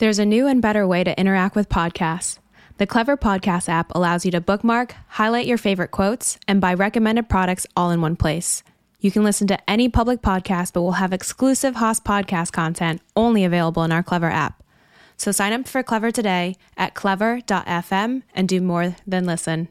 There's 0.00 0.18
a 0.18 0.24
new 0.24 0.46
and 0.46 0.62
better 0.62 0.86
way 0.86 1.04
to 1.04 1.20
interact 1.20 1.54
with 1.54 1.68
podcasts. 1.68 2.38
The 2.78 2.86
Clever 2.86 3.18
Podcast 3.18 3.68
app 3.68 3.94
allows 3.94 4.24
you 4.24 4.30
to 4.30 4.40
bookmark, 4.40 4.94
highlight 5.08 5.44
your 5.44 5.58
favorite 5.58 5.90
quotes, 5.90 6.38
and 6.48 6.58
buy 6.58 6.72
recommended 6.72 7.28
products 7.28 7.66
all 7.76 7.90
in 7.90 8.00
one 8.00 8.16
place. 8.16 8.62
You 9.00 9.10
can 9.10 9.24
listen 9.24 9.46
to 9.48 9.70
any 9.70 9.90
public 9.90 10.22
podcast, 10.22 10.72
but 10.72 10.80
we'll 10.80 10.92
have 10.92 11.12
exclusive 11.12 11.74
Haas 11.74 12.00
podcast 12.00 12.50
content 12.50 13.02
only 13.14 13.44
available 13.44 13.84
in 13.84 13.92
our 13.92 14.02
Clever 14.02 14.30
app. 14.30 14.62
So 15.18 15.32
sign 15.32 15.52
up 15.52 15.68
for 15.68 15.82
Clever 15.82 16.10
today 16.10 16.56
at 16.78 16.94
clever.fm 16.94 18.22
and 18.34 18.48
do 18.48 18.62
more 18.62 18.96
than 19.06 19.26
listen. 19.26 19.68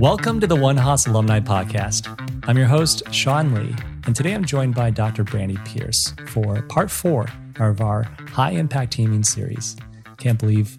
Welcome 0.00 0.40
to 0.40 0.48
the 0.48 0.58
One 0.60 0.76
Haas 0.76 1.06
Alumni 1.06 1.38
Podcast. 1.38 2.08
I'm 2.48 2.58
your 2.58 2.66
host, 2.66 3.04
Sean 3.12 3.54
Lee, 3.54 3.76
and 4.06 4.14
today 4.14 4.34
I'm 4.34 4.44
joined 4.44 4.74
by 4.74 4.90
Dr. 4.90 5.24
Brandi 5.24 5.62
Pierce 5.64 6.12
for 6.26 6.60
part 6.62 6.90
four 6.90 7.26
of 7.58 7.80
our 7.80 8.02
high 8.28 8.50
impact 8.50 8.92
teaming 8.92 9.24
series. 9.24 9.76
Can't 10.18 10.38
believe 10.38 10.76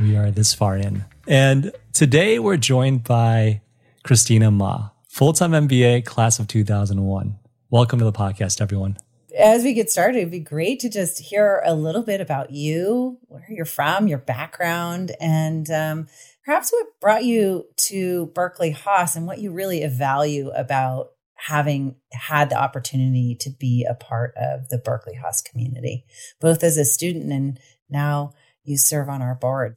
we 0.00 0.16
are 0.16 0.30
this 0.30 0.54
far 0.54 0.76
in. 0.76 1.04
And 1.28 1.72
today 1.92 2.38
we're 2.38 2.56
joined 2.56 3.04
by 3.04 3.60
Christina 4.04 4.50
Ma, 4.50 4.88
full 5.08 5.34
time 5.34 5.52
MBA, 5.52 6.06
class 6.06 6.38
of 6.38 6.48
2001. 6.48 7.38
Welcome 7.68 7.98
to 7.98 8.04
the 8.06 8.12
podcast, 8.12 8.60
everyone. 8.60 8.96
As 9.38 9.64
we 9.64 9.74
get 9.74 9.90
started, 9.90 10.18
it'd 10.18 10.30
be 10.30 10.40
great 10.40 10.80
to 10.80 10.88
just 10.88 11.18
hear 11.18 11.62
a 11.64 11.74
little 11.74 12.02
bit 12.02 12.20
about 12.20 12.52
you, 12.52 13.18
where 13.28 13.46
you're 13.48 13.64
from, 13.64 14.08
your 14.08 14.18
background, 14.18 15.12
and 15.20 15.70
um, 15.70 16.08
perhaps 16.44 16.70
what 16.70 16.86
brought 17.00 17.24
you 17.24 17.66
to 17.76 18.26
Berkeley 18.34 18.70
Haas 18.70 19.16
and 19.16 19.26
what 19.26 19.38
you 19.38 19.52
really 19.52 19.86
value 19.86 20.50
about 20.50 21.10
having 21.46 21.96
had 22.12 22.50
the 22.50 22.60
opportunity 22.60 23.34
to 23.34 23.50
be 23.50 23.84
a 23.88 23.94
part 23.94 24.32
of 24.36 24.68
the 24.68 24.78
Berkeley 24.78 25.14
Haas 25.14 25.42
community, 25.42 26.04
both 26.40 26.62
as 26.62 26.78
a 26.78 26.84
student 26.84 27.32
and 27.32 27.58
now 27.90 28.32
you 28.62 28.78
serve 28.78 29.08
on 29.08 29.22
our 29.22 29.34
board. 29.34 29.76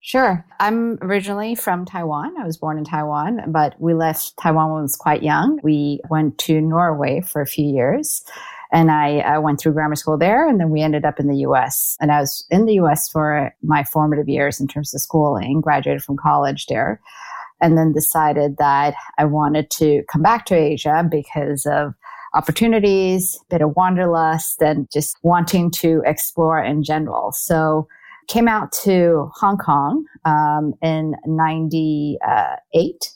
Sure. 0.00 0.44
I'm 0.58 0.98
originally 1.02 1.54
from 1.54 1.84
Taiwan. 1.84 2.34
I 2.40 2.46
was 2.46 2.56
born 2.56 2.78
in 2.78 2.84
Taiwan, 2.84 3.52
but 3.52 3.74
we 3.78 3.92
left 3.92 4.32
Taiwan 4.38 4.70
when 4.70 4.78
I 4.78 4.82
was 4.82 4.96
quite 4.96 5.22
young. 5.22 5.60
We 5.62 6.00
went 6.08 6.38
to 6.38 6.60
Norway 6.60 7.20
for 7.20 7.42
a 7.42 7.46
few 7.46 7.66
years 7.66 8.24
and 8.72 8.90
I 8.90 9.20
uh, 9.20 9.40
went 9.42 9.60
through 9.60 9.74
grammar 9.74 9.96
school 9.96 10.16
there 10.16 10.48
and 10.48 10.58
then 10.58 10.70
we 10.70 10.80
ended 10.80 11.04
up 11.04 11.20
in 11.20 11.28
the 11.28 11.36
US. 11.48 11.96
And 12.00 12.10
I 12.10 12.20
was 12.20 12.46
in 12.50 12.64
the 12.64 12.80
US 12.80 13.10
for 13.10 13.54
my 13.62 13.84
formative 13.84 14.30
years 14.30 14.60
in 14.60 14.66
terms 14.66 14.94
of 14.94 15.02
schooling, 15.02 15.60
graduated 15.60 16.02
from 16.02 16.16
college 16.16 16.66
there 16.66 17.02
and 17.62 17.78
then 17.78 17.92
decided 17.92 18.56
that 18.58 18.94
I 19.16 19.24
wanted 19.24 19.70
to 19.70 20.02
come 20.10 20.20
back 20.20 20.44
to 20.46 20.54
Asia 20.54 21.06
because 21.08 21.64
of 21.64 21.94
opportunities, 22.34 23.38
bit 23.48 23.62
of 23.62 23.76
wanderlust, 23.76 24.60
and 24.60 24.90
just 24.92 25.16
wanting 25.22 25.70
to 25.70 26.02
explore 26.04 26.62
in 26.62 26.82
general. 26.82 27.32
So 27.32 27.88
came 28.28 28.48
out 28.48 28.72
to 28.72 29.30
Hong 29.36 29.58
Kong 29.58 30.04
um, 30.24 30.74
in 30.82 31.14
98 31.26 33.10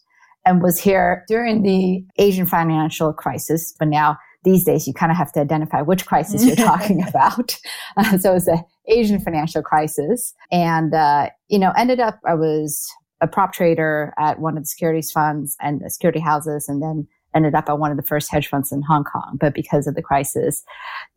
and 0.44 0.62
was 0.62 0.78
here 0.78 1.24
during 1.28 1.62
the 1.62 2.05
Asian 2.19 2.47
financial 2.47 3.12
crisis. 3.12 3.74
But 3.78 3.89
now 3.89 4.19
these 4.44 4.64
days, 4.64 4.86
you 4.86 4.94
kind 4.94 5.11
of 5.11 5.19
have 5.19 5.33
to 5.33 5.41
identify 5.41 5.83
which 5.83 6.06
crisis 6.06 6.44
you're 6.44 6.56
talking 6.67 7.06
about. 7.06 7.58
Uh, 7.97 8.17
so 8.19 8.30
it 8.30 8.34
was 8.34 8.44
the 8.44 8.62
Asian 8.86 9.19
financial 9.20 9.62
crisis. 9.62 10.34
And, 10.52 10.94
uh, 10.94 11.30
you 11.48 11.58
know, 11.58 11.72
ended 11.77 11.98
up, 11.98 12.20
I 12.24 12.34
was 12.34 12.89
a 13.20 13.27
prop 13.27 13.53
trader 13.53 14.12
at 14.19 14.39
one 14.39 14.56
of 14.56 14.62
the 14.62 14.69
securities 14.69 15.11
funds 15.11 15.56
and 15.61 15.81
the 15.81 15.91
security 15.91 16.20
houses, 16.20 16.69
and 16.69 16.83
then 16.83 17.06
ended 17.34 17.55
up 17.55 17.69
at 17.69 17.78
one 17.78 17.91
of 17.91 17.97
the 17.97 18.03
first 18.03 18.31
hedge 18.31 18.48
funds 18.48 18.73
in 18.73 18.83
Hong 18.83 19.05
Kong. 19.05 19.36
But 19.39 19.55
because 19.55 19.86
of 19.86 19.95
the 19.95 20.03
crisis, 20.03 20.62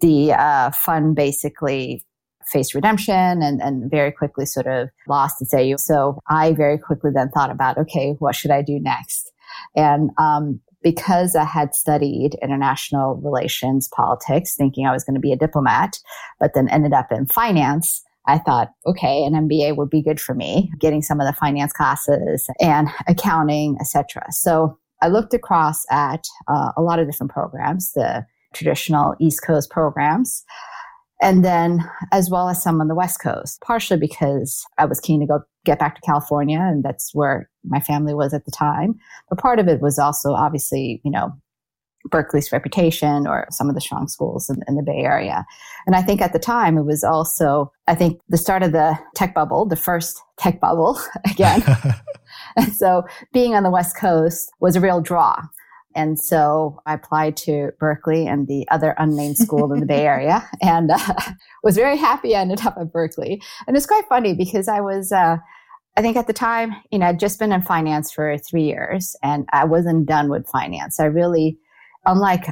the 0.02 0.34
uh, 0.34 0.72
fund 0.72 1.16
basically 1.16 2.04
faced 2.52 2.74
redemption 2.74 3.42
and, 3.42 3.62
and 3.62 3.90
very 3.90 4.12
quickly 4.12 4.46
sort 4.46 4.68
of 4.68 4.90
lost 5.08 5.42
its 5.42 5.54
AUM. 5.54 5.78
So 5.78 6.20
I 6.28 6.54
very 6.54 6.78
quickly 6.78 7.12
then 7.14 7.30
thought 7.30 7.52
about, 7.52 7.78
okay, 7.78 8.16
what 8.20 8.36
should 8.36 8.52
I 8.52 8.62
do 8.62 8.80
next? 8.80 9.32
And 9.76 10.10
um, 10.18 10.60
because 10.82 11.36
I 11.36 11.44
had 11.44 11.76
studied 11.76 12.38
international 12.42 13.20
relations 13.24 13.90
politics, 13.94 14.56
thinking 14.56 14.86
I 14.86 14.92
was 14.92 15.04
going 15.04 15.16
to 15.16 15.22
be 15.22 15.34
a 15.34 15.38
diplomat, 15.38 16.00
but 16.40 16.54
then 16.54 16.70
ended 16.70 16.94
up 16.94 17.12
in 17.12 17.26
finance, 17.28 18.04
I 18.30 18.38
thought, 18.38 18.70
okay, 18.86 19.24
an 19.24 19.34
MBA 19.34 19.76
would 19.76 19.90
be 19.90 20.04
good 20.04 20.22
for 20.22 20.36
me, 20.36 20.72
getting 20.80 21.02
some 21.02 21.20
of 21.20 21.26
the 21.26 21.34
finance 21.34 21.74
classes 21.74 22.48
and 22.62 22.88
accounting, 23.08 23.76
etc. 23.82 24.24
So 24.30 24.78
I 25.02 25.08
looked 25.08 25.34
across 25.34 25.84
at 25.90 26.28
uh, 26.48 26.72
a 26.78 26.82
lot 26.82 27.00
of 27.00 27.08
different 27.08 27.32
programs, 27.32 27.94
the 27.94 28.26
traditional 28.54 29.16
East 29.20 29.42
Coast 29.44 29.72
programs, 29.72 30.44
and 31.22 31.44
then 31.44 31.90
as 32.12 32.30
well 32.30 32.50
as 32.50 32.62
some 32.62 32.80
on 32.80 32.88
the 32.88 32.96
West 32.96 33.20
Coast, 33.20 33.60
partially 33.62 34.00
because 34.00 34.64
I 34.78 34.86
was 34.86 35.00
keen 35.00 35.20
to 35.22 35.26
go 35.26 35.40
get 35.66 35.80
back 35.80 35.96
to 35.96 36.02
California, 36.02 36.60
and 36.60 36.84
that's 36.84 37.14
where 37.14 37.50
my 37.66 37.80
family 37.80 38.14
was 38.14 38.34
at 38.34 38.46
the 38.46 38.52
time. 38.52 38.94
But 39.30 39.40
part 39.40 39.60
of 39.60 39.68
it 39.68 39.82
was 39.82 39.98
also 39.98 40.34
obviously, 40.34 41.02
you 41.04 41.12
know, 41.12 41.32
Berkeley's 42.06 42.52
reputation 42.52 43.28
or 43.28 43.48
some 43.52 43.70
of 43.70 43.76
the 43.76 43.82
strong 43.82 44.08
schools 44.08 44.50
in, 44.50 44.62
in, 44.68 44.76
the 44.76 44.84
Bay 44.84 45.00
Area. 45.00 45.46
And 45.86 45.96
I 45.96 46.02
think 46.02 46.22
at 46.22 46.34
the 46.34 46.40
time 46.40 46.78
it 46.78 46.84
was 46.84 47.04
also, 47.04 47.72
I 47.88 47.96
think, 47.96 48.22
the 48.30 48.38
start 48.38 48.64
of 48.64 48.72
the 48.72 48.98
tech 49.16 49.34
bubble, 49.34 49.66
the 49.66 49.76
first 49.76 50.22
tech 50.38 50.60
bubble 50.60 51.00
again. 51.30 51.62
and 52.56 52.74
so 52.74 53.04
being 53.34 53.54
on 53.54 53.64
the 53.64 53.70
West 53.70 53.98
Coast 53.98 54.52
was 54.60 54.76
a 54.76 54.82
real 54.82 55.02
draw. 55.02 55.42
And 55.96 56.20
so 56.20 56.80
I 56.86 56.94
applied 56.94 57.36
to 57.38 57.72
Berkeley 57.80 58.28
and 58.28 58.48
the 58.48 58.68
other 58.70 58.96
unnamed 58.98 59.38
school 59.38 59.74
in 59.74 59.80
the 59.80 59.86
Bay 59.86 60.06
Area 60.06 60.48
and 60.62 60.92
uh, 60.92 61.14
was 61.64 61.76
very 61.76 61.98
happy 61.98 62.36
I 62.36 62.42
ended 62.42 62.66
up 62.66 62.78
at 62.80 62.92
Berkeley. 62.94 63.42
And 63.68 63.76
it's 63.76 63.88
quite 63.88 64.06
funny 64.08 64.34
because 64.34 64.68
I 64.68 64.82
was, 64.82 65.12
uh, 65.12 65.38
I 65.98 66.02
think 66.02 66.16
at 66.16 66.28
the 66.28 66.34
time, 66.34 66.76
you 66.92 67.00
know, 67.00 67.08
I'd 67.08 67.20
just 67.20 67.40
been 67.40 67.52
in 67.52 67.62
finance 67.62 68.12
for 68.12 68.38
three 68.38 68.64
years 68.64 69.16
and 69.24 69.46
I 69.52 69.66
wasn't 69.66 70.06
done 70.06 70.30
with 70.30 70.48
finance. 70.48 71.00
I 71.00 71.06
really, 71.06 71.58
unlike 72.06 72.48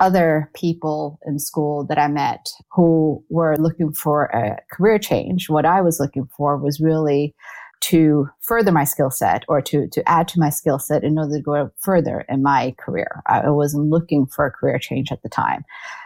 other 0.00 0.50
people 0.54 1.18
in 1.26 1.38
school 1.38 1.86
that 1.86 1.98
I 1.98 2.08
met 2.08 2.50
who 2.72 3.24
were 3.30 3.56
looking 3.56 3.92
for 3.92 4.24
a 4.24 4.58
career 4.72 4.98
change, 4.98 5.48
what 5.48 5.64
I 5.64 5.80
was 5.80 6.00
looking 6.00 6.28
for 6.36 6.56
was 6.58 6.80
really 6.80 7.34
to 7.82 8.28
further 8.40 8.72
my 8.72 8.84
skill 8.84 9.10
set 9.10 9.44
or 9.48 9.60
to, 9.60 9.88
to 9.88 10.08
add 10.08 10.28
to 10.28 10.40
my 10.40 10.50
skill 10.50 10.78
set 10.78 11.02
in 11.02 11.18
order 11.18 11.36
to 11.36 11.42
go 11.42 11.70
further 11.80 12.24
in 12.28 12.42
my 12.42 12.74
career. 12.78 13.22
I 13.26 13.50
wasn't 13.50 13.90
looking 13.90 14.26
for 14.26 14.46
a 14.46 14.50
career 14.50 14.78
change 14.78 15.10
at 15.10 15.22
the 15.22 15.28
time. 15.28 15.64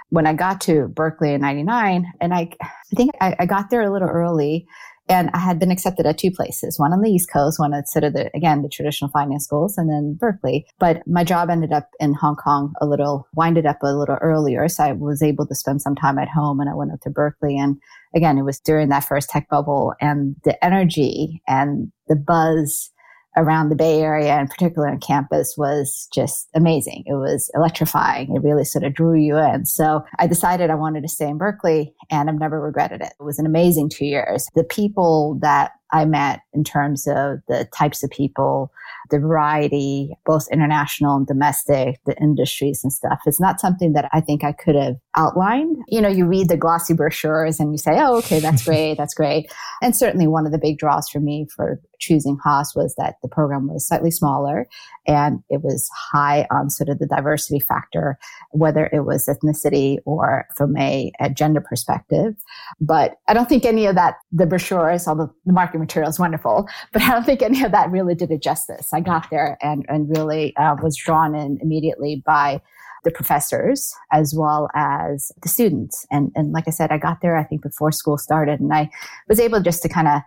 When 0.09 0.27
I 0.27 0.33
got 0.33 0.61
to 0.63 0.89
Berkeley 0.89 1.35
in 1.35 1.41
99, 1.41 2.07
and 2.21 2.33
I, 2.33 2.51
I 2.63 2.69
think 2.95 3.11
I, 3.21 3.37
I 3.41 3.47
got 3.47 3.71
there 3.71 3.83
a 3.83 3.93
little 3.93 4.09
early 4.09 4.67
and 5.09 5.31
I 5.33 5.39
had 5.39 5.59
been 5.59 5.71
accepted 5.71 6.07
at 6.07 6.19
two 6.19 6.31
places, 6.31 6.79
one 6.79 6.93
on 6.93 7.01
the 7.01 7.11
East 7.11 7.31
Coast, 7.33 7.59
one 7.59 7.73
at 7.73 7.89
sort 7.89 8.05
of 8.05 8.13
the, 8.13 8.31
again, 8.35 8.63
the 8.63 8.69
traditional 8.69 9.11
finance 9.11 9.45
schools, 9.45 9.79
and 9.79 9.89
then 9.89 10.17
Berkeley. 10.19 10.67
But 10.79 11.07
my 11.07 11.23
job 11.23 11.49
ended 11.49 11.73
up 11.73 11.89
in 12.01 12.15
Hong 12.15 12.37
Kong 12.37 12.75
a 12.81 12.87
little, 12.87 13.29
winded 13.35 13.67
up 13.67 13.83
a 13.83 13.95
little 13.95 14.19
earlier. 14.21 14.69
So 14.69 14.85
I 14.85 14.93
was 14.93 15.23
able 15.23 15.47
to 15.47 15.55
spend 15.55 15.83
some 15.83 15.95
time 15.95 16.19
at 16.19 16.29
home 16.29 16.61
and 16.61 16.69
I 16.69 16.75
went 16.75 16.93
up 16.93 17.01
to 17.03 17.11
Berkeley. 17.11 17.57
And 17.57 17.77
again, 18.15 18.37
it 18.39 18.43
was 18.43 18.59
during 18.59 18.89
that 18.89 19.05
first 19.05 19.31
tech 19.31 19.49
bubble 19.49 19.95
and 20.01 20.35
the 20.45 20.63
energy 20.65 21.43
and 21.47 21.93
the 22.09 22.17
buzz 22.17 22.91
around 23.37 23.69
the 23.69 23.77
Bay 23.77 24.01
Area 24.01 24.33
and 24.33 24.49
particularly 24.49 24.93
on 24.93 25.01
campus 25.01 25.55
was 25.57 26.09
just 26.13 26.49
amazing. 26.55 27.05
It 27.07 27.15
was 27.15 27.51
electrifying. 27.55 28.35
It 28.35 28.43
really 28.43 28.65
sort 28.65 28.85
of 28.85 28.95
drew 28.95 29.19
you 29.19 29.37
in. 29.37 29.67
So 29.67 30.03
I 30.19 30.27
decided 30.27 30.71
I 30.71 30.75
wanted 30.75 31.03
to 31.03 31.09
stay 31.09 31.29
in 31.29 31.39
Berkeley 31.39 31.95
and 32.11 32.29
I've 32.29 32.39
never 32.39 32.61
regretted 32.61 33.01
it. 33.01 33.13
It 33.19 33.23
was 33.23 33.39
an 33.39 33.47
amazing 33.47 33.91
two 33.91 34.07
years. 34.07 34.47
The 34.55 34.65
people 34.65 35.39
that 35.43 35.73
I 35.93 36.05
met 36.05 36.41
in 36.53 36.65
terms 36.65 37.07
of 37.07 37.39
the 37.49 37.69
types 37.75 38.03
of 38.03 38.11
people, 38.11 38.73
the 39.11 39.19
variety, 39.19 40.17
both 40.25 40.49
international 40.51 41.17
and 41.17 41.27
domestic, 41.27 42.01
the 42.07 42.17
industries 42.21 42.83
and 42.83 42.93
stuff. 42.93 43.21
It's 43.27 43.41
not 43.41 43.61
something 43.61 43.93
that 43.93 44.09
I 44.13 44.21
think 44.21 44.43
I 44.43 44.53
could 44.53 44.75
have 44.75 44.97
outlined. 45.17 45.77
You 45.89 46.01
know, 46.01 46.09
you 46.09 46.27
read 46.27 46.49
the 46.49 46.57
glossy 46.57 46.95
brochures 46.95 47.61
and 47.61 47.73
you 47.73 47.79
say, 47.79 47.93
oh, 48.01 48.17
okay, 48.19 48.41
that's 48.41 48.65
great, 48.67 48.97
that's 48.97 49.15
great. 49.15 49.53
And 49.83 49.97
certainly 49.97 50.27
one 50.27 50.47
of 50.47 50.53
the 50.53 50.59
big 50.59 50.79
draws 50.79 51.09
for 51.09 51.21
me 51.21 51.47
for 51.55 51.81
choosing 51.99 52.37
Haas 52.43 52.75
was 52.75 52.95
that 52.97 53.17
the 53.23 53.29
program 53.29 53.69
was 53.73 53.87
slightly 53.87 54.11
smaller 54.11 54.67
and 55.07 55.43
it 55.49 55.63
was 55.63 55.89
high 55.95 56.47
on 56.51 56.71
sort 56.71 56.89
of 56.89 56.99
the 56.99 57.07
diversity 57.07 57.61
factor, 57.61 58.19
whether 58.51 58.91
it 58.93 59.01
was 59.01 59.27
ethnicity 59.27 59.99
or 60.05 60.47
from 60.57 60.77
a, 60.77 61.13
a 61.21 61.31
gender 61.31 61.61
perspective. 61.61 62.35
But 62.81 63.17
I 63.29 63.35
don't 63.35 63.49
think 63.49 63.65
any 63.65 63.87
of 63.87 63.95
that, 63.95 64.17
the 64.33 64.47
brochures, 64.47 65.07
although 65.07 65.33
the 65.45 65.53
marketing 65.77 65.81
material 65.81 66.11
is 66.11 66.19
wonderful, 66.19 66.69
but 66.93 67.03
I 67.03 67.11
don't 67.11 67.25
think 67.25 67.43
any 67.43 67.63
of 67.63 67.73
that 67.73 67.91
really 67.91 68.15
did 68.15 68.31
it 68.31 68.43
justice. 68.43 68.93
I 68.93 69.01
got 69.01 69.31
there 69.31 69.57
and, 69.63 69.85
and 69.89 70.09
really 70.09 70.57
uh, 70.57 70.77
was 70.83 70.97
drawn 70.97 71.35
in 71.35 71.59
immediately 71.61 72.23
by 72.25 72.61
the 73.05 73.11
professors 73.11 73.95
as 74.13 74.35
well 74.37 74.69
as 74.75 75.31
the 75.43 75.49
students. 75.49 76.07
And, 76.11 76.33
and 76.35 76.53
like 76.53 76.65
I 76.67 76.73
said, 76.73 76.91
I 76.91 76.99
got 76.99 77.21
there, 77.21 77.37
I 77.37 77.45
think 77.45 77.63
before 77.63 77.93
school 77.93 78.19
started 78.19 78.61
and 78.61 78.73
I 78.73 78.91
was 79.29 79.39
able 79.39 79.61
just 79.61 79.83
to 79.83 79.89
kind 79.89 80.09
of 80.09 80.23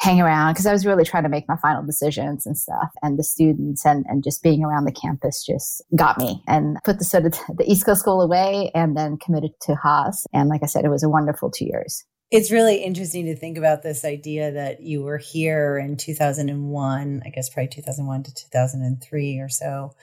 hang 0.00 0.20
around 0.20 0.52
because 0.52 0.66
I 0.66 0.72
was 0.72 0.86
really 0.86 1.04
trying 1.04 1.22
to 1.24 1.28
make 1.28 1.46
my 1.46 1.56
final 1.56 1.84
decisions 1.84 2.46
and 2.46 2.56
stuff. 2.56 2.90
And 3.02 3.18
the 3.18 3.22
students 3.22 3.84
and, 3.84 4.04
and 4.08 4.24
just 4.24 4.42
being 4.42 4.64
around 4.64 4.86
the 4.86 4.92
campus 4.92 5.44
just 5.44 5.82
got 5.94 6.18
me 6.18 6.42
and 6.48 6.78
put 6.84 6.98
the 6.98 7.04
sort 7.04 7.26
of 7.26 7.32
the 7.56 7.64
East 7.70 7.84
Coast 7.84 8.00
School 8.00 8.20
away 8.20 8.70
and 8.74 8.96
then 8.96 9.18
committed 9.18 9.52
to 9.62 9.74
Haas. 9.76 10.26
And 10.32 10.48
like 10.48 10.62
I 10.62 10.66
said, 10.66 10.84
it 10.84 10.90
was 10.90 11.04
a 11.04 11.08
wonderful 11.08 11.50
two 11.50 11.66
years. 11.66 12.04
It's 12.32 12.50
really 12.50 12.76
interesting 12.76 13.26
to 13.26 13.36
think 13.36 13.58
about 13.58 13.82
this 13.82 14.06
idea 14.06 14.52
that 14.52 14.80
you 14.80 15.02
were 15.02 15.18
here 15.18 15.76
in 15.76 15.98
2001, 15.98 17.22
I 17.26 17.28
guess 17.28 17.50
probably 17.50 17.68
2001 17.68 18.22
to 18.22 18.34
2003 18.34 19.38
or 19.38 19.50
so, 19.50 19.94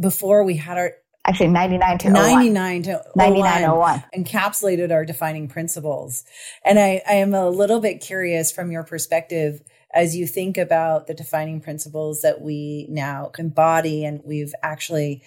before 0.00 0.44
we 0.44 0.56
had 0.56 0.78
our 0.78 0.92
actually 1.26 1.48
99 1.48 1.98
to 1.98 2.08
99 2.08 2.82
to 2.84 3.04
9901 3.16 4.02
encapsulated 4.16 4.92
our 4.92 5.04
defining 5.04 5.46
principles. 5.46 6.24
And 6.64 6.78
I, 6.78 7.02
I 7.06 7.14
am 7.16 7.34
a 7.34 7.50
little 7.50 7.80
bit 7.80 8.00
curious 8.00 8.50
from 8.50 8.72
your 8.72 8.84
perspective 8.84 9.60
as 9.92 10.16
you 10.16 10.26
think 10.26 10.56
about 10.56 11.06
the 11.06 11.14
defining 11.14 11.60
principles 11.60 12.22
that 12.22 12.40
we 12.40 12.86
now 12.88 13.30
embody 13.38 14.06
and 14.06 14.22
we've 14.24 14.54
actually 14.62 15.22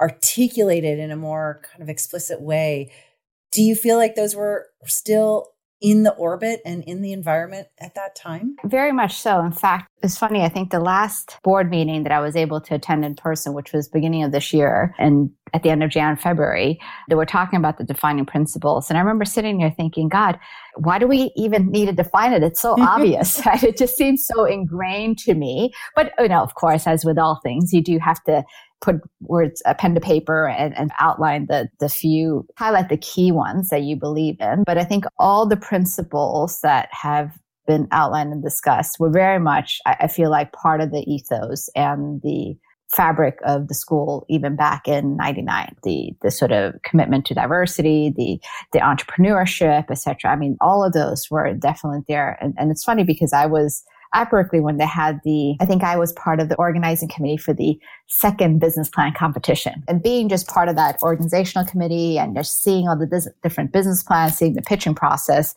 articulated 0.00 0.98
in 0.98 1.10
a 1.10 1.16
more 1.16 1.60
kind 1.70 1.82
of 1.82 1.90
explicit 1.90 2.40
way. 2.40 2.90
Do 3.52 3.60
you 3.60 3.74
feel 3.74 3.98
like 3.98 4.14
those 4.14 4.34
were 4.34 4.68
still 4.86 5.50
in 5.80 6.02
the 6.02 6.12
orbit 6.14 6.60
and 6.64 6.82
in 6.84 7.02
the 7.02 7.12
environment 7.12 7.68
at 7.80 7.94
that 7.94 8.16
time? 8.16 8.56
Very 8.64 8.92
much 8.92 9.20
so. 9.20 9.40
In 9.40 9.52
fact, 9.52 9.88
it's 10.02 10.18
funny. 10.18 10.42
I 10.42 10.48
think 10.48 10.70
the 10.70 10.80
last 10.80 11.38
board 11.42 11.70
meeting 11.70 12.02
that 12.04 12.12
I 12.12 12.20
was 12.20 12.36
able 12.36 12.60
to 12.62 12.74
attend 12.74 13.04
in 13.04 13.14
person, 13.14 13.54
which 13.54 13.72
was 13.72 13.88
beginning 13.88 14.22
of 14.22 14.32
this 14.32 14.52
year, 14.52 14.94
and 14.98 15.30
at 15.54 15.62
the 15.62 15.70
end 15.70 15.82
of 15.82 15.90
Jan, 15.90 16.16
February, 16.16 16.78
they 17.08 17.14
were 17.14 17.26
talking 17.26 17.58
about 17.58 17.78
the 17.78 17.84
defining 17.84 18.26
principles. 18.26 18.90
And 18.90 18.98
I 18.98 19.00
remember 19.00 19.24
sitting 19.24 19.58
there 19.58 19.70
thinking, 19.70 20.08
God, 20.08 20.38
why 20.76 20.98
do 20.98 21.06
we 21.06 21.32
even 21.36 21.70
need 21.70 21.86
to 21.86 21.92
define 21.92 22.32
it? 22.32 22.42
It's 22.42 22.60
so 22.60 22.76
obvious. 22.80 23.44
Right? 23.46 23.62
It 23.62 23.76
just 23.76 23.96
seems 23.96 24.26
so 24.26 24.44
ingrained 24.44 25.18
to 25.20 25.34
me. 25.34 25.72
But, 25.96 26.12
you 26.18 26.28
know, 26.28 26.42
of 26.42 26.54
course, 26.54 26.86
as 26.86 27.04
with 27.04 27.18
all 27.18 27.40
things, 27.42 27.72
you 27.72 27.82
do 27.82 27.98
have 27.98 28.22
to 28.24 28.44
put 28.80 28.96
words, 29.20 29.62
a 29.66 29.74
pen 29.74 29.94
to 29.94 30.00
paper 30.00 30.48
and, 30.48 30.76
and 30.76 30.90
outline 30.98 31.46
the, 31.46 31.68
the 31.80 31.88
few, 31.88 32.46
highlight 32.56 32.88
the 32.88 32.96
key 32.96 33.32
ones 33.32 33.70
that 33.70 33.82
you 33.82 33.96
believe 33.96 34.36
in. 34.40 34.64
But 34.64 34.78
I 34.78 34.84
think 34.84 35.04
all 35.18 35.46
the 35.46 35.56
principles 35.56 36.60
that 36.62 36.88
have 36.92 37.36
been 37.66 37.88
outlined 37.92 38.32
and 38.32 38.42
discussed 38.42 38.98
were 38.98 39.10
very 39.10 39.38
much, 39.38 39.80
I, 39.86 39.96
I 40.00 40.08
feel 40.08 40.30
like, 40.30 40.52
part 40.52 40.80
of 40.80 40.90
the 40.90 41.04
ethos 41.10 41.68
and 41.74 42.20
the 42.22 42.56
fabric 42.90 43.38
of 43.44 43.68
the 43.68 43.74
school 43.74 44.24
even 44.30 44.56
back 44.56 44.88
in 44.88 45.14
99 45.16 45.76
the 45.82 46.10
the 46.22 46.30
sort 46.30 46.52
of 46.52 46.72
commitment 46.84 47.26
to 47.26 47.34
diversity 47.34 48.14
the 48.16 48.40
the 48.72 48.78
entrepreneurship 48.78 49.90
etc 49.90 50.30
i 50.30 50.36
mean 50.36 50.56
all 50.62 50.82
of 50.82 50.94
those 50.94 51.30
were 51.30 51.52
definitely 51.52 52.00
there. 52.08 52.38
And, 52.40 52.54
and 52.56 52.70
it's 52.70 52.84
funny 52.84 53.04
because 53.04 53.34
i 53.34 53.44
was 53.44 53.84
at 54.14 54.30
Berkeley 54.30 54.60
when 54.60 54.78
they 54.78 54.86
had 54.86 55.20
the, 55.24 55.56
I 55.60 55.66
think 55.66 55.82
I 55.82 55.96
was 55.96 56.12
part 56.12 56.40
of 56.40 56.48
the 56.48 56.56
organizing 56.56 57.08
committee 57.08 57.36
for 57.36 57.52
the 57.52 57.78
second 58.06 58.58
business 58.58 58.88
plan 58.88 59.12
competition. 59.12 59.84
And 59.86 60.02
being 60.02 60.28
just 60.28 60.48
part 60.48 60.68
of 60.68 60.76
that 60.76 61.02
organizational 61.02 61.66
committee 61.66 62.18
and 62.18 62.34
just 62.34 62.62
seeing 62.62 62.88
all 62.88 62.96
the 62.96 63.06
biz- 63.06 63.30
different 63.42 63.72
business 63.72 64.02
plans, 64.02 64.36
seeing 64.36 64.54
the 64.54 64.62
pitching 64.62 64.94
process, 64.94 65.54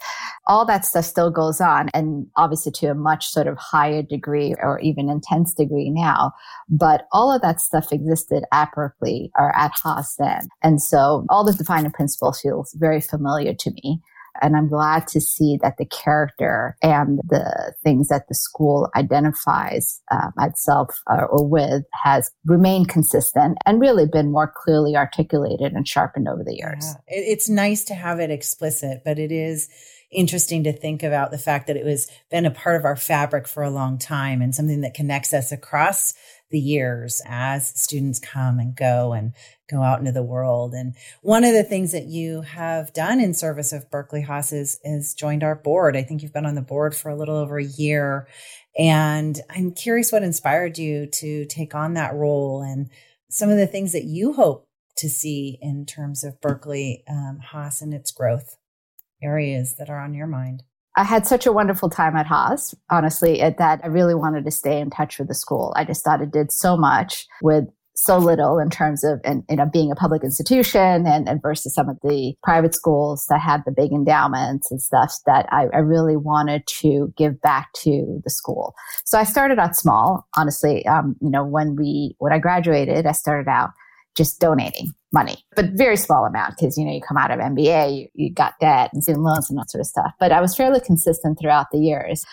all 0.48 0.66
that 0.66 0.86
stuff 0.86 1.06
still 1.06 1.32
goes 1.32 1.62
on. 1.62 1.90
And 1.94 2.28
obviously 2.36 2.72
to 2.74 2.88
a 2.88 2.96
much 2.96 3.28
sort 3.28 3.48
of 3.48 3.58
higher 3.58 4.02
degree 4.02 4.56
or 4.62 4.80
even 4.80 5.10
intense 5.10 5.54
degree 5.54 5.90
now. 5.90 6.34
But 6.70 7.08
all 7.12 7.32
of 7.32 7.42
that 7.42 7.62
stuff 7.62 7.92
existed 7.92 8.44
at 8.52 8.72
Berkeley 8.74 9.32
or 9.38 9.56
at 9.56 9.72
Haas 9.76 10.16
then. 10.16 10.50
And 10.62 10.82
so 10.82 11.26
all 11.30 11.44
the 11.44 11.54
defining 11.54 11.92
principles 11.92 12.42
feels 12.42 12.74
very 12.74 13.02
familiar 13.02 13.54
to 13.54 13.72
me. 13.72 14.02
And 14.42 14.56
I'm 14.56 14.68
glad 14.68 15.08
to 15.08 15.22
see 15.22 15.58
that 15.62 15.78
the 15.78 15.86
character 15.86 16.78
and 16.82 17.20
the 17.28 17.74
things 17.84 18.08
that 18.10 18.28
the 18.28 18.36
school 18.36 18.90
identifies 18.96 20.02
um, 20.12 20.34
itself 20.40 21.02
uh, 21.10 21.26
or 21.30 21.48
with 21.48 21.84
has 22.04 22.32
remained 22.46 22.90
consistent 22.90 23.58
and 23.66 23.80
really 23.80 24.06
been 24.06 24.32
more 24.32 24.52
clearly 24.54 24.96
articulated 24.96 25.74
and 25.74 25.88
sharpened 25.88 26.28
over 26.28 26.44
the 26.44 26.56
years. 26.56 26.86
Yeah. 26.86 27.24
It's 27.32 27.50
nice 27.50 27.84
to 27.86 27.94
have 27.94 28.20
it 28.20 28.32
explicit, 28.32 29.02
but 29.06 29.20
it 29.20 29.32
is 29.32 29.70
interesting 30.12 30.64
to 30.66 30.74
think 30.74 31.04
about 31.04 31.32
the 31.32 31.38
fact 31.38 31.68
that 31.68 31.78
it 31.78 31.86
was 31.86 32.10
been 32.30 32.46
a 32.46 32.52
part 32.52 32.76
of 32.76 32.86
our 32.86 32.96
fabric 32.96 33.48
for 33.48 33.64
a 33.64 33.70
long 33.70 33.98
time 33.98 34.42
and 34.42 34.54
something 34.54 34.82
that 34.82 34.94
connects 34.94 35.34
us 35.34 35.52
across 35.52 36.14
the 36.50 36.60
years 36.60 37.22
as 37.26 37.70
students 37.80 38.20
come 38.20 38.60
and 38.60 38.76
go 38.76 39.14
and 39.14 39.34
go 39.72 39.82
out 39.82 40.00
into 40.00 40.12
the 40.12 40.24
world. 40.24 40.74
And 40.74 40.96
one 41.22 41.44
of 41.44 41.54
the 41.54 41.64
things 41.64 41.92
that 41.92 42.06
you 42.06 42.42
have 42.42 42.94
done 42.94 43.20
in 43.20 43.34
service 43.34 43.72
of 43.72 43.90
Berkeley 43.90 44.22
Haas 44.22 44.52
is, 44.52 44.80
is 44.84 45.14
joined 45.14 45.44
our 45.44 45.56
board. 45.56 45.96
I 45.96 46.04
think 46.04 46.22
you've 46.22 46.34
been 46.34 46.46
on 46.46 46.56
the 46.56 46.62
board 46.62 46.96
for 46.96 47.10
a 47.10 47.16
little 47.16 47.38
over 47.38 47.58
a 47.58 47.66
year. 47.66 48.28
And 48.78 49.40
I'm 49.50 49.72
curious 49.74 50.12
what 50.12 50.24
inspired 50.24 50.78
you 50.78 51.08
to 51.08 51.46
take 51.46 51.76
on 51.76 51.94
that 51.96 52.14
role 52.14 52.62
and 52.62 52.90
some 53.30 53.50
of 53.50 53.58
the 53.58 53.68
things 53.68 53.94
that 53.94 54.04
you 54.04 54.34
hope 54.34 54.68
to 54.98 55.10
see 55.10 55.58
in 55.62 55.86
terms 55.86 56.24
of 56.24 56.40
Berkeley 56.42 57.04
um, 57.10 57.40
Haas 57.42 57.82
and 57.82 57.94
its 57.94 58.12
growth 58.12 58.58
areas 59.24 59.76
that 59.78 59.90
are 59.90 60.00
on 60.00 60.14
your 60.14 60.28
mind. 60.28 60.64
I 60.98 61.04
had 61.06 61.26
such 61.26 61.46
a 61.46 61.54
wonderful 61.54 61.90
time 61.90 62.18
at 62.18 62.26
Haas, 62.26 62.76
honestly, 62.90 63.42
at 63.42 63.58
that 63.60 63.80
I 63.84 63.88
really 63.88 64.16
wanted 64.16 64.44
to 64.44 64.52
stay 64.52 64.80
in 64.80 64.90
touch 64.90 65.18
with 65.18 65.30
the 65.30 65.34
school. 65.34 65.74
I 65.78 65.86
just 65.86 66.04
thought 66.04 66.22
it 66.22 66.32
did 66.32 66.52
so 66.52 66.76
much 66.76 67.28
with 67.42 67.66
so 68.02 68.18
little 68.18 68.58
in 68.58 68.70
terms 68.70 69.04
of 69.04 69.20
and 69.24 69.44
you 69.48 69.56
know 69.56 69.70
being 69.72 69.92
a 69.92 69.96
public 69.96 70.24
institution 70.24 71.06
and, 71.06 71.30
and 71.30 71.42
versus 71.42 71.74
some 71.74 71.88
of 71.88 71.98
the 72.02 72.34
private 72.42 72.74
schools 72.74 73.26
that 73.30 73.40
had 73.40 73.62
the 73.66 73.72
big 73.72 73.92
endowments 73.92 74.72
and 74.72 74.82
stuff 74.82 75.14
that 75.28 75.46
I, 75.52 75.68
I, 75.72 75.80
really 75.80 76.18
wanted 76.18 76.66
to 76.80 77.14
give 77.16 77.40
back 77.42 77.72
to 77.84 78.20
the 78.24 78.30
school. 78.30 78.74
So 79.06 79.20
I 79.20 79.24
started 79.24 79.60
out 79.60 79.76
small, 79.76 80.28
honestly. 80.36 80.86
Um, 80.88 81.16
you 81.22 81.30
know, 81.30 81.46
when 81.46 81.76
we 81.76 82.16
when 82.18 82.34
I 82.34 82.40
graduated, 82.40 83.06
I 83.06 83.12
started 83.12 83.48
out 83.48 83.70
just 84.18 84.40
donating 84.40 84.94
money, 85.14 85.38
but 85.56 85.66
very 85.74 85.96
small 85.96 86.26
amount 86.26 86.56
because, 86.58 86.78
you 86.78 86.86
know, 86.86 86.92
you 86.92 87.02
come 87.02 87.18
out 87.18 87.32
of 87.32 87.40
MBA, 87.40 87.98
you, 87.98 88.08
you 88.14 88.34
got 88.34 88.54
debt 88.60 88.90
and 88.94 89.04
student 89.04 89.24
loans 89.24 89.50
and 89.50 89.58
that 89.60 89.70
sort 89.70 89.80
of 89.80 89.88
stuff. 89.88 90.12
But 90.20 90.32
I 90.32 90.42
was 90.42 90.56
fairly 90.56 90.80
consistent 90.80 91.40
throughout 91.40 91.68
the 91.72 91.80
years. 91.80 92.26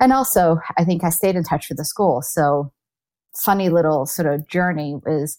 And 0.00 0.12
also, 0.12 0.58
I 0.76 0.84
think 0.84 1.02
I 1.02 1.10
stayed 1.10 1.36
in 1.36 1.44
touch 1.44 1.68
with 1.68 1.78
the 1.78 1.84
school. 1.84 2.22
So, 2.22 2.72
funny 3.36 3.68
little 3.68 4.06
sort 4.06 4.32
of 4.32 4.48
journey 4.48 4.96
was 5.04 5.38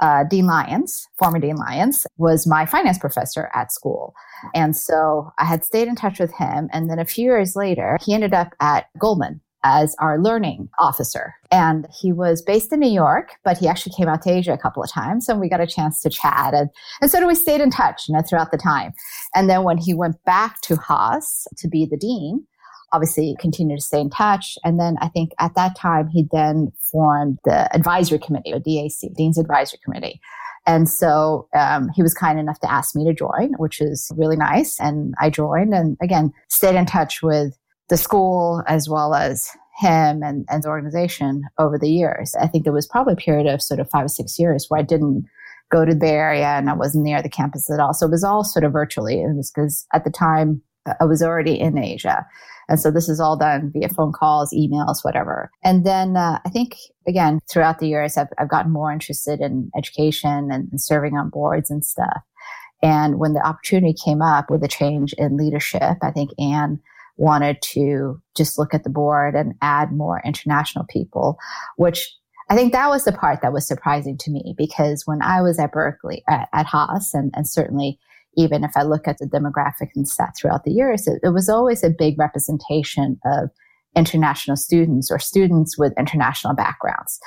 uh, 0.00 0.24
Dean 0.24 0.46
Lyons, 0.46 1.08
former 1.18 1.38
Dean 1.38 1.56
Lyons, 1.56 2.06
was 2.18 2.46
my 2.46 2.66
finance 2.66 2.98
professor 2.98 3.50
at 3.54 3.72
school. 3.72 4.14
And 4.54 4.76
so 4.76 5.32
I 5.38 5.44
had 5.44 5.64
stayed 5.64 5.88
in 5.88 5.96
touch 5.96 6.20
with 6.20 6.32
him. 6.34 6.68
And 6.72 6.90
then 6.90 6.98
a 6.98 7.04
few 7.04 7.24
years 7.24 7.56
later, 7.56 7.98
he 8.04 8.12
ended 8.12 8.34
up 8.34 8.54
at 8.60 8.86
Goldman 8.98 9.40
as 9.64 9.96
our 9.98 10.20
learning 10.20 10.68
officer. 10.78 11.34
And 11.50 11.88
he 11.98 12.12
was 12.12 12.40
based 12.40 12.72
in 12.72 12.80
New 12.80 12.90
York, 12.90 13.32
but 13.42 13.58
he 13.58 13.66
actually 13.66 13.94
came 13.96 14.06
out 14.06 14.22
to 14.22 14.30
Asia 14.30 14.52
a 14.52 14.58
couple 14.58 14.82
of 14.82 14.90
times 14.90 15.28
and 15.28 15.40
we 15.40 15.48
got 15.48 15.60
a 15.60 15.66
chance 15.66 16.00
to 16.02 16.10
chat. 16.10 16.54
And, 16.54 16.70
and 17.00 17.10
so 17.10 17.26
we 17.26 17.34
stayed 17.34 17.60
in 17.60 17.70
touch, 17.70 18.08
you 18.08 18.14
know, 18.14 18.22
throughout 18.22 18.52
the 18.52 18.58
time. 18.58 18.92
And 19.34 19.50
then 19.50 19.64
when 19.64 19.78
he 19.78 19.92
went 19.92 20.22
back 20.24 20.60
to 20.62 20.76
Haas 20.76 21.48
to 21.56 21.68
be 21.68 21.84
the 21.84 21.96
dean, 21.96 22.46
obviously 22.92 23.36
continued 23.40 23.78
to 23.78 23.84
stay 23.84 24.00
in 24.00 24.10
touch. 24.10 24.56
And 24.64 24.78
then 24.78 24.96
I 25.00 25.08
think 25.08 25.32
at 25.38 25.54
that 25.54 25.76
time, 25.76 26.08
he 26.08 26.26
then 26.32 26.72
formed 26.90 27.38
the 27.44 27.74
advisory 27.74 28.18
committee, 28.18 28.52
or 28.52 28.60
DAC, 28.60 29.14
Dean's 29.14 29.38
Advisory 29.38 29.80
Committee. 29.84 30.20
And 30.66 30.88
so 30.88 31.48
um, 31.54 31.90
he 31.94 32.02
was 32.02 32.12
kind 32.12 32.40
enough 32.40 32.58
to 32.60 32.70
ask 32.70 32.96
me 32.96 33.04
to 33.04 33.14
join, 33.14 33.52
which 33.58 33.80
is 33.80 34.10
really 34.16 34.36
nice. 34.36 34.80
And 34.80 35.14
I 35.20 35.30
joined 35.30 35.74
and 35.74 35.96
again, 36.02 36.32
stayed 36.48 36.74
in 36.74 36.86
touch 36.86 37.22
with 37.22 37.56
the 37.88 37.96
school 37.96 38.64
as 38.66 38.88
well 38.88 39.14
as 39.14 39.48
him 39.78 40.22
and, 40.22 40.44
and 40.50 40.62
the 40.62 40.68
organization 40.68 41.44
over 41.58 41.78
the 41.78 41.88
years. 41.88 42.34
I 42.40 42.48
think 42.48 42.64
there 42.64 42.72
was 42.72 42.88
probably 42.88 43.12
a 43.12 43.16
period 43.16 43.46
of 43.46 43.62
sort 43.62 43.78
of 43.78 43.88
five 43.90 44.06
or 44.06 44.08
six 44.08 44.38
years 44.38 44.66
where 44.68 44.80
I 44.80 44.82
didn't 44.82 45.24
go 45.70 45.84
to 45.84 45.92
the 45.92 45.98
Bay 45.98 46.10
Area 46.10 46.46
and 46.46 46.68
I 46.68 46.74
wasn't 46.74 47.04
near 47.04 47.22
the 47.22 47.28
campus 47.28 47.70
at 47.70 47.78
all. 47.78 47.92
So 47.92 48.06
it 48.06 48.10
was 48.10 48.24
all 48.24 48.42
sort 48.42 48.64
of 48.64 48.72
virtually. 48.72 49.20
It 49.20 49.36
was 49.36 49.52
because 49.54 49.86
at 49.92 50.04
the 50.04 50.10
time 50.10 50.62
I 51.00 51.04
was 51.04 51.22
already 51.22 51.58
in 51.58 51.78
Asia. 51.78 52.26
And 52.68 52.80
so 52.80 52.90
this 52.90 53.08
is 53.08 53.20
all 53.20 53.36
done 53.36 53.70
via 53.72 53.88
phone 53.88 54.12
calls, 54.12 54.52
emails, 54.52 55.04
whatever. 55.04 55.50
And 55.62 55.86
then 55.86 56.16
uh, 56.16 56.40
I 56.44 56.48
think, 56.48 56.76
again, 57.06 57.40
throughout 57.50 57.78
the 57.78 57.88
years, 57.88 58.16
I've, 58.16 58.28
I've 58.38 58.48
gotten 58.48 58.72
more 58.72 58.90
interested 58.90 59.40
in 59.40 59.70
education 59.76 60.50
and, 60.50 60.68
and 60.70 60.80
serving 60.80 61.16
on 61.16 61.30
boards 61.30 61.70
and 61.70 61.84
stuff. 61.84 62.22
And 62.82 63.18
when 63.18 63.34
the 63.34 63.46
opportunity 63.46 63.94
came 63.94 64.20
up 64.20 64.50
with 64.50 64.62
a 64.64 64.68
change 64.68 65.12
in 65.14 65.36
leadership, 65.36 65.98
I 66.02 66.10
think 66.10 66.30
Ann 66.38 66.80
wanted 67.16 67.62
to 67.62 68.20
just 68.36 68.58
look 68.58 68.74
at 68.74 68.84
the 68.84 68.90
board 68.90 69.34
and 69.34 69.54
add 69.62 69.92
more 69.92 70.20
international 70.24 70.84
people, 70.90 71.38
which 71.76 72.14
I 72.48 72.54
think 72.54 72.72
that 72.72 72.88
was 72.90 73.04
the 73.04 73.12
part 73.12 73.40
that 73.42 73.52
was 73.52 73.66
surprising 73.66 74.18
to 74.18 74.30
me 74.30 74.54
because 74.56 75.02
when 75.06 75.22
I 75.22 75.40
was 75.40 75.58
at 75.58 75.72
Berkeley, 75.72 76.22
at, 76.28 76.48
at 76.52 76.66
Haas, 76.66 77.14
and, 77.14 77.32
and 77.34 77.48
certainly 77.48 77.98
even 78.36 78.64
if 78.64 78.72
I 78.76 78.82
look 78.82 79.08
at 79.08 79.18
the 79.18 79.26
demographic 79.26 79.90
and 79.94 80.06
stats 80.06 80.40
throughout 80.40 80.64
the 80.64 80.72
years, 80.72 81.06
it, 81.06 81.20
it 81.22 81.30
was 81.30 81.48
always 81.48 81.82
a 81.82 81.90
big 81.90 82.18
representation 82.18 83.18
of 83.24 83.50
international 83.96 84.56
students 84.56 85.10
or 85.10 85.18
students 85.18 85.78
with 85.78 85.94
international 85.98 86.54
backgrounds. 86.54 87.18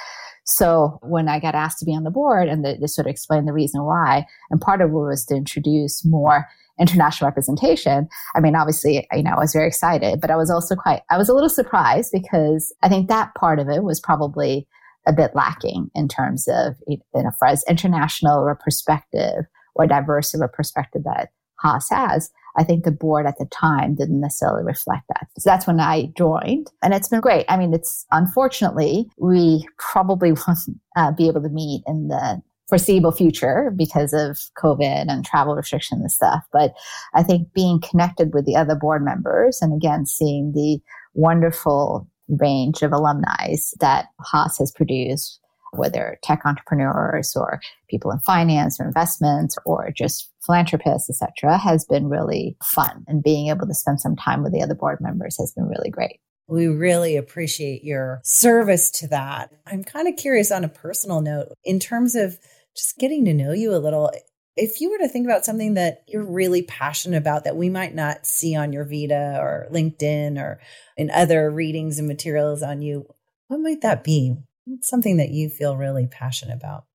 So 0.46 1.00
when 1.01 1.28
I 1.28 1.39
got 1.39 1.56
asked 1.56 1.80
to 1.80 1.86
be 1.86 1.96
on 1.96 2.04
the 2.04 2.12
board 2.12 2.48
and 2.48 2.63
they, 2.63 2.78
they 2.80 2.88
sort 2.88 3.08
of 3.08 3.12
explained 3.12 3.48
the 3.48 3.54
reason 3.54 3.84
why, 3.84 4.25
and 4.50 4.62
part 4.62 4.82
of 4.82 4.89
it 4.89 4.94
was 4.94 5.25
to 5.25 5.36
introduce 5.36 6.06
more 6.06 6.48
international 6.80 7.28
representation. 7.28 8.08
I 8.36 8.39
mean, 8.39 8.56
obviously, 8.56 9.06
you 9.12 9.24
know, 9.24 9.32
I 9.32 9.39
was 9.39 9.54
very 9.54 9.68
excited, 9.68 10.22
but 10.22 10.32
I 10.32 10.38
was 10.38 10.50
also 10.50 10.75
quite, 10.75 11.01
I 11.12 11.18
was 11.18 11.30
a 11.30 11.34
little 11.34 11.50
surprised 11.50 12.12
because 12.13 12.74
I 12.82 12.89
think 12.89 13.10
that 13.10 13.36
part 13.36 13.60
of 13.60 13.68
it 13.68 13.84
was 13.84 14.00
probably 14.00 14.68
a 15.06 15.13
bit 15.13 15.32
lacking 15.36 15.89
in 15.94 16.08
terms 16.08 16.48
of, 16.48 16.75
you 16.88 17.00
know, 17.16 17.32
for 17.38 17.48
as 17.48 17.63
international 17.68 18.48
a 18.48 18.56
perspective 18.56 19.46
or 19.79 19.88
diverse 19.88 20.33
of 20.33 20.41
a 20.41 20.48
perspective 20.48 21.03
that 21.05 21.29
Haas 21.62 21.89
has. 21.89 22.29
I 22.57 22.63
think 22.63 22.83
the 22.83 22.91
board 22.91 23.25
at 23.25 23.38
the 23.38 23.45
time 23.45 23.95
didn't 23.95 24.19
necessarily 24.19 24.63
reflect 24.63 25.03
that. 25.09 25.27
So 25.38 25.50
that's 25.50 25.65
when 25.65 25.79
I 25.79 26.12
joined 26.17 26.67
and 26.83 26.93
it's 26.93 27.07
been 27.07 27.21
great. 27.21 27.45
I 27.48 27.57
mean, 27.57 27.74
it's 27.74 28.05
unfortunately, 28.12 29.09
we 29.17 29.65
probably 29.77 30.33
won't 30.33 30.59
uh, 30.98 31.12
be 31.12 31.27
able 31.27 31.41
to 31.41 31.50
meet 31.50 31.83
in 31.88 32.09
the 32.09 32.41
foreseeable 32.67 33.13
future 33.13 33.71
because 33.75 34.13
of 34.13 34.38
COVID 34.62 35.05
and 35.09 35.25
travel 35.25 35.55
restrictions 35.55 36.01
and 36.01 36.12
stuff. 36.12 36.43
But 36.51 36.74
I 37.15 37.24
think 37.24 37.53
being 37.53 37.81
connected 37.81 38.33
with 38.33 38.45
the 38.45 38.55
other 38.55 38.75
board 38.75 39.03
members 39.03 39.59
and 39.62 39.74
again, 39.74 40.05
seeing 40.05 40.51
the 40.51 40.79
wonderful 41.13 42.07
range 42.27 42.81
of 42.81 42.91
alumni 42.91 43.55
that 43.79 44.07
Haas 44.19 44.57
has 44.59 44.71
produced 44.71 45.38
whether 45.72 46.18
tech 46.24 46.42
entrepreneurs 46.46 47.36
or 47.36 47.60
people 47.90 48.12
in 48.12 48.20
finance 48.20 48.80
or 48.80 48.86
investments 48.86 49.58
or 49.66 49.92
just 49.96 50.32
philanthropists, 50.46 51.10
etc., 51.10 51.58
has 51.58 51.86
been 51.86 52.10
really 52.10 52.58
fun. 52.64 53.06
And 53.08 53.24
being 53.24 53.50
able 53.50 53.68
to 53.68 53.74
spend 53.74 54.02
some 54.02 54.16
time 54.16 54.44
with 54.44 54.54
the 54.54 54.64
other 54.64 54.76
board 54.76 55.00
members 55.02 55.38
has 55.38 55.54
been 55.54 55.68
really 55.68 55.90
great. 55.90 56.20
We 56.48 56.68
really 56.68 57.16
appreciate 57.16 57.84
your 57.84 58.22
service 58.24 58.90
to 58.92 59.08
that. 59.10 59.52
I'm 59.68 59.84
kind 59.84 60.08
of 60.08 60.16
curious 60.16 60.52
on 60.52 60.64
a 60.64 60.70
personal 60.70 61.22
note 61.22 61.54
in 61.64 61.80
terms 61.80 62.16
of 62.16 62.40
just 62.76 62.98
getting 62.98 63.26
to 63.26 63.34
know 63.34 63.52
you 63.52 63.76
a 63.76 63.78
little. 63.78 64.12
If 64.56 64.82
you 64.82 64.90
were 64.90 64.98
to 64.98 65.08
think 65.08 65.28
about 65.28 65.46
something 65.46 65.76
that 65.76 66.04
you're 66.08 66.26
really 66.26 66.64
passionate 66.64 67.18
about 67.18 67.44
that 67.44 67.56
we 67.56 67.70
might 67.70 67.94
not 67.94 68.26
see 68.26 68.56
on 68.56 68.74
your 68.74 68.84
Vita 68.84 69.38
or 69.40 69.68
LinkedIn 69.72 70.38
or 70.40 70.60
in 70.98 71.12
other 71.12 71.52
readings 71.52 72.00
and 72.00 72.08
materials 72.08 72.64
on 72.64 72.82
you, 72.82 73.06
what 73.48 73.60
might 73.60 73.82
that 73.82 74.04
be? 74.04 74.36
Something 74.82 75.18
that 75.18 75.30
you 75.30 75.50
feel 75.50 75.78
really 75.78 76.08
passionate 76.08 76.56
about? 76.56 76.86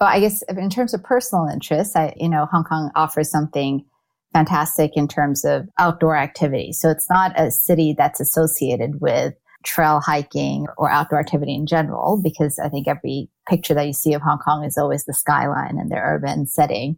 Well, 0.00 0.08
I 0.08 0.20
guess 0.20 0.42
in 0.42 0.70
terms 0.70 0.94
of 0.94 1.02
personal 1.02 1.46
interests, 1.52 1.96
I, 1.96 2.14
you 2.16 2.28
know, 2.28 2.46
Hong 2.46 2.64
Kong 2.64 2.90
offers 2.94 3.30
something 3.30 3.84
fantastic 4.32 4.92
in 4.94 5.08
terms 5.08 5.44
of 5.44 5.68
outdoor 5.78 6.16
activity. 6.16 6.72
So 6.72 6.90
it's 6.90 7.08
not 7.10 7.38
a 7.38 7.50
city 7.50 7.94
that's 7.96 8.20
associated 8.20 9.00
with 9.00 9.34
trail 9.64 10.00
hiking 10.00 10.66
or 10.76 10.90
outdoor 10.90 11.20
activity 11.20 11.54
in 11.54 11.66
general, 11.66 12.20
because 12.22 12.58
I 12.58 12.68
think 12.68 12.86
every 12.86 13.28
picture 13.48 13.74
that 13.74 13.86
you 13.86 13.92
see 13.92 14.14
of 14.14 14.22
Hong 14.22 14.38
Kong 14.38 14.64
is 14.64 14.78
always 14.78 15.04
the 15.04 15.14
skyline 15.14 15.78
and 15.78 15.90
the 15.90 15.96
urban 15.96 16.46
setting. 16.46 16.96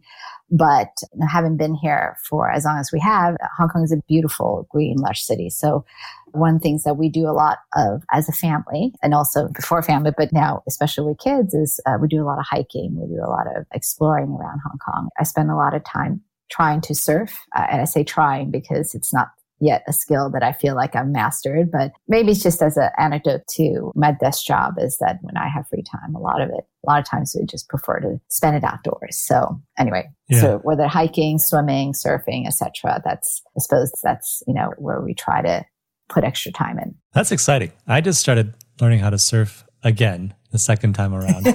But 0.53 0.89
having 1.29 1.55
been 1.55 1.75
here 1.75 2.17
for 2.27 2.51
as 2.51 2.65
long 2.65 2.77
as 2.77 2.91
we 2.91 2.99
have, 2.99 3.37
Hong 3.57 3.69
Kong 3.69 3.83
is 3.83 3.93
a 3.93 4.01
beautiful, 4.07 4.67
green, 4.69 4.97
lush 4.97 5.23
city. 5.23 5.49
So 5.49 5.85
one 6.33 6.55
of 6.55 6.61
the 6.61 6.63
things 6.63 6.83
that 6.83 6.97
we 6.97 7.09
do 7.09 7.27
a 7.27 7.31
lot 7.31 7.59
of 7.75 8.03
as 8.11 8.27
a 8.27 8.33
family 8.33 8.93
and 9.01 9.13
also 9.13 9.47
before 9.47 9.81
family, 9.81 10.11
but 10.15 10.33
now 10.33 10.61
especially 10.67 11.07
with 11.07 11.19
kids 11.19 11.53
is 11.53 11.79
uh, 11.85 11.97
we 12.01 12.09
do 12.09 12.21
a 12.21 12.25
lot 12.25 12.39
of 12.39 12.45
hiking. 12.49 12.97
We 12.99 13.15
do 13.15 13.21
a 13.23 13.29
lot 13.29 13.47
of 13.55 13.65
exploring 13.73 14.29
around 14.29 14.59
Hong 14.65 14.77
Kong. 14.85 15.09
I 15.17 15.23
spend 15.23 15.49
a 15.49 15.55
lot 15.55 15.73
of 15.73 15.83
time 15.85 16.21
trying 16.51 16.81
to 16.81 16.93
surf. 16.93 17.45
Uh, 17.55 17.67
and 17.71 17.81
I 17.81 17.85
say 17.85 18.03
trying 18.03 18.51
because 18.51 18.93
it's 18.93 19.13
not 19.13 19.29
yet 19.61 19.83
a 19.87 19.93
skill 19.93 20.29
that 20.31 20.43
I 20.43 20.51
feel 20.51 20.75
like 20.75 20.95
I've 20.95 21.07
mastered, 21.07 21.71
but 21.71 21.91
maybe 22.07 22.31
it's 22.31 22.43
just 22.43 22.61
as 22.61 22.75
an 22.75 22.89
anecdote 22.97 23.41
to 23.55 23.91
my 23.95 24.11
desk 24.11 24.43
job 24.45 24.73
is 24.79 24.97
that 24.97 25.19
when 25.21 25.37
I 25.37 25.47
have 25.47 25.67
free 25.69 25.83
time, 25.83 26.15
a 26.15 26.19
lot 26.19 26.41
of 26.41 26.49
it, 26.49 26.65
a 26.85 26.89
lot 26.89 26.99
of 26.99 27.05
times 27.05 27.35
we 27.39 27.45
just 27.45 27.69
prefer 27.69 27.99
to 27.99 28.19
spend 28.29 28.57
it 28.57 28.63
outdoors. 28.63 29.17
So 29.17 29.61
anyway, 29.77 30.09
yeah. 30.27 30.41
so 30.41 30.57
whether 30.63 30.87
hiking, 30.87 31.37
swimming, 31.37 31.93
surfing, 31.93 32.47
etc., 32.47 33.01
that's, 33.05 33.41
I 33.55 33.59
suppose 33.59 33.91
that's, 34.03 34.41
you 34.47 34.53
know, 34.55 34.73
where 34.77 34.99
we 34.99 35.13
try 35.13 35.41
to 35.43 35.63
put 36.09 36.23
extra 36.23 36.51
time 36.51 36.79
in. 36.79 36.95
That's 37.13 37.31
exciting. 37.31 37.71
I 37.87 38.01
just 38.01 38.19
started 38.19 38.55
learning 38.81 38.99
how 38.99 39.11
to 39.11 39.19
surf 39.19 39.63
again 39.83 40.33
the 40.51 40.59
second 40.59 40.93
time 40.93 41.13
around. 41.13 41.47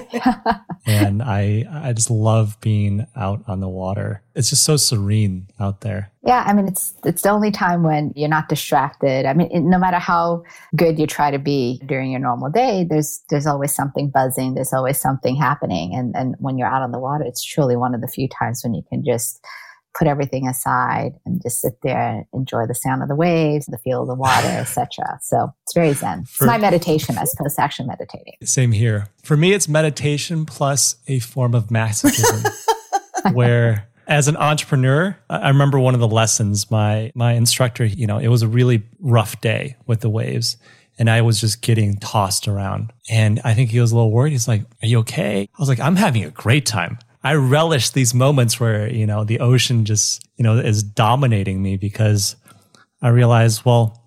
and 0.85 1.21
I 1.21 1.65
I 1.71 1.93
just 1.93 2.09
love 2.09 2.59
being 2.61 3.05
out 3.15 3.43
on 3.47 3.59
the 3.59 3.69
water. 3.69 4.23
It's 4.35 4.49
just 4.49 4.65
so 4.65 4.75
serene 4.77 5.47
out 5.59 5.81
there. 5.81 6.11
Yeah, 6.27 6.43
I 6.45 6.51
mean 6.51 6.67
it's 6.67 6.93
it's 7.05 7.21
the 7.21 7.29
only 7.29 7.51
time 7.51 7.83
when 7.83 8.11
you're 8.13 8.27
not 8.27 8.49
distracted. 8.49 9.25
I 9.25 9.33
mean, 9.33 9.49
it, 9.49 9.61
no 9.61 9.79
matter 9.79 9.97
how 9.97 10.43
good 10.75 10.99
you 10.99 11.07
try 11.07 11.31
to 11.31 11.39
be 11.39 11.81
during 11.85 12.11
your 12.11 12.19
normal 12.19 12.49
day, 12.49 12.85
there's 12.87 13.23
there's 13.29 13.47
always 13.47 13.73
something 13.73 14.09
buzzing, 14.09 14.53
there's 14.53 14.73
always 14.73 14.99
something 14.99 15.37
happening 15.37 15.95
and 15.95 16.13
and 16.17 16.35
when 16.39 16.57
you're 16.57 16.67
out 16.67 16.81
on 16.81 16.91
the 16.91 16.99
water, 16.99 17.23
it's 17.23 17.41
truly 17.41 17.77
one 17.77 17.95
of 17.95 18.01
the 18.01 18.09
few 18.09 18.27
times 18.27 18.61
when 18.61 18.73
you 18.73 18.83
can 18.89 19.05
just 19.05 19.39
put 19.97 20.05
everything 20.05 20.49
aside 20.49 21.13
and 21.25 21.41
just 21.41 21.61
sit 21.61 21.75
there 21.81 22.09
and 22.09 22.25
enjoy 22.33 22.67
the 22.67 22.75
sound 22.75 23.01
of 23.01 23.07
the 23.07 23.15
waves, 23.15 23.65
the 23.67 23.77
feel 23.77 24.01
of 24.01 24.07
the 24.09 24.13
water, 24.13 24.47
etc. 24.47 25.19
So 25.21 25.53
it's 25.63 25.73
very 25.73 25.93
zen. 25.93 26.25
For, 26.25 26.43
it's 26.43 26.47
my 26.47 26.57
meditation 26.57 27.17
as 27.17 27.33
opposed 27.33 27.55
to 27.55 27.61
actually 27.61 27.87
meditating. 27.87 28.35
Same 28.43 28.73
here. 28.73 29.07
For 29.23 29.37
me, 29.37 29.53
it's 29.53 29.69
meditation 29.69 30.45
plus 30.45 30.97
a 31.07 31.19
form 31.19 31.55
of 31.55 31.67
masochism, 31.67 32.51
where 33.33 33.87
as 34.07 34.27
an 34.27 34.37
entrepreneur, 34.37 35.17
I 35.29 35.49
remember 35.49 35.79
one 35.79 35.93
of 35.93 35.99
the 35.99 36.07
lessons 36.07 36.71
my 36.71 37.11
my 37.13 37.33
instructor, 37.33 37.85
you 37.85 38.07
know, 38.07 38.17
it 38.17 38.29
was 38.29 38.41
a 38.41 38.47
really 38.47 38.83
rough 38.99 39.39
day 39.41 39.75
with 39.85 39.99
the 39.99 40.09
waves. 40.09 40.57
And 40.99 41.11
I 41.11 41.21
was 41.21 41.39
just 41.39 41.61
getting 41.61 41.97
tossed 41.97 42.47
around. 42.47 42.91
And 43.07 43.39
I 43.43 43.53
think 43.53 43.69
he 43.69 43.79
was 43.79 43.91
a 43.91 43.95
little 43.95 44.11
worried. 44.11 44.31
He's 44.31 44.47
like, 44.47 44.63
Are 44.81 44.87
you 44.87 44.99
okay? 44.99 45.41
I 45.41 45.61
was 45.61 45.69
like, 45.69 45.79
I'm 45.79 45.95
having 45.95 46.23
a 46.23 46.31
great 46.31 46.65
time. 46.65 46.97
I 47.23 47.33
relish 47.33 47.91
these 47.91 48.13
moments 48.13 48.59
where, 48.59 48.91
you 48.91 49.05
know, 49.05 49.23
the 49.23 49.39
ocean 49.39 49.85
just, 49.85 50.25
you 50.37 50.43
know, 50.43 50.57
is 50.57 50.81
dominating 50.81 51.61
me 51.61 51.77
because 51.77 52.35
I 53.01 53.09
realize, 53.09 53.65
well, 53.65 54.06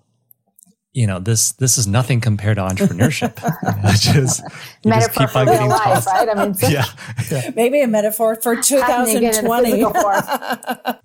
you 0.93 1.07
know, 1.07 1.19
this 1.19 1.53
this 1.53 1.77
is 1.77 1.87
nothing 1.87 2.19
compared 2.19 2.57
to 2.57 2.63
entrepreneurship. 2.63 3.41
you 3.63 3.81
know, 3.81 3.91
just, 3.91 4.43
you 4.83 4.91
just 4.91 5.13
keep 5.13 5.33
on 5.35 5.45
getting 5.45 5.69
life, 5.69 6.05
right? 6.05 6.27
I 6.27 6.45
mean, 6.45 6.53
yeah, 6.69 6.85
yeah, 7.29 7.51
maybe 7.55 7.81
a 7.81 7.87
metaphor 7.87 8.35
for 8.35 8.57
2020. 8.57 9.83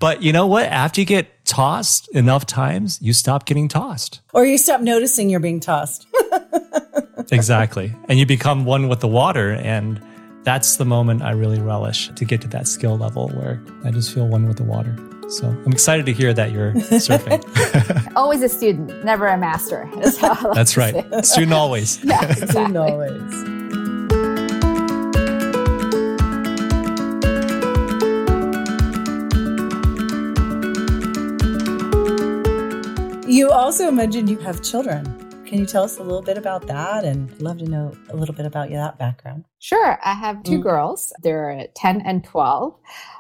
but 0.01 0.23
you 0.23 0.33
know 0.33 0.47
what? 0.47 0.67
After 0.67 1.01
you 1.01 1.07
get 1.07 1.45
tossed 1.45 2.09
enough 2.09 2.47
times, 2.47 3.01
you 3.01 3.13
stop 3.13 3.47
getting 3.47 3.69
tossed, 3.69 4.21
or 4.33 4.45
you 4.45 4.59
stop 4.59 4.81
noticing 4.81 5.31
you're 5.31 5.39
being 5.39 5.61
tossed. 5.61 6.07
exactly, 7.31 7.95
and 8.09 8.19
you 8.19 8.27
become 8.27 8.65
one 8.65 8.89
with 8.89 9.01
the 9.01 9.09
water 9.09 9.53
and 9.53 10.03
that's 10.43 10.77
the 10.77 10.85
moment 10.85 11.23
I 11.23 11.33
really 11.33 11.61
relish 11.61 12.09
to 12.15 12.25
get 12.25 12.41
to 12.43 12.49
that 12.49 12.69
skill 12.69 12.97
level 12.97 13.31
where 13.31 13.61
I 13.85 13.91
just 13.91 14.15
feel 14.15 14.29
one 14.29 14.47
with 14.47 14.59
the 14.59 14.63
water. 14.63 14.97
So 15.29 15.49
I'm 15.49 15.73
excited 15.73 16.07
to 16.07 16.13
hear 16.13 16.33
that 16.35 16.53
you're 16.53 16.73
surfing. 16.75 17.43
always 18.17 18.43
a 18.43 18.49
student, 18.49 19.05
never 19.05 19.27
a 19.27 19.37
master. 19.37 19.89
Like 19.95 20.15
That's 20.55 20.77
right. 20.77 20.95
Student 21.25 21.53
always. 21.53 22.03
yeah, 22.05 22.23
exactly. 22.25 22.47
Student 22.49 22.77
always. 22.77 23.57
You 33.29 33.51
also 33.51 33.91
mentioned 33.91 34.31
you 34.31 34.39
have 34.39 34.63
children. 34.63 35.16
Can 35.47 35.61
you 35.61 35.67
tell 35.67 35.85
us 35.85 35.99
a 35.99 36.03
little 36.03 36.23
bit 36.23 36.37
about 36.37 36.67
that? 36.67 37.05
And 37.05 37.31
I'd 37.31 37.41
love 37.41 37.59
to 37.59 37.67
know 37.67 37.93
a 38.11 38.17
little 38.17 38.35
bit 38.35 38.47
about 38.47 38.69
that 38.71 38.99
background. 38.99 39.45
Sure. 39.61 39.97
I 40.05 40.15
have 40.15 40.43
two 40.43 40.59
mm. 40.59 40.63
girls. 40.65 41.13
They're 41.23 41.69
10 41.77 42.01
and 42.01 42.25
12. 42.25 42.75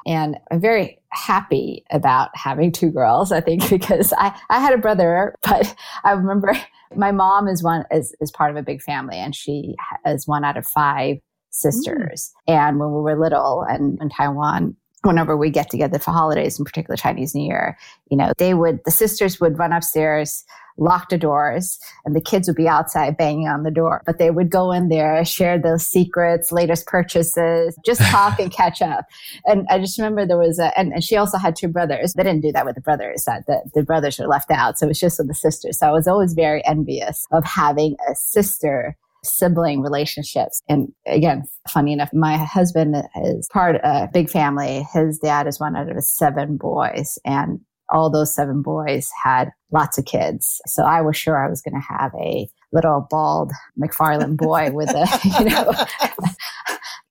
And 0.06 0.36
I'm 0.50 0.60
very 0.60 0.98
happy 1.10 1.84
about 1.92 2.30
having 2.34 2.72
two 2.72 2.90
girls, 2.90 3.30
I 3.30 3.40
think, 3.40 3.70
because 3.70 4.12
I, 4.18 4.36
I 4.50 4.60
had 4.60 4.74
a 4.74 4.78
brother, 4.78 5.36
but 5.44 5.72
I 6.02 6.12
remember 6.12 6.52
my 6.96 7.12
mom 7.12 7.46
is 7.46 7.62
one 7.62 7.84
is, 7.92 8.14
is 8.20 8.32
part 8.32 8.50
of 8.50 8.56
a 8.56 8.62
big 8.62 8.82
family 8.82 9.16
and 9.16 9.34
she 9.34 9.76
is 10.04 10.26
one 10.26 10.44
out 10.44 10.56
of 10.56 10.66
five 10.66 11.18
sisters. 11.50 12.32
Mm. 12.48 12.54
And 12.54 12.80
when 12.80 12.88
we 12.88 13.00
were 13.02 13.18
little 13.18 13.64
and 13.68 14.00
in 14.02 14.08
Taiwan, 14.08 14.76
whenever 15.02 15.36
we 15.36 15.48
get 15.48 15.70
together 15.70 16.00
for 16.00 16.10
holidays, 16.10 16.58
in 16.58 16.64
particular 16.64 16.96
Chinese 16.96 17.36
New 17.36 17.46
Year, 17.46 17.78
you 18.10 18.16
know, 18.16 18.32
they 18.38 18.54
would, 18.54 18.80
the 18.84 18.90
sisters 18.90 19.40
would 19.40 19.58
run 19.58 19.72
upstairs 19.72 20.44
lock 20.78 21.08
the 21.08 21.18
doors 21.18 21.78
and 22.04 22.14
the 22.14 22.20
kids 22.20 22.48
would 22.48 22.56
be 22.56 22.68
outside 22.68 23.16
banging 23.16 23.48
on 23.48 23.62
the 23.62 23.70
door. 23.70 24.02
But 24.04 24.18
they 24.18 24.30
would 24.30 24.50
go 24.50 24.72
in 24.72 24.88
there, 24.88 25.24
share 25.24 25.58
those 25.58 25.86
secrets, 25.86 26.52
latest 26.52 26.86
purchases, 26.86 27.76
just 27.84 28.00
talk 28.02 28.38
and 28.38 28.52
catch 28.52 28.82
up. 28.82 29.06
And 29.44 29.66
I 29.70 29.78
just 29.78 29.98
remember 29.98 30.26
there 30.26 30.38
was 30.38 30.58
a, 30.58 30.76
and, 30.78 30.92
and 30.92 31.04
she 31.04 31.16
also 31.16 31.38
had 31.38 31.56
two 31.56 31.68
brothers. 31.68 32.12
They 32.14 32.22
didn't 32.22 32.42
do 32.42 32.52
that 32.52 32.66
with 32.66 32.74
the 32.74 32.80
brothers, 32.80 33.24
that 33.24 33.46
the, 33.46 33.62
the 33.74 33.82
brothers 33.82 34.18
were 34.18 34.26
left 34.26 34.50
out. 34.50 34.78
So 34.78 34.86
it 34.86 34.88
was 34.88 35.00
just 35.00 35.18
with 35.18 35.28
the 35.28 35.34
sisters. 35.34 35.78
So 35.78 35.86
I 35.86 35.92
was 35.92 36.06
always 36.06 36.34
very 36.34 36.64
envious 36.66 37.26
of 37.32 37.44
having 37.44 37.96
a 38.08 38.14
sister 38.14 38.96
sibling 39.24 39.80
relationships. 39.80 40.62
And 40.68 40.92
again, 41.06 41.44
funny 41.68 41.92
enough, 41.92 42.10
my 42.12 42.36
husband 42.36 42.96
is 43.22 43.48
part 43.52 43.76
of 43.76 43.80
a 43.82 44.08
big 44.12 44.30
family. 44.30 44.86
His 44.92 45.18
dad 45.18 45.46
is 45.46 45.58
one 45.58 45.76
out 45.76 45.90
of 45.90 46.04
seven 46.04 46.56
boys. 46.56 47.18
And 47.24 47.60
all 47.90 48.10
those 48.10 48.34
seven 48.34 48.62
boys 48.62 49.10
had 49.22 49.50
lots 49.72 49.98
of 49.98 50.04
kids. 50.04 50.60
So 50.66 50.84
I 50.84 51.00
was 51.00 51.16
sure 51.16 51.44
I 51.44 51.48
was 51.48 51.62
going 51.62 51.80
to 51.80 51.86
have 51.98 52.12
a 52.14 52.48
little 52.72 53.06
bald 53.10 53.52
McFarland 53.78 54.36
boy 54.36 54.70
with 54.72 54.90
a, 54.90 55.06
you 55.38 55.46
know, 55.46 55.72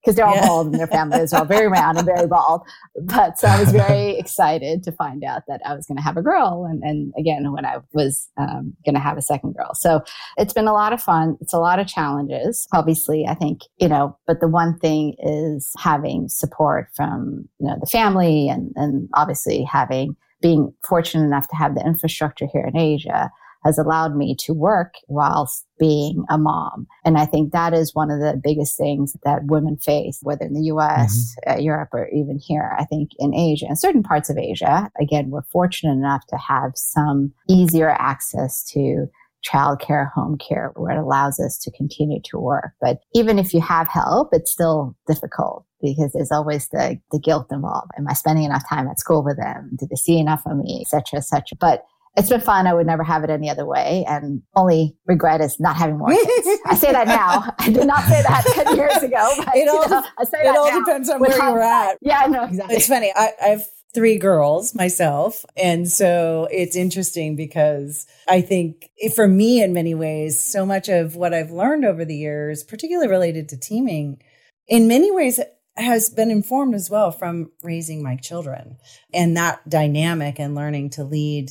because 0.06 0.16
they're 0.16 0.26
all 0.26 0.36
yeah. 0.36 0.48
bald 0.48 0.68
and 0.68 0.76
their 0.76 0.88
families 0.88 1.34
are 1.34 1.40
all 1.40 1.46
very 1.46 1.68
round 1.68 1.98
and 1.98 2.06
very 2.06 2.28
bald. 2.28 2.62
But 3.02 3.40
so 3.40 3.48
I 3.48 3.60
was 3.60 3.72
very 3.72 4.12
excited 4.20 4.84
to 4.84 4.92
find 4.92 5.24
out 5.24 5.44
that 5.48 5.62
I 5.66 5.74
was 5.74 5.88
going 5.88 5.98
to 5.98 6.04
have 6.04 6.18
a 6.18 6.22
girl. 6.22 6.68
And, 6.70 6.84
and 6.84 7.14
again, 7.18 7.52
when 7.52 7.66
I 7.66 7.78
was 7.94 8.30
um, 8.38 8.74
going 8.86 8.96
to 8.96 9.02
have 9.02 9.18
a 9.18 9.22
second 9.22 9.56
girl. 9.56 9.72
So 9.74 10.02
it's 10.38 10.54
been 10.54 10.68
a 10.68 10.74
lot 10.74 10.94
of 10.94 11.02
fun. 11.02 11.38
It's 11.42 11.54
a 11.54 11.60
lot 11.60 11.80
of 11.80 11.88
challenges. 11.88 12.68
Obviously, 12.72 13.26
I 13.28 13.34
think, 13.34 13.62
you 13.78 13.88
know, 13.88 14.16
but 14.28 14.42
the 14.42 14.48
one 14.48 14.78
thing 14.78 15.16
is 15.20 15.72
having 15.78 16.30
support 16.30 16.90
from, 16.96 17.50
you 17.60 17.68
know, 17.68 17.78
the 17.80 17.88
family 17.88 18.48
and, 18.48 18.72
and 18.76 19.10
obviously 19.16 19.64
having 19.64 20.16
being 20.46 20.72
fortunate 20.88 21.24
enough 21.24 21.48
to 21.48 21.56
have 21.56 21.74
the 21.74 21.84
infrastructure 21.84 22.46
here 22.54 22.68
in 22.68 22.78
Asia 22.78 23.32
has 23.64 23.80
allowed 23.80 24.16
me 24.16 24.36
to 24.38 24.54
work 24.54 24.94
whilst 25.08 25.66
being 25.80 26.24
a 26.30 26.38
mom. 26.38 26.86
And 27.04 27.18
I 27.18 27.26
think 27.26 27.52
that 27.52 27.74
is 27.74 27.96
one 27.96 28.12
of 28.12 28.20
the 28.20 28.40
biggest 28.44 28.78
things 28.78 29.18
that 29.24 29.46
women 29.46 29.78
face, 29.78 30.20
whether 30.22 30.46
in 30.46 30.54
the 30.54 30.68
US, 30.76 31.36
mm-hmm. 31.48 31.58
uh, 31.58 31.64
Europe, 31.64 31.90
or 31.94 32.10
even 32.10 32.38
here. 32.38 32.76
I 32.78 32.86
think 32.86 33.10
in 33.18 33.34
Asia, 33.34 33.66
and 33.68 33.80
certain 33.80 34.04
parts 34.04 34.30
of 34.30 34.38
Asia, 34.38 34.92
again, 35.02 35.32
we're 35.32 35.42
fortunate 35.52 35.94
enough 35.94 36.28
to 36.28 36.38
have 36.38 36.74
some 36.76 37.34
easier 37.50 37.90
access 37.90 38.64
to 38.74 39.08
childcare, 39.52 40.12
home 40.14 40.38
care, 40.38 40.72
where 40.76 40.98
it 40.98 41.02
allows 41.02 41.40
us 41.40 41.58
to 41.60 41.72
continue 41.72 42.20
to 42.26 42.40
work. 42.40 42.72
But 42.82 43.00
even 43.14 43.40
if 43.40 43.54
you 43.54 43.62
have 43.62 43.88
help, 43.88 44.30
it's 44.32 44.52
still 44.52 44.96
difficult 45.08 45.66
because 45.82 46.12
there's 46.14 46.32
always 46.32 46.68
the, 46.70 47.00
the 47.12 47.20
guilt 47.20 47.48
involved. 47.52 47.92
Am 47.98 48.08
I 48.08 48.14
spending 48.14 48.46
enough 48.46 48.68
time 48.68 48.88
at 48.88 49.00
school 49.00 49.24
with 49.24 49.38
them? 49.38 49.72
Do 49.80 49.88
they 49.90 49.96
see 49.96 50.20
enough 50.20 50.42
of 50.46 50.58
me, 50.58 50.82
etc., 50.82 51.20
etc. 51.20 51.44
But 51.60 51.84
it's 52.18 52.30
been 52.30 52.42
fun. 52.42 52.66
I 52.66 52.74
would 52.74 52.88
never 52.88 53.04
have 53.04 53.24
it 53.24 53.30
any 53.30 53.50
other 53.50 53.66
way. 53.66 54.06
And 54.08 54.42
only 54.56 54.96
regret 55.06 55.42
is 55.42 55.60
not 55.60 55.76
having 55.76 55.98
more 55.98 56.10
kids. 56.10 56.48
I 56.66 56.76
say 56.76 56.92
that 56.92 57.08
now. 57.08 57.54
I 57.60 57.70
did 57.70 57.86
not 57.86 58.04
say 58.04 58.22
that 58.22 58.46
10 58.66 58.76
years 58.78 58.98
ago. 58.98 59.34
But, 59.38 59.56
it 59.56 59.68
all, 59.68 59.90
know, 59.90 60.04
I 60.18 60.24
say 60.24 60.38
it 60.40 60.56
all 60.56 60.80
depends 60.80 61.10
on 61.10 61.20
where 61.20 61.36
you're 61.36 61.62
at. 61.62 61.98
Yeah, 62.02 62.26
no, 62.28 62.46
exactly. 62.46 62.78
It's 62.78 62.88
funny. 62.88 63.12
I, 63.16 63.32
I 63.42 63.48
have 63.48 63.64
three 63.96 64.18
girls 64.18 64.76
myself. 64.76 65.46
And 65.58 65.90
so 65.90 66.48
it's 66.52 66.76
interesting 66.76 67.36
because 67.36 68.06
I 68.28 68.42
think 68.42 68.90
for 69.16 69.28
me, 69.28 69.64
in 69.64 69.74
many 69.74 69.96
ways, 69.96 70.40
so 70.40 70.66
much 70.66 70.90
of 70.90 71.16
what 71.16 71.34
I've 71.34 71.52
learned 71.52 71.86
over 71.86 72.06
the 72.06 72.16
years, 72.16 72.64
particularly 72.64 73.08
related 73.08 73.50
to 73.50 73.58
teaming, 73.58 74.22
in 74.68 74.88
many 74.88 75.12
ways, 75.12 75.40
has 75.78 76.10
been 76.10 76.30
informed 76.30 76.76
as 76.76 76.90
well 76.90 77.12
from 77.12 77.52
raising 77.64 78.04
my 78.04 78.16
children 78.16 78.78
and 79.14 79.36
that 79.36 79.68
dynamic 79.68 80.40
and 80.40 80.56
learning 80.56 80.90
to 80.92 81.04
lead 81.04 81.50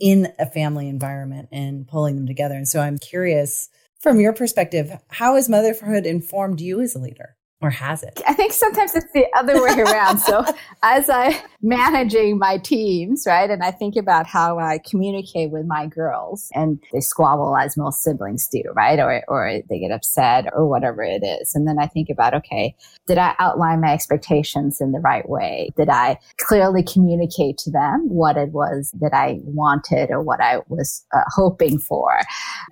in 0.00 0.32
a 0.38 0.46
family 0.46 0.88
environment 0.88 1.48
and 1.52 1.86
pulling 1.86 2.16
them 2.16 2.26
together. 2.26 2.54
And 2.54 2.68
so 2.68 2.80
I'm 2.80 2.98
curious 2.98 3.68
from 4.00 4.18
your 4.18 4.32
perspective, 4.32 4.90
how 5.08 5.36
has 5.36 5.48
motherhood 5.48 6.06
informed 6.06 6.60
you 6.60 6.80
as 6.80 6.94
a 6.94 6.98
leader? 6.98 7.36
Or 7.62 7.70
has 7.70 8.02
it? 8.02 8.20
I 8.26 8.34
think 8.34 8.52
sometimes 8.52 8.94
it's 8.94 9.12
the 9.12 9.26
other 9.36 9.62
way 9.62 9.78
around. 9.78 10.18
so 10.18 10.44
as 10.82 11.08
I'm 11.08 11.34
managing 11.62 12.38
my 12.38 12.58
teams, 12.58 13.24
right, 13.26 13.48
and 13.48 13.62
I 13.62 13.70
think 13.70 13.96
about 13.96 14.26
how 14.26 14.58
I 14.58 14.80
communicate 14.88 15.50
with 15.50 15.66
my 15.66 15.86
girls, 15.86 16.48
and 16.54 16.82
they 16.92 17.00
squabble 17.00 17.56
as 17.56 17.76
most 17.76 18.02
siblings 18.02 18.48
do, 18.48 18.62
right, 18.74 18.98
or 18.98 19.22
or 19.28 19.60
they 19.68 19.78
get 19.78 19.90
upset 19.90 20.46
or 20.52 20.68
whatever 20.68 21.02
it 21.02 21.22
is, 21.22 21.54
and 21.54 21.66
then 21.66 21.78
I 21.78 21.86
think 21.86 22.08
about 22.10 22.34
okay, 22.34 22.74
did 23.06 23.18
I 23.18 23.34
outline 23.38 23.80
my 23.80 23.92
expectations 23.92 24.80
in 24.80 24.92
the 24.92 25.00
right 25.00 25.28
way? 25.28 25.70
Did 25.76 25.88
I 25.88 26.18
clearly 26.38 26.82
communicate 26.82 27.58
to 27.58 27.70
them 27.70 28.08
what 28.08 28.36
it 28.36 28.50
was 28.50 28.92
that 29.00 29.14
I 29.14 29.38
wanted 29.44 30.10
or 30.10 30.22
what 30.22 30.40
I 30.40 30.60
was 30.68 31.04
uh, 31.14 31.22
hoping 31.28 31.78
for? 31.78 32.20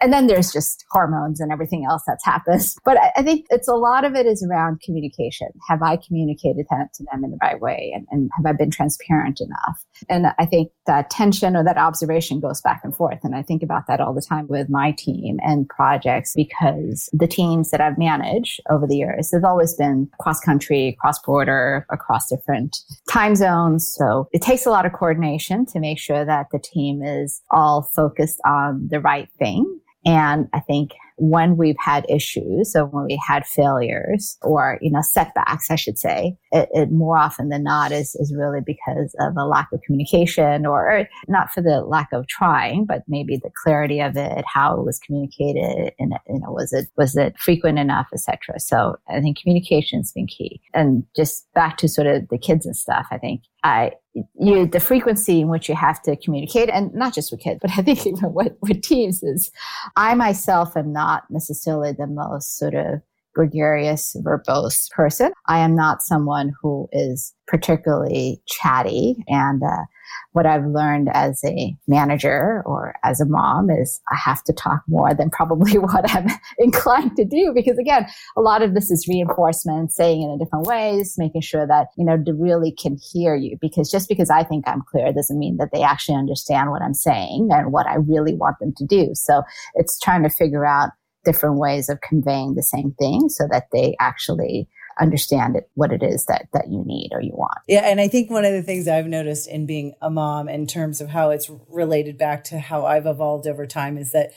And 0.00 0.12
then 0.12 0.26
there's 0.26 0.52
just 0.52 0.84
hormones 0.90 1.40
and 1.40 1.52
everything 1.52 1.84
else 1.84 2.02
that's 2.06 2.24
happens. 2.24 2.76
But 2.90 2.96
I, 2.96 3.12
I 3.16 3.22
think 3.22 3.46
it's 3.50 3.68
a 3.68 3.74
lot 3.74 4.04
of 4.04 4.14
it 4.14 4.26
is 4.26 4.42
around 4.42 4.79
communication. 4.84 5.48
Have 5.68 5.82
I 5.82 5.96
communicated 5.96 6.66
that 6.70 6.92
to 6.94 7.04
them 7.10 7.24
in 7.24 7.30
the 7.30 7.38
right 7.42 7.60
way? 7.60 7.92
And, 7.94 8.06
and 8.10 8.30
have 8.36 8.46
I 8.46 8.52
been 8.56 8.70
transparent 8.70 9.40
enough? 9.40 9.84
And 10.08 10.28
I 10.38 10.46
think 10.46 10.70
that 10.86 11.10
tension 11.10 11.56
or 11.56 11.64
that 11.64 11.78
observation 11.78 12.40
goes 12.40 12.60
back 12.60 12.80
and 12.84 12.94
forth. 12.94 13.20
And 13.22 13.34
I 13.34 13.42
think 13.42 13.62
about 13.62 13.86
that 13.86 14.00
all 14.00 14.14
the 14.14 14.22
time 14.26 14.48
with 14.48 14.68
my 14.68 14.92
team 14.92 15.38
and 15.42 15.68
projects 15.68 16.32
because 16.34 17.08
the 17.12 17.26
teams 17.26 17.70
that 17.70 17.80
I've 17.80 17.98
managed 17.98 18.60
over 18.70 18.86
the 18.86 18.96
years 18.96 19.32
have 19.32 19.44
always 19.44 19.74
been 19.74 20.08
cross 20.20 20.40
country, 20.40 20.96
cross 21.00 21.18
border, 21.18 21.86
across 21.90 22.28
different 22.28 22.78
time 23.10 23.36
zones. 23.36 23.92
So 23.96 24.28
it 24.32 24.42
takes 24.42 24.66
a 24.66 24.70
lot 24.70 24.86
of 24.86 24.92
coordination 24.92 25.66
to 25.66 25.80
make 25.80 25.98
sure 25.98 26.24
that 26.24 26.46
the 26.52 26.58
team 26.58 27.02
is 27.02 27.42
all 27.50 27.82
focused 27.94 28.40
on 28.44 28.88
the 28.90 29.00
right 29.00 29.28
thing. 29.38 29.80
And 30.04 30.48
I 30.52 30.60
think 30.60 30.92
when 31.20 31.58
we've 31.58 31.76
had 31.78 32.06
issues, 32.08 32.72
so 32.72 32.86
when 32.86 33.04
we 33.04 33.20
had 33.28 33.46
failures 33.46 34.38
or, 34.40 34.78
you 34.80 34.90
know, 34.90 35.02
setbacks, 35.02 35.70
I 35.70 35.76
should 35.76 35.98
say, 35.98 36.34
it, 36.50 36.70
it, 36.72 36.90
more 36.90 37.18
often 37.18 37.50
than 37.50 37.62
not 37.62 37.92
is, 37.92 38.14
is 38.14 38.34
really 38.34 38.60
because 38.64 39.14
of 39.20 39.36
a 39.36 39.44
lack 39.44 39.68
of 39.72 39.82
communication 39.82 40.64
or, 40.64 40.90
or, 40.90 41.08
not 41.28 41.50
for 41.52 41.60
the 41.60 41.82
lack 41.82 42.08
of 42.14 42.26
trying, 42.26 42.86
but 42.86 43.02
maybe 43.06 43.36
the 43.36 43.50
clarity 43.62 44.00
of 44.00 44.16
it, 44.16 44.44
how 44.46 44.80
it 44.80 44.86
was 44.86 44.98
communicated 44.98 45.92
and, 45.98 46.14
you 46.26 46.40
know, 46.40 46.50
was 46.50 46.72
it, 46.72 46.88
was 46.96 47.14
it 47.16 47.38
frequent 47.38 47.78
enough, 47.78 48.08
etc. 48.14 48.58
So 48.58 48.96
I 49.06 49.20
think 49.20 49.38
communication's 49.38 50.12
been 50.12 50.26
key. 50.26 50.62
And 50.72 51.04
just 51.14 51.52
back 51.52 51.76
to 51.78 51.88
sort 51.88 52.06
of 52.06 52.28
the 52.30 52.38
kids 52.38 52.64
and 52.64 52.74
stuff, 52.74 53.06
I 53.10 53.18
think 53.18 53.42
I, 53.62 53.92
you, 54.14 54.66
the 54.66 54.80
frequency 54.80 55.40
in 55.40 55.48
which 55.48 55.68
you 55.68 55.74
have 55.74 56.02
to 56.02 56.16
communicate, 56.16 56.68
and 56.68 56.92
not 56.94 57.14
just 57.14 57.30
with 57.30 57.40
kids, 57.40 57.58
but 57.60 57.70
I 57.76 57.82
think 57.82 58.06
even 58.06 58.32
with, 58.32 58.52
with 58.60 58.82
teams 58.82 59.22
is, 59.22 59.50
I 59.96 60.14
myself 60.14 60.76
am 60.76 60.92
not 60.92 61.24
necessarily 61.30 61.92
the 61.92 62.06
most 62.06 62.58
sort 62.58 62.74
of 62.74 63.02
gregarious, 63.34 64.16
verbose 64.24 64.90
person. 64.90 65.32
I 65.46 65.58
am 65.60 65.74
not 65.74 66.02
someone 66.02 66.52
who 66.60 66.88
is 66.92 67.34
particularly 67.46 68.40
chatty. 68.46 69.16
And 69.26 69.62
uh, 69.62 69.84
what 70.32 70.46
I've 70.46 70.66
learned 70.66 71.08
as 71.12 71.40
a 71.44 71.74
manager 71.88 72.62
or 72.64 72.94
as 73.04 73.20
a 73.20 73.26
mom 73.26 73.70
is 73.70 74.00
I 74.10 74.16
have 74.16 74.42
to 74.44 74.52
talk 74.52 74.82
more 74.86 75.14
than 75.14 75.30
probably 75.30 75.72
what 75.78 76.08
I'm 76.14 76.28
inclined 76.58 77.16
to 77.16 77.24
do. 77.24 77.52
Because 77.54 77.78
again, 77.78 78.06
a 78.36 78.40
lot 78.40 78.62
of 78.62 78.74
this 78.74 78.90
is 78.90 79.08
reinforcement, 79.08 79.92
saying 79.92 80.22
it 80.22 80.32
in 80.32 80.38
different 80.38 80.66
ways, 80.66 81.16
making 81.18 81.42
sure 81.42 81.66
that, 81.66 81.88
you 81.98 82.04
know, 82.04 82.16
they 82.16 82.32
really 82.32 82.72
can 82.72 82.96
hear 83.12 83.34
you. 83.34 83.56
Because 83.60 83.90
just 83.90 84.08
because 84.08 84.30
I 84.30 84.44
think 84.44 84.66
I'm 84.68 84.82
clear 84.82 85.12
doesn't 85.12 85.38
mean 85.38 85.56
that 85.56 85.70
they 85.72 85.82
actually 85.82 86.16
understand 86.16 86.70
what 86.70 86.82
I'm 86.82 86.94
saying 86.94 87.48
and 87.50 87.72
what 87.72 87.86
I 87.86 87.96
really 87.96 88.34
want 88.34 88.56
them 88.60 88.72
to 88.76 88.86
do. 88.86 89.10
So 89.14 89.42
it's 89.74 89.98
trying 89.98 90.22
to 90.22 90.30
figure 90.30 90.64
out 90.64 90.90
different 91.24 91.58
ways 91.58 91.88
of 91.88 92.00
conveying 92.00 92.54
the 92.54 92.62
same 92.62 92.94
thing 92.98 93.28
so 93.28 93.46
that 93.50 93.64
they 93.72 93.96
actually 94.00 94.68
understand 95.00 95.56
it, 95.56 95.70
what 95.74 95.92
it 95.92 96.02
is 96.02 96.26
that 96.26 96.46
that 96.52 96.68
you 96.68 96.82
need 96.84 97.10
or 97.12 97.20
you 97.20 97.32
want. 97.32 97.58
Yeah, 97.66 97.80
and 97.80 98.00
I 98.00 98.08
think 98.08 98.30
one 98.30 98.44
of 98.44 98.52
the 98.52 98.62
things 98.62 98.86
I've 98.86 99.06
noticed 99.06 99.48
in 99.48 99.66
being 99.66 99.94
a 100.02 100.10
mom 100.10 100.48
in 100.48 100.66
terms 100.66 101.00
of 101.00 101.08
how 101.08 101.30
it's 101.30 101.50
related 101.68 102.18
back 102.18 102.44
to 102.44 102.58
how 102.58 102.84
I've 102.84 103.06
evolved 103.06 103.46
over 103.46 103.66
time 103.66 103.96
is 103.96 104.12
that 104.12 104.32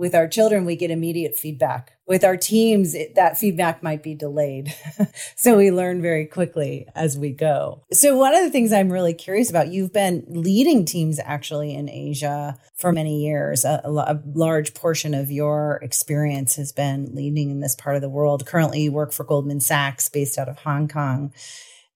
with 0.00 0.14
our 0.14 0.26
children, 0.26 0.64
we 0.64 0.76
get 0.76 0.90
immediate 0.90 1.36
feedback. 1.36 1.92
With 2.06 2.24
our 2.24 2.36
teams, 2.36 2.94
it, 2.94 3.14
that 3.16 3.36
feedback 3.36 3.82
might 3.82 4.02
be 4.02 4.14
delayed. 4.14 4.74
so 5.36 5.58
we 5.58 5.70
learn 5.70 6.00
very 6.00 6.24
quickly 6.24 6.86
as 6.94 7.18
we 7.18 7.32
go. 7.32 7.84
So, 7.92 8.16
one 8.16 8.34
of 8.34 8.42
the 8.42 8.50
things 8.50 8.72
I'm 8.72 8.90
really 8.90 9.12
curious 9.12 9.50
about, 9.50 9.68
you've 9.68 9.92
been 9.92 10.24
leading 10.26 10.86
teams 10.86 11.20
actually 11.22 11.74
in 11.74 11.90
Asia 11.90 12.58
for 12.76 12.92
many 12.92 13.22
years. 13.22 13.64
A, 13.66 13.82
a, 13.84 14.18
large 14.34 14.72
portion 14.72 15.12
of 15.12 15.30
your 15.30 15.78
experience 15.82 16.56
has 16.56 16.72
been 16.72 17.14
leading 17.14 17.50
in 17.50 17.60
this 17.60 17.76
part 17.76 17.94
of 17.94 18.02
the 18.02 18.08
world. 18.08 18.46
Currently, 18.46 18.80
you 18.80 18.92
work 18.92 19.12
for 19.12 19.24
Goldman 19.24 19.60
Sachs 19.60 20.08
based 20.08 20.38
out 20.38 20.48
of 20.48 20.60
Hong 20.60 20.88
Kong. 20.88 21.34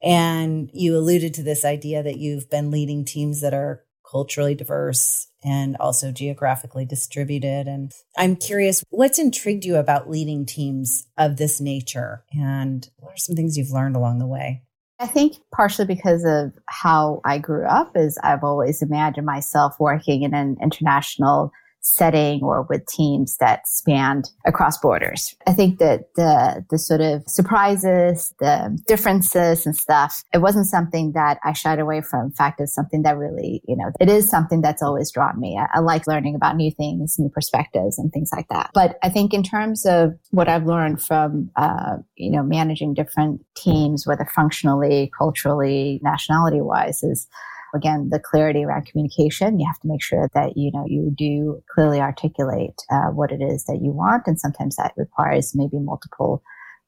And 0.03 0.71
you 0.75 0.99
alluded 0.99 1.33
to 1.35 1.43
this 1.43 1.65
idea 1.65 2.03
that 2.03 2.19
you've 2.19 2.51
been 2.51 2.71
leading 2.71 3.07
teams 3.07 3.41
that 3.41 3.55
are 3.55 3.83
culturally 4.09 4.55
diverse 4.55 5.29
and 5.45 5.77
also 5.79 6.11
geographically 6.11 6.85
distributed. 6.85 7.69
And 7.69 7.93
I'm 8.17 8.37
curious, 8.37 8.83
what's 8.91 9.19
intrigued 9.19 9.65
you 9.65 9.77
about 9.77 10.11
leading 10.11 10.47
teams 10.47 11.07
of 11.19 11.37
this 11.37 11.61
nature? 11.61 12.25
And 12.33 12.89
what 12.97 13.15
are 13.15 13.19
some 13.19 13.37
things 13.37 13.57
you've 13.57 13.71
learned 13.71 13.97
along 13.97 14.19
the 14.19 14.27
way? 14.27 14.63
I 15.01 15.07
think 15.07 15.37
partially 15.53 15.87
because 15.87 16.25
of 16.25 16.53
how 16.67 17.21
I 17.25 17.39
grew 17.39 17.67
up 17.67 17.97
is 17.97 18.17
I've 18.23 18.45
always 18.45 18.81
imagined 18.81 19.27
myself 19.27 19.79
working 19.81 20.23
in 20.23 20.35
an 20.35 20.57
international 20.63 21.53
setting 21.85 22.43
or 22.43 22.63
with 22.63 22.87
teams 22.87 23.37
that 23.37 23.69
spanned 23.69 24.31
across 24.47 24.79
borders. 24.79 25.35
I 25.47 25.53
think 25.53 25.79
that 25.79 26.15
the 26.17 26.65
the 26.71 26.79
sort 26.79 27.03
of 27.03 27.23
surprises, 27.29 28.35
the 28.41 28.77
differences 28.87 29.67
and 29.67 29.77
stuff, 29.77 30.25
it 30.33 30.39
wasn't 30.39 30.67
something 30.67 31.13
that 31.13 31.39
I 31.45 31.53
shied 31.53 31.79
away 31.79 32.01
from. 32.01 32.27
In 32.27 32.33
fact, 32.33 32.61
it's 32.61 32.75
something 32.75 33.03
that 33.03 33.19
really, 33.19 33.63
you 33.69 33.77
know, 33.77 33.91
it 34.01 34.09
is 34.09 34.29
something 34.29 34.63
that's 34.63 34.83
always 34.83 35.13
drawn 35.13 35.39
me. 35.39 35.59
I, 35.59 35.79
I 35.79 35.81
like 35.81 36.07
learning 36.07 36.35
about 36.35 36.57
new 36.57 36.71
things, 36.71 37.17
new 37.19 37.29
perspectives 37.29 37.99
and 37.99 38.11
things 38.13 38.31
like 38.35 38.49
that. 38.49 38.71
But 38.73 38.99
I 39.03 39.11
think 39.11 39.35
in 39.35 39.43
terms 39.43 39.85
of 39.85 40.15
what 40.31 40.49
I've 40.49 40.67
learned 40.67 41.03
from, 41.03 41.51
uh, 41.57 41.99
you 42.17 42.31
know, 42.31 42.43
managing 42.43 42.95
different 42.95 43.43
teams, 43.55 44.07
whether 44.07 44.25
functionally, 44.35 45.13
culturally, 45.17 46.01
nationality 46.03 46.63
wise, 46.63 47.03
is 47.03 47.29
again, 47.75 48.09
the 48.11 48.19
clarity 48.19 48.65
around 48.65 48.87
communication. 48.87 49.59
You 49.59 49.67
have 49.67 49.81
to 49.81 49.89
make 49.89 50.03
sure 50.03 50.31
that, 50.35 50.57
you 50.57 50.71
know, 50.73 50.85
you 50.87 51.13
do 51.17 51.63
clearly 51.75 52.01
articulate 52.01 52.81
uh, 52.91 53.11
what 53.11 53.33
it 53.33 53.43
is 53.43 53.65
that 53.65 53.81
you 53.83 53.93
want. 53.93 54.25
And 54.27 54.39
sometimes 54.39 54.77
that 54.77 54.93
requires 54.97 55.55
maybe 55.55 55.79
multiple 55.79 56.43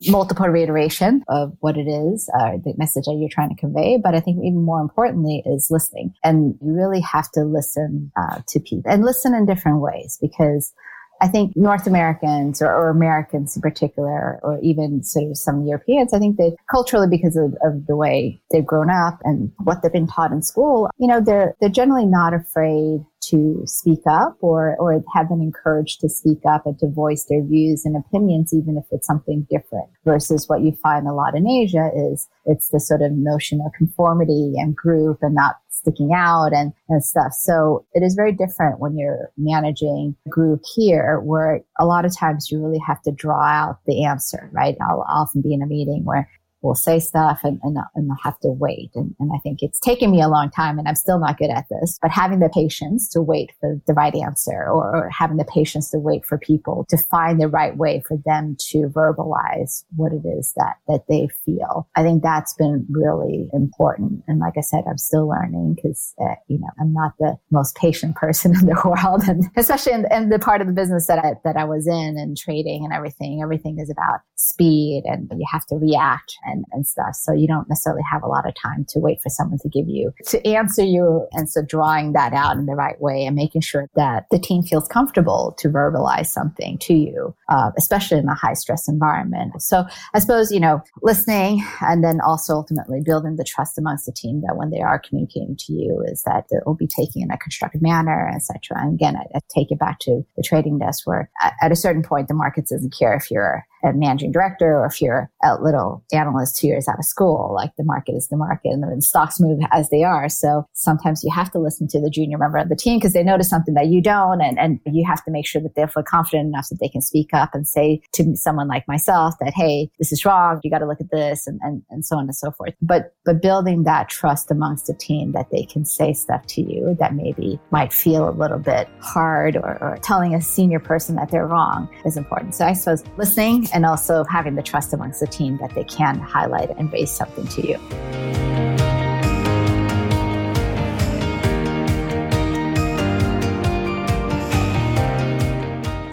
multiple 0.08 0.46
reiteration 0.46 1.22
of 1.28 1.56
what 1.60 1.78
it 1.78 1.88
is, 1.88 2.28
uh, 2.38 2.52
the 2.62 2.74
message 2.76 3.04
that 3.06 3.16
you're 3.18 3.30
trying 3.30 3.48
to 3.48 3.54
convey. 3.56 3.96
But 3.96 4.14
I 4.14 4.20
think 4.20 4.38
even 4.44 4.62
more 4.62 4.80
importantly 4.80 5.42
is 5.46 5.68
listening. 5.70 6.12
And 6.22 6.54
you 6.60 6.74
really 6.74 7.00
have 7.00 7.30
to 7.32 7.44
listen 7.44 8.12
uh, 8.14 8.42
to 8.48 8.60
people 8.60 8.92
and 8.92 9.04
listen 9.04 9.34
in 9.34 9.46
different 9.46 9.80
ways 9.80 10.18
because 10.20 10.72
I 11.20 11.28
think 11.28 11.56
North 11.56 11.86
Americans 11.86 12.60
or, 12.60 12.68
or, 12.68 12.90
Americans 12.90 13.56
in 13.56 13.62
particular, 13.62 14.38
or 14.42 14.58
even 14.62 15.02
sort 15.02 15.30
of 15.30 15.38
some 15.38 15.64
Europeans, 15.64 16.12
I 16.12 16.18
think 16.18 16.36
that 16.36 16.56
culturally 16.70 17.08
because 17.08 17.36
of, 17.36 17.54
of, 17.62 17.86
the 17.86 17.96
way 17.96 18.40
they've 18.50 18.66
grown 18.66 18.90
up 18.90 19.18
and 19.22 19.52
what 19.64 19.82
they've 19.82 19.92
been 19.92 20.06
taught 20.06 20.32
in 20.32 20.42
school, 20.42 20.90
you 20.98 21.06
know, 21.06 21.20
they're, 21.20 21.54
they're 21.60 21.70
generally 21.70 22.06
not 22.06 22.34
afraid 22.34 23.04
to 23.22 23.62
speak 23.64 24.00
up 24.08 24.36
or, 24.40 24.76
or 24.78 25.02
have 25.14 25.28
been 25.28 25.40
encouraged 25.40 26.00
to 26.00 26.08
speak 26.08 26.38
up 26.48 26.66
and 26.66 26.78
to 26.78 26.88
voice 26.88 27.26
their 27.28 27.42
views 27.42 27.84
and 27.84 27.96
opinions, 27.96 28.54
even 28.54 28.76
if 28.76 28.84
it's 28.90 29.06
something 29.06 29.46
different 29.50 29.88
versus 30.04 30.48
what 30.48 30.62
you 30.62 30.72
find 30.82 31.08
a 31.08 31.12
lot 31.12 31.36
in 31.36 31.46
Asia 31.46 31.90
is 31.94 32.28
it's 32.44 32.68
the 32.68 32.80
sort 32.80 33.02
of 33.02 33.12
notion 33.12 33.60
of 33.64 33.72
conformity 33.72 34.54
and 34.56 34.76
group 34.76 35.18
and 35.22 35.34
not 35.34 35.56
sticking 35.68 36.12
out 36.14 36.52
and, 36.52 36.72
and 36.88 37.04
stuff. 37.04 37.32
So 37.32 37.84
it 37.92 38.02
is 38.02 38.14
very 38.14 38.32
different 38.32 38.80
when 38.80 38.96
you're 38.96 39.30
managing 39.36 40.16
a 40.26 40.30
group 40.30 40.62
here 40.74 41.20
where 41.20 41.60
a 41.78 41.84
lot 41.84 42.04
of 42.04 42.16
times 42.16 42.50
you 42.50 42.62
really 42.64 42.80
have 42.86 43.02
to 43.02 43.12
draw 43.12 43.44
out 43.44 43.80
the 43.86 44.04
answer, 44.04 44.48
right? 44.52 44.76
I'll 44.80 45.04
often 45.08 45.42
be 45.42 45.54
in 45.54 45.62
a 45.62 45.66
meeting 45.66 46.04
where 46.04 46.28
will 46.66 46.74
say 46.74 46.98
stuff 46.98 47.40
and, 47.44 47.60
and, 47.62 47.78
and 47.94 48.08
they'll 48.10 48.16
have 48.22 48.38
to 48.40 48.48
wait. 48.48 48.90
And, 48.94 49.14
and 49.18 49.30
I 49.34 49.38
think 49.38 49.62
it's 49.62 49.80
taken 49.80 50.10
me 50.10 50.20
a 50.20 50.28
long 50.28 50.50
time 50.50 50.78
and 50.78 50.88
I'm 50.88 50.96
still 50.96 51.18
not 51.18 51.38
good 51.38 51.50
at 51.50 51.66
this, 51.70 51.98
but 52.02 52.10
having 52.10 52.40
the 52.40 52.48
patience 52.48 53.08
to 53.10 53.22
wait 53.22 53.52
for 53.60 53.80
the 53.86 53.94
right 53.94 54.14
answer 54.14 54.66
or, 54.68 54.96
or 54.96 55.10
having 55.10 55.36
the 55.36 55.44
patience 55.44 55.90
to 55.90 55.98
wait 55.98 56.24
for 56.24 56.38
people 56.38 56.86
to 56.88 56.96
find 56.96 57.40
the 57.40 57.48
right 57.48 57.76
way 57.76 58.02
for 58.06 58.16
them 58.24 58.56
to 58.70 58.88
verbalize 58.88 59.84
what 59.94 60.12
it 60.12 60.26
is 60.26 60.52
that, 60.56 60.76
that 60.88 61.04
they 61.08 61.28
feel. 61.44 61.88
I 61.94 62.02
think 62.02 62.22
that's 62.22 62.54
been 62.54 62.86
really 62.90 63.48
important. 63.52 64.22
And 64.26 64.40
like 64.40 64.54
I 64.56 64.62
said, 64.62 64.84
I'm 64.88 64.98
still 64.98 65.28
learning 65.28 65.74
because, 65.76 66.14
uh, 66.20 66.34
you 66.48 66.58
know, 66.58 66.68
I'm 66.80 66.92
not 66.92 67.12
the 67.18 67.36
most 67.50 67.76
patient 67.76 68.16
person 68.16 68.54
in 68.60 68.66
the 68.66 68.80
world. 68.84 69.22
And 69.28 69.44
especially 69.56 69.92
in, 69.92 70.06
in 70.10 70.30
the 70.30 70.38
part 70.38 70.60
of 70.60 70.66
the 70.66 70.72
business 70.72 71.06
that 71.06 71.18
I, 71.18 71.34
that 71.44 71.56
I 71.56 71.64
was 71.64 71.86
in 71.86 72.16
and 72.18 72.36
trading 72.36 72.84
and 72.84 72.92
everything, 72.92 73.40
everything 73.42 73.78
is 73.78 73.90
about 73.90 74.20
speed 74.34 75.04
and 75.06 75.30
you 75.36 75.46
have 75.50 75.66
to 75.66 75.76
react 75.76 76.36
and, 76.44 76.55
and 76.72 76.86
stuff. 76.86 77.14
So 77.14 77.32
you 77.32 77.46
don't 77.46 77.68
necessarily 77.68 78.02
have 78.10 78.22
a 78.22 78.28
lot 78.28 78.46
of 78.46 78.54
time 78.60 78.84
to 78.90 78.98
wait 78.98 79.20
for 79.22 79.28
someone 79.28 79.58
to 79.58 79.68
give 79.68 79.88
you, 79.88 80.12
to 80.26 80.46
answer 80.46 80.84
you. 80.84 81.26
And 81.32 81.48
so 81.48 81.62
drawing 81.62 82.12
that 82.12 82.32
out 82.32 82.56
in 82.56 82.66
the 82.66 82.74
right 82.74 83.00
way 83.00 83.24
and 83.24 83.36
making 83.36 83.62
sure 83.62 83.88
that 83.96 84.26
the 84.30 84.38
team 84.38 84.62
feels 84.62 84.88
comfortable 84.88 85.54
to 85.58 85.68
verbalize 85.68 86.26
something 86.26 86.78
to 86.78 86.94
you, 86.94 87.34
uh, 87.48 87.70
especially 87.76 88.18
in 88.18 88.28
a 88.28 88.34
high 88.34 88.54
stress 88.54 88.88
environment. 88.88 89.60
So 89.62 89.84
I 90.14 90.18
suppose, 90.18 90.52
you 90.52 90.60
know, 90.60 90.82
listening 91.02 91.64
and 91.80 92.02
then 92.02 92.20
also 92.20 92.54
ultimately 92.54 93.00
building 93.04 93.36
the 93.36 93.44
trust 93.44 93.78
amongst 93.78 94.06
the 94.06 94.12
team 94.12 94.42
that 94.46 94.56
when 94.56 94.70
they 94.70 94.80
are 94.80 94.98
communicating 94.98 95.56
to 95.58 95.72
you 95.72 96.04
is 96.06 96.22
that 96.22 96.46
it 96.50 96.62
will 96.66 96.74
be 96.74 96.86
taken 96.86 97.22
in 97.22 97.30
a 97.30 97.38
constructive 97.38 97.82
manner, 97.82 98.30
etc. 98.34 98.82
And 98.82 98.94
again, 98.94 99.16
I, 99.16 99.24
I 99.36 99.40
take 99.54 99.70
it 99.70 99.78
back 99.78 99.98
to 100.00 100.24
the 100.36 100.42
trading 100.42 100.78
desk 100.78 101.06
where 101.06 101.30
at, 101.42 101.54
at 101.62 101.72
a 101.72 101.76
certain 101.76 102.02
point, 102.02 102.28
the 102.28 102.34
market 102.34 102.66
doesn't 102.68 102.94
care 102.96 103.14
if 103.14 103.30
you're 103.30 103.66
a 103.84 103.92
managing 103.92 104.32
director 104.32 104.78
or 104.78 104.86
if 104.86 105.00
you're 105.00 105.30
a 105.42 105.60
little 105.60 106.04
analyst 106.12 106.56
two 106.56 106.66
years 106.66 106.88
out 106.88 106.98
of 106.98 107.04
school, 107.04 107.52
like 107.54 107.70
the 107.76 107.84
market 107.84 108.12
is 108.12 108.28
the 108.28 108.36
market 108.36 108.70
and 108.70 108.82
the 108.82 109.02
stocks 109.02 109.40
move 109.40 109.60
as 109.72 109.90
they 109.90 110.02
are. 110.02 110.28
So 110.28 110.66
sometimes 110.72 111.22
you 111.22 111.30
have 111.32 111.50
to 111.52 111.58
listen 111.58 111.88
to 111.88 112.00
the 112.00 112.10
junior 112.10 112.38
member 112.38 112.58
of 112.58 112.68
the 112.68 112.76
team 112.76 112.98
because 112.98 113.12
they 113.12 113.22
notice 113.22 113.48
something 113.48 113.74
that 113.74 113.86
you 113.86 114.02
don't. 114.02 114.40
And, 114.40 114.58
and 114.58 114.80
you 114.86 115.04
have 115.06 115.24
to 115.24 115.30
make 115.30 115.46
sure 115.46 115.62
that 115.62 115.74
they 115.74 115.86
feel 115.86 116.02
confident 116.02 116.48
enough 116.48 116.68
that 116.68 116.78
they 116.80 116.88
can 116.88 117.00
speak 117.00 117.30
up 117.32 117.50
and 117.54 117.66
say 117.66 118.00
to 118.14 118.36
someone 118.36 118.68
like 118.68 118.86
myself 118.88 119.34
that, 119.40 119.52
Hey, 119.54 119.90
this 119.98 120.12
is 120.12 120.24
wrong. 120.24 120.60
You 120.62 120.70
got 120.70 120.78
to 120.78 120.86
look 120.86 121.00
at 121.00 121.10
this 121.10 121.46
and, 121.46 121.60
and, 121.62 121.82
and 121.90 122.04
so 122.04 122.16
on 122.16 122.24
and 122.24 122.34
so 122.34 122.50
forth. 122.50 122.74
But, 122.82 123.14
but 123.24 123.42
building 123.42 123.84
that 123.84 124.08
trust 124.08 124.50
amongst 124.50 124.86
the 124.86 124.94
team 124.94 125.32
that 125.32 125.50
they 125.50 125.64
can 125.64 125.84
say 125.84 126.12
stuff 126.12 126.46
to 126.46 126.62
you 126.62 126.96
that 126.98 127.14
maybe 127.14 127.60
might 127.70 127.92
feel 127.92 128.28
a 128.28 128.30
little 128.30 128.58
bit 128.58 128.88
hard 129.00 129.56
or, 129.56 129.78
or 129.80 129.98
telling 130.02 130.34
a 130.34 130.40
senior 130.40 130.80
person 130.80 131.16
that 131.16 131.30
they're 131.30 131.46
wrong 131.46 131.88
is 132.04 132.16
important. 132.16 132.54
So 132.54 132.64
I 132.64 132.72
suppose 132.72 133.04
listening 133.16 133.68
and 133.76 133.84
also 133.84 134.24
having 134.24 134.54
the 134.54 134.62
trust 134.62 134.94
amongst 134.94 135.20
the 135.20 135.26
team 135.26 135.58
that 135.58 135.74
they 135.74 135.84
can 135.84 136.18
highlight 136.18 136.70
and 136.78 136.90
raise 136.90 137.10
something 137.10 137.46
to 137.46 137.68
you. 137.68 137.74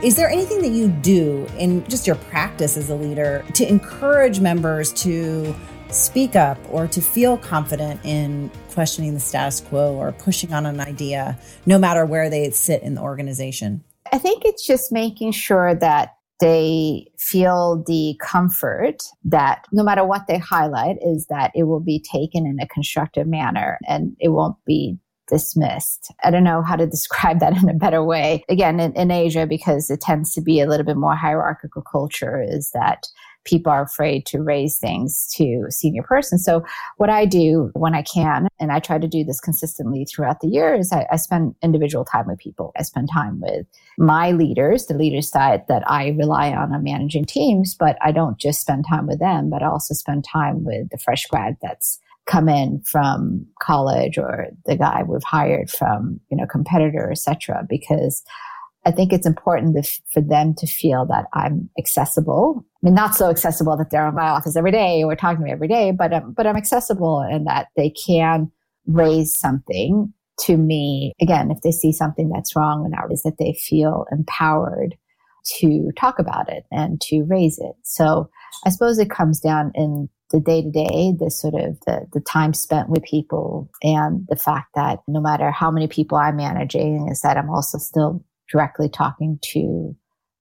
Is 0.03 0.17
there 0.17 0.29
anything 0.29 0.61
that 0.61 0.71
you 0.73 0.89
do 0.89 1.47
in 1.57 1.87
just 1.87 2.05
your 2.05 2.17
practice 2.17 2.75
as 2.75 2.89
a 2.89 2.95
leader 2.95 3.45
to 3.53 3.65
encourage 3.65 4.41
members 4.41 4.91
to 5.03 5.55
speak 5.87 6.35
up 6.35 6.57
or 6.69 6.85
to 6.87 6.99
feel 6.99 7.37
confident 7.37 8.01
in 8.03 8.51
questioning 8.71 9.13
the 9.13 9.21
status 9.21 9.61
quo 9.61 9.93
or 9.93 10.11
pushing 10.11 10.51
on 10.51 10.65
an 10.65 10.81
idea, 10.81 11.39
no 11.65 11.79
matter 11.79 12.05
where 12.05 12.29
they 12.29 12.49
sit 12.49 12.83
in 12.83 12.95
the 12.95 13.01
organization? 13.01 13.85
I 14.11 14.17
think 14.17 14.43
it's 14.43 14.67
just 14.67 14.91
making 14.91 15.31
sure 15.31 15.73
that 15.75 16.17
they 16.39 17.07
feel 17.17 17.83
the 17.87 18.15
comfort 18.21 18.97
that 19.23 19.65
no 19.71 19.83
matter 19.83 20.05
what 20.05 20.27
they 20.27 20.37
highlight 20.37 20.97
is 21.01 21.27
that 21.27 21.51
it 21.55 21.63
will 21.63 21.79
be 21.79 21.99
taken 21.99 22.45
in 22.45 22.59
a 22.59 22.67
constructive 22.67 23.27
manner 23.27 23.77
and 23.87 24.15
it 24.19 24.29
won't 24.29 24.57
be 24.65 24.97
dismissed. 25.29 26.11
I 26.23 26.31
don't 26.31 26.43
know 26.43 26.61
how 26.61 26.75
to 26.75 26.87
describe 26.87 27.39
that 27.39 27.61
in 27.61 27.69
a 27.69 27.73
better 27.73 28.03
way. 28.03 28.43
Again, 28.49 28.79
in, 28.79 28.93
in 28.93 29.11
Asia, 29.11 29.45
because 29.47 29.89
it 29.89 30.01
tends 30.01 30.33
to 30.33 30.41
be 30.41 30.59
a 30.59 30.67
little 30.67 30.85
bit 30.85 30.97
more 30.97 31.15
hierarchical 31.15 31.81
culture, 31.81 32.41
is 32.41 32.71
that 32.71 33.07
people 33.45 33.71
are 33.71 33.83
afraid 33.83 34.25
to 34.27 34.41
raise 34.41 34.77
things 34.77 35.27
to 35.35 35.65
senior 35.69 36.03
person. 36.03 36.37
So 36.37 36.63
what 36.97 37.09
I 37.09 37.25
do 37.25 37.71
when 37.73 37.95
I 37.95 38.03
can, 38.03 38.47
and 38.59 38.71
I 38.71 38.79
try 38.79 38.97
to 38.97 39.07
do 39.07 39.23
this 39.23 39.39
consistently 39.39 40.05
throughout 40.05 40.39
the 40.41 40.47
year, 40.47 40.73
is 40.73 40.91
I, 40.91 41.05
I 41.11 41.17
spend 41.17 41.55
individual 41.61 42.05
time 42.05 42.27
with 42.27 42.39
people. 42.39 42.71
I 42.77 42.83
spend 42.83 43.09
time 43.11 43.39
with 43.41 43.65
my 43.97 44.31
leaders, 44.31 44.85
the 44.85 44.97
leaders 44.97 45.31
that, 45.31 45.67
that 45.67 45.83
I 45.89 46.09
rely 46.09 46.51
on 46.53 46.73
on 46.73 46.83
managing 46.83 47.25
teams, 47.25 47.75
but 47.75 47.97
I 48.01 48.11
don't 48.11 48.37
just 48.37 48.61
spend 48.61 48.85
time 48.87 49.07
with 49.07 49.19
them, 49.19 49.49
but 49.49 49.63
I 49.63 49.67
also 49.67 49.93
spend 49.93 50.25
time 50.25 50.63
with 50.63 50.89
the 50.89 50.97
fresh 50.97 51.25
grad 51.25 51.57
that's 51.61 51.99
come 52.25 52.47
in 52.47 52.81
from 52.81 53.45
college 53.61 54.17
or 54.17 54.47
the 54.65 54.77
guy 54.77 55.03
we've 55.03 55.23
hired 55.23 55.69
from, 55.69 56.19
you 56.29 56.37
know, 56.37 56.45
competitor, 56.45 57.11
etc. 57.11 57.65
Because 57.67 58.23
I 58.85 58.91
think 58.91 59.13
it's 59.13 59.27
important 59.27 59.75
to, 59.75 60.01
for 60.11 60.21
them 60.21 60.53
to 60.55 60.67
feel 60.67 61.05
that 61.05 61.25
I'm 61.33 61.69
accessible. 61.77 62.65
I 62.83 62.85
mean, 62.85 62.93
not 62.93 63.15
so 63.15 63.29
accessible 63.29 63.77
that 63.77 63.89
they're 63.89 64.07
in 64.07 64.15
my 64.15 64.27
office 64.27 64.57
every 64.57 64.71
day 64.71 65.03
or 65.03 65.15
talking 65.15 65.37
to 65.37 65.43
me 65.43 65.51
every 65.51 65.67
day, 65.69 65.91
but 65.91 66.13
um, 66.13 66.33
but 66.35 66.45
I'm 66.45 66.57
accessible 66.57 67.19
and 67.19 67.47
that 67.47 67.67
they 67.77 67.89
can 67.89 68.51
raise 68.85 69.37
something 69.37 70.13
to 70.41 70.57
me. 70.57 71.13
Again, 71.21 71.49
if 71.51 71.61
they 71.61 71.71
see 71.71 71.93
something 71.93 72.29
that's 72.29 72.55
wrong, 72.55 72.85
and 72.85 73.11
is 73.11 73.23
that 73.23 73.37
they 73.39 73.53
feel 73.53 74.05
empowered 74.11 74.95
to 75.59 75.91
talk 75.97 76.19
about 76.19 76.49
it 76.49 76.63
and 76.71 76.99
to 77.01 77.23
raise 77.23 77.59
it. 77.59 77.75
So 77.83 78.29
I 78.65 78.69
suppose 78.69 78.97
it 78.97 79.09
comes 79.09 79.39
down 79.39 79.71
in 79.75 80.09
the 80.31 80.39
day 80.39 80.63
to 80.63 80.71
day, 80.71 81.13
the 81.17 81.29
sort 81.29 81.53
of 81.53 81.79
the, 81.81 82.07
the 82.11 82.21
time 82.21 82.53
spent 82.53 82.89
with 82.89 83.03
people 83.03 83.69
and 83.83 84.25
the 84.29 84.35
fact 84.35 84.69
that 84.75 84.99
no 85.07 85.21
matter 85.21 85.51
how 85.51 85.69
many 85.69 85.87
people 85.87 86.17
I'm 86.17 86.37
managing 86.37 87.07
is 87.09 87.21
that 87.21 87.37
I'm 87.37 87.49
also 87.49 87.77
still 87.77 88.23
directly 88.49 88.89
talking 88.89 89.39
to 89.41 89.95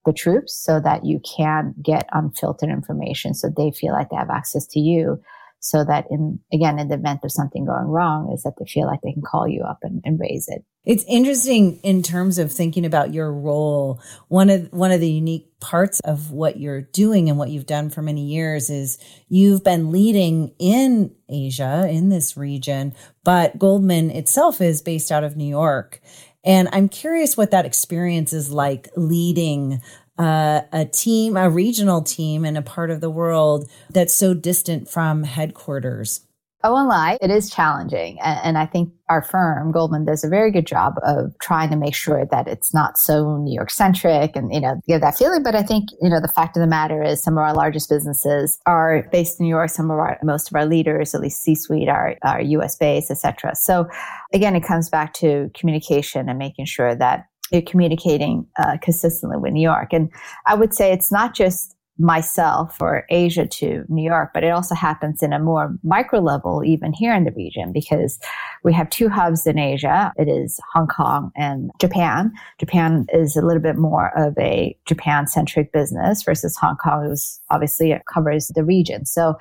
the 0.05 0.13
troops 0.13 0.55
so 0.55 0.81
that 0.81 1.05
you 1.05 1.21
can 1.21 1.75
get 1.83 2.09
unfiltered 2.13 2.71
information 2.71 3.35
so 3.35 3.49
they 3.49 3.71
feel 3.71 3.93
like 3.93 4.11
they 4.11 4.17
have 4.17 4.31
access 4.31 4.67
to 4.67 4.81
you. 4.81 5.23
So 5.65 5.85
that 5.85 6.07
in 6.11 6.41
again 6.53 6.81
in 6.81 6.89
the 6.89 6.97
event 6.97 7.21
of 7.23 7.31
something 7.31 7.65
going 7.65 7.87
wrong 7.87 8.33
is 8.35 8.43
that 8.43 8.55
they 8.59 8.65
feel 8.67 8.89
like 8.89 9.01
they 9.03 9.13
can 9.13 9.23
call 9.23 9.47
you 9.47 9.63
up 9.63 9.79
and, 9.83 10.03
and 10.05 10.19
raise 10.19 10.49
it. 10.49 10.65
It's 10.85 11.05
interesting 11.07 11.77
in 11.85 12.03
terms 12.03 12.39
of 12.39 12.51
thinking 12.51 12.85
about 12.85 13.15
your 13.15 13.33
role. 13.33 14.03
One 14.27 14.51
of 14.51 14.73
one 14.73 14.91
of 14.91 14.99
the 14.99 15.09
unique 15.09 15.53
parts 15.63 16.01
of 16.01 16.33
what 16.33 16.59
you're 16.59 16.83
doing 16.83 17.29
and 17.29 17.39
what 17.39 17.51
you've 17.51 17.67
done 17.67 17.91
for 17.91 18.03
many 18.03 18.27
years 18.27 18.69
is 18.69 18.99
you've 19.29 19.63
been 19.63 19.93
leading 19.93 20.53
in 20.59 21.15
asia 21.29 21.87
in 21.89 22.09
this 22.09 22.37
region 22.37 22.93
but 23.23 23.57
goldman 23.61 24.11
itself 24.11 24.61
is 24.61 24.83
based 24.83 25.13
out 25.13 25.23
of 25.23 25.37
new 25.37 25.47
york 25.47 26.01
and 26.45 26.69
I'm 26.73 26.89
curious 26.89 27.37
what 27.37 27.51
that 27.53 27.67
experience 27.67 28.33
is 28.33 28.51
like 28.51 28.89
leading 28.97 29.81
uh, 30.19 30.63
a 30.73 30.85
team, 30.85 31.37
a 31.37 31.49
regional 31.49 32.03
team 32.03 32.45
in 32.45 32.57
a 32.57 32.63
part 32.63 32.91
of 32.91 33.01
the 33.01 33.11
world 33.11 33.69
that's 33.91 34.15
so 34.15 34.35
distant 34.35 34.89
from 34.89 35.25
headquarters. 35.25 36.27
I 36.65 36.71
won't 36.71 36.89
lie, 36.89 37.19
it 37.21 37.31
is 37.31 37.51
challenging. 37.51 38.19
And, 38.21 38.57
I 38.57 38.67
think 38.67 38.93
our 39.09 39.23
firm, 39.23 39.73
Goldman, 39.73 40.05
does 40.05 40.23
a 40.23 40.29
very 40.29 40.53
good 40.53 40.67
job 40.67 40.95
of 41.05 41.33
trying 41.41 41.71
to 41.71 41.77
make 41.77 41.95
sure 41.95 42.25
that 42.31 42.47
it's 42.47 42.73
not 42.73 42.99
so 42.99 43.37
New 43.39 43.53
York 43.53 43.71
centric 43.71 44.37
and, 44.37 44.53
you 44.53 44.61
know, 44.61 44.81
give 44.87 45.01
that 45.01 45.17
feeling. 45.17 45.43
But 45.43 45.55
I 45.55 45.63
think, 45.63 45.89
you 46.01 46.09
know, 46.09 46.21
the 46.21 46.29
fact 46.29 46.57
of 46.57 46.61
the 46.61 46.69
matter 46.69 47.03
is 47.03 47.23
some 47.23 47.35
of 47.35 47.39
our 47.39 47.55
largest 47.55 47.89
businesses 47.89 48.61
are 48.67 49.09
based 49.11 49.41
in 49.41 49.45
New 49.45 49.51
York. 49.51 49.71
Some 49.71 49.91
of 49.91 49.99
our, 49.99 50.19
most 50.23 50.49
of 50.51 50.55
our 50.55 50.67
leaders, 50.67 51.15
at 51.15 51.21
least 51.21 51.43
C-suite 51.43 51.89
are, 51.89 52.17
are 52.23 52.41
US 52.41 52.77
based, 52.77 53.11
et 53.11 53.19
cetera. 53.19 53.57
So 53.57 53.89
again, 54.33 54.55
it 54.55 54.63
comes 54.63 54.89
back 54.89 55.15
to 55.15 55.51
communication 55.55 56.29
and 56.29 56.39
making 56.39 56.67
sure 56.67 56.95
that 56.95 57.27
you're 57.51 57.63
communicating 57.63 58.47
uh, 58.59 58.79
consistently 58.81 59.37
with 59.39 59.53
New 59.53 59.63
York. 59.63 59.93
And 59.93 60.11
I 60.47 60.55
would 60.55 60.75
say 60.75 60.93
it's 60.93 61.11
not 61.11 61.35
just 61.35 61.77
myself 61.99 62.77
or 62.81 63.05
Asia 63.11 63.47
to 63.47 63.85
New 63.89 64.03
York, 64.03 64.31
but 64.33 64.43
it 64.43 64.49
also 64.51 64.75
happens 64.75 65.23
in 65.23 65.33
a 65.33 65.39
more 65.39 65.77
micro 65.83 66.21
level, 66.21 66.65
even 66.65 66.93
here 66.93 67.15
in 67.15 67.25
the 67.25 67.33
region, 67.33 67.73
because 67.73 68.19
we 68.65 68.73
have 68.73 68.89
two 68.91 69.09
hubs 69.09 69.47
in 69.47 69.59
Asia. 69.59 70.13
It 70.17 70.29
is 70.29 70.59
Hong 70.73 70.87
Kong 70.87 71.31
and 71.37 71.71
Japan. 71.81 72.33
Japan 72.59 73.07
is 73.13 73.37
a 73.37 73.43
little 73.43 73.63
bit 73.63 73.77
more 73.77 74.11
of 74.17 74.37
a 74.39 74.77
Japan 74.87 75.27
centric 75.27 75.73
business 75.73 76.23
versus 76.23 76.57
Hong 76.57 76.77
Kong, 76.77 77.11
is 77.11 77.41
obviously 77.51 77.93
it 77.93 78.03
covers 78.13 78.49
the 78.55 78.65
region. 78.65 79.05
So 79.05 79.35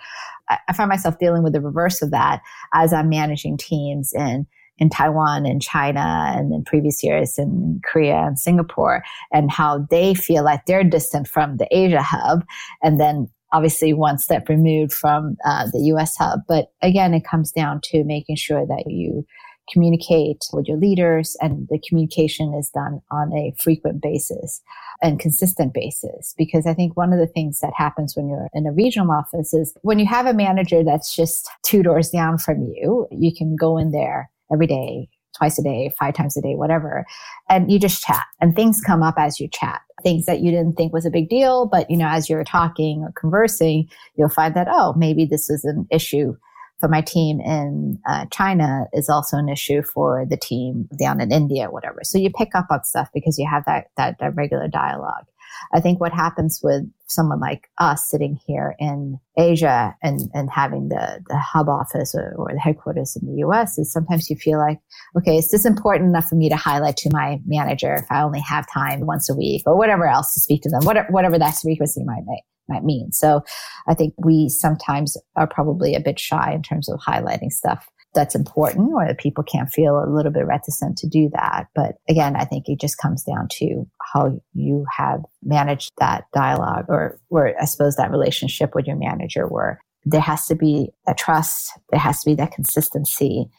I 0.67 0.73
find 0.73 0.89
myself 0.89 1.17
dealing 1.19 1.43
with 1.43 1.53
the 1.53 1.61
reverse 1.61 2.01
of 2.01 2.11
that 2.11 2.41
as 2.73 2.91
I'm 2.91 3.07
managing 3.07 3.57
teams 3.57 4.11
in 4.13 4.45
in 4.77 4.89
Taiwan 4.89 5.45
and 5.45 5.61
China 5.61 6.33
and 6.35 6.53
in 6.53 6.63
previous 6.63 7.03
years 7.03 7.37
in 7.37 7.79
Korea 7.85 8.15
and 8.15 8.39
Singapore 8.39 9.03
and 9.31 9.51
how 9.51 9.85
they 9.89 10.13
feel 10.13 10.43
like 10.43 10.65
they're 10.65 10.83
distant 10.83 11.27
from 11.27 11.57
the 11.57 11.67
Asia 11.71 12.01
hub 12.01 12.43
and 12.81 12.99
then 12.99 13.29
obviously 13.53 13.93
one 13.93 14.17
step 14.17 14.49
removed 14.49 14.93
from 14.93 15.37
uh, 15.45 15.67
the 15.71 15.81
US 15.93 16.15
hub. 16.17 16.39
But 16.47 16.71
again, 16.81 17.13
it 17.13 17.25
comes 17.25 17.51
down 17.51 17.81
to 17.85 18.03
making 18.03 18.37
sure 18.37 18.65
that 18.65 18.85
you 18.87 19.25
communicate 19.71 20.43
with 20.53 20.67
your 20.67 20.77
leaders 20.77 21.37
and 21.41 21.67
the 21.69 21.79
communication 21.87 22.53
is 22.53 22.69
done 22.69 23.01
on 23.11 23.31
a 23.33 23.53
frequent 23.61 24.01
basis 24.01 24.61
and 25.01 25.19
consistent 25.19 25.73
basis. 25.73 26.33
Because 26.37 26.65
I 26.65 26.73
think 26.73 26.97
one 26.97 27.13
of 27.13 27.19
the 27.19 27.27
things 27.27 27.59
that 27.59 27.73
happens 27.75 28.15
when 28.15 28.27
you're 28.27 28.47
in 28.53 28.65
a 28.65 28.71
regional 28.71 29.11
office 29.11 29.53
is 29.53 29.75
when 29.81 29.99
you 29.99 30.07
have 30.07 30.25
a 30.25 30.33
manager 30.33 30.83
that's 30.83 31.15
just 31.15 31.47
two 31.63 31.83
doors 31.83 32.09
down 32.09 32.37
from 32.37 32.63
you, 32.63 33.07
you 33.11 33.31
can 33.35 33.55
go 33.55 33.77
in 33.77 33.91
there 33.91 34.30
every 34.51 34.67
day, 34.67 35.09
twice 35.37 35.57
a 35.57 35.63
day, 35.63 35.91
five 35.97 36.13
times 36.13 36.37
a 36.37 36.41
day, 36.41 36.55
whatever. 36.55 37.05
And 37.49 37.71
you 37.71 37.79
just 37.79 38.03
chat 38.03 38.25
and 38.39 38.55
things 38.55 38.81
come 38.85 39.03
up 39.03 39.15
as 39.17 39.39
you 39.39 39.47
chat. 39.47 39.81
Things 40.03 40.25
that 40.25 40.39
you 40.39 40.51
didn't 40.51 40.73
think 40.73 40.93
was 40.93 41.05
a 41.05 41.11
big 41.11 41.29
deal, 41.29 41.67
but 41.67 41.89
you 41.89 41.97
know, 41.97 42.07
as 42.07 42.29
you're 42.29 42.43
talking 42.43 43.03
or 43.03 43.11
conversing, 43.19 43.87
you'll 44.15 44.29
find 44.29 44.55
that, 44.55 44.67
oh, 44.69 44.93
maybe 44.97 45.25
this 45.25 45.49
is 45.49 45.63
an 45.63 45.87
issue 45.91 46.35
for 46.81 46.89
my 46.89 46.99
team 47.01 47.39
in 47.39 47.99
uh, 48.09 48.25
China 48.31 48.87
is 48.91 49.07
also 49.07 49.37
an 49.37 49.47
issue 49.47 49.83
for 49.83 50.25
the 50.27 50.35
team 50.35 50.89
down 50.99 51.21
in 51.21 51.31
India, 51.31 51.69
whatever. 51.69 51.99
So 52.03 52.17
you 52.17 52.31
pick 52.31 52.55
up 52.55 52.65
on 52.71 52.83
stuff 52.83 53.09
because 53.13 53.37
you 53.37 53.47
have 53.47 53.63
that, 53.65 53.91
that, 53.97 54.17
that 54.19 54.35
regular 54.35 54.67
dialogue. 54.67 55.25
I 55.73 55.79
think 55.79 55.99
what 55.99 56.13
happens 56.13 56.59
with 56.63 56.83
someone 57.07 57.39
like 57.39 57.69
us 57.77 58.09
sitting 58.09 58.39
here 58.45 58.75
in 58.79 59.19
Asia 59.37 59.95
and, 60.01 60.29
and 60.33 60.49
having 60.49 60.89
the, 60.89 61.21
the 61.27 61.37
hub 61.37 61.67
office 61.67 62.15
or, 62.15 62.33
or 62.37 62.49
the 62.53 62.59
headquarters 62.59 63.17
in 63.19 63.27
the 63.27 63.41
US 63.47 63.77
is 63.77 63.91
sometimes 63.91 64.29
you 64.29 64.35
feel 64.35 64.59
like, 64.59 64.79
okay, 65.17 65.37
is 65.37 65.51
this 65.51 65.65
important 65.65 66.09
enough 66.09 66.29
for 66.29 66.35
me 66.35 66.49
to 66.49 66.55
highlight 66.55 66.97
to 66.97 67.09
my 67.11 67.39
manager 67.45 67.93
if 67.95 68.05
I 68.09 68.21
only 68.21 68.41
have 68.41 68.71
time 68.71 69.05
once 69.05 69.29
a 69.29 69.35
week 69.35 69.63
or 69.65 69.77
whatever 69.77 70.07
else 70.07 70.33
to 70.33 70.39
speak 70.39 70.61
to 70.63 70.69
them, 70.69 70.85
whatever, 70.85 71.07
whatever 71.11 71.37
that 71.39 71.55
frequency 71.55 72.03
might 72.03 72.23
make 72.25 72.43
might 72.69 72.83
mean. 72.83 73.11
So 73.11 73.41
I 73.87 73.93
think 73.93 74.13
we 74.17 74.47
sometimes 74.47 75.17
are 75.35 75.47
probably 75.47 75.93
a 75.93 75.99
bit 75.99 76.19
shy 76.19 76.53
in 76.53 76.61
terms 76.61 76.89
of 76.89 76.99
highlighting 76.99 77.51
stuff 77.51 77.87
that's 78.13 78.35
important 78.35 78.91
or 78.93 79.05
that 79.07 79.19
people 79.19 79.43
can't 79.43 79.71
feel 79.71 79.97
a 79.97 80.09
little 80.09 80.31
bit 80.31 80.45
reticent 80.45 80.97
to 80.97 81.07
do 81.07 81.29
that. 81.33 81.67
But 81.73 81.95
again, 82.09 82.35
I 82.35 82.45
think 82.45 82.67
it 82.67 82.79
just 82.79 82.97
comes 82.97 83.23
down 83.23 83.47
to 83.53 83.85
how 84.13 84.39
you 84.53 84.85
have 84.95 85.23
managed 85.43 85.91
that 85.99 86.25
dialogue 86.33 86.85
or, 86.89 87.19
or 87.29 87.53
I 87.59 87.65
suppose 87.65 87.95
that 87.95 88.11
relationship 88.11 88.75
with 88.75 88.85
your 88.85 88.97
manager 88.97 89.47
where 89.47 89.79
there 90.03 90.21
has 90.21 90.45
to 90.47 90.55
be 90.55 90.89
a 91.07 91.13
trust, 91.13 91.71
there 91.91 91.99
has 91.99 92.21
to 92.21 92.31
be 92.31 92.35
that 92.35 92.51
consistency, 92.51 93.49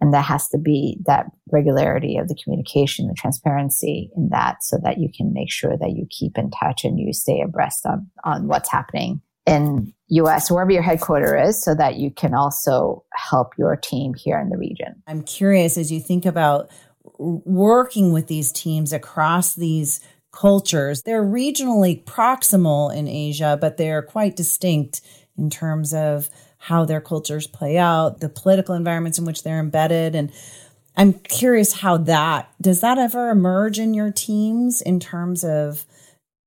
and 0.00 0.12
there 0.12 0.20
has 0.20 0.48
to 0.48 0.58
be 0.58 0.98
that 1.06 1.26
regularity 1.52 2.16
of 2.16 2.26
the 2.26 2.36
communication, 2.42 3.06
the 3.06 3.14
transparency 3.14 4.10
in 4.16 4.30
that 4.30 4.56
so 4.64 4.78
that 4.82 4.98
you 4.98 5.08
can 5.16 5.32
make 5.32 5.50
sure 5.50 5.76
that 5.76 5.92
you 5.92 6.08
keep 6.10 6.36
in 6.36 6.50
touch 6.50 6.84
and 6.84 6.98
you 6.98 7.12
stay 7.12 7.40
abreast 7.40 7.86
on, 7.86 8.10
on 8.24 8.48
what's 8.48 8.70
happening 8.70 9.20
in 9.46 9.92
US, 10.08 10.50
wherever 10.50 10.70
your 10.70 10.82
headquarters 10.82 11.56
is, 11.56 11.64
so 11.64 11.74
that 11.74 11.96
you 11.96 12.10
can 12.10 12.34
also 12.34 13.04
help 13.14 13.56
your 13.58 13.76
team 13.76 14.14
here 14.14 14.38
in 14.38 14.50
the 14.50 14.58
region. 14.58 15.02
I'm 15.06 15.22
curious 15.22 15.76
as 15.76 15.90
you 15.90 16.00
think 16.00 16.26
about 16.26 16.70
working 17.18 18.12
with 18.12 18.26
these 18.26 18.52
teams 18.52 18.92
across 18.92 19.54
these 19.54 20.00
cultures, 20.32 21.02
they're 21.02 21.24
regionally 21.24 22.02
proximal 22.04 22.94
in 22.94 23.06
Asia, 23.06 23.58
but 23.60 23.76
they're 23.76 24.02
quite 24.02 24.34
distinct 24.34 25.02
in 25.36 25.50
terms 25.50 25.94
of 25.94 26.28
how 26.58 26.84
their 26.84 27.00
cultures 27.00 27.46
play 27.46 27.76
out, 27.76 28.20
the 28.20 28.28
political 28.28 28.74
environments 28.74 29.18
in 29.18 29.24
which 29.24 29.42
they're 29.42 29.60
embedded. 29.60 30.14
And 30.14 30.32
I'm 30.96 31.14
curious 31.14 31.72
how 31.72 31.96
that 31.98 32.50
does 32.60 32.80
that 32.80 32.98
ever 32.98 33.30
emerge 33.30 33.78
in 33.78 33.94
your 33.94 34.12
teams 34.12 34.80
in 34.80 35.00
terms 35.00 35.44
of 35.44 35.84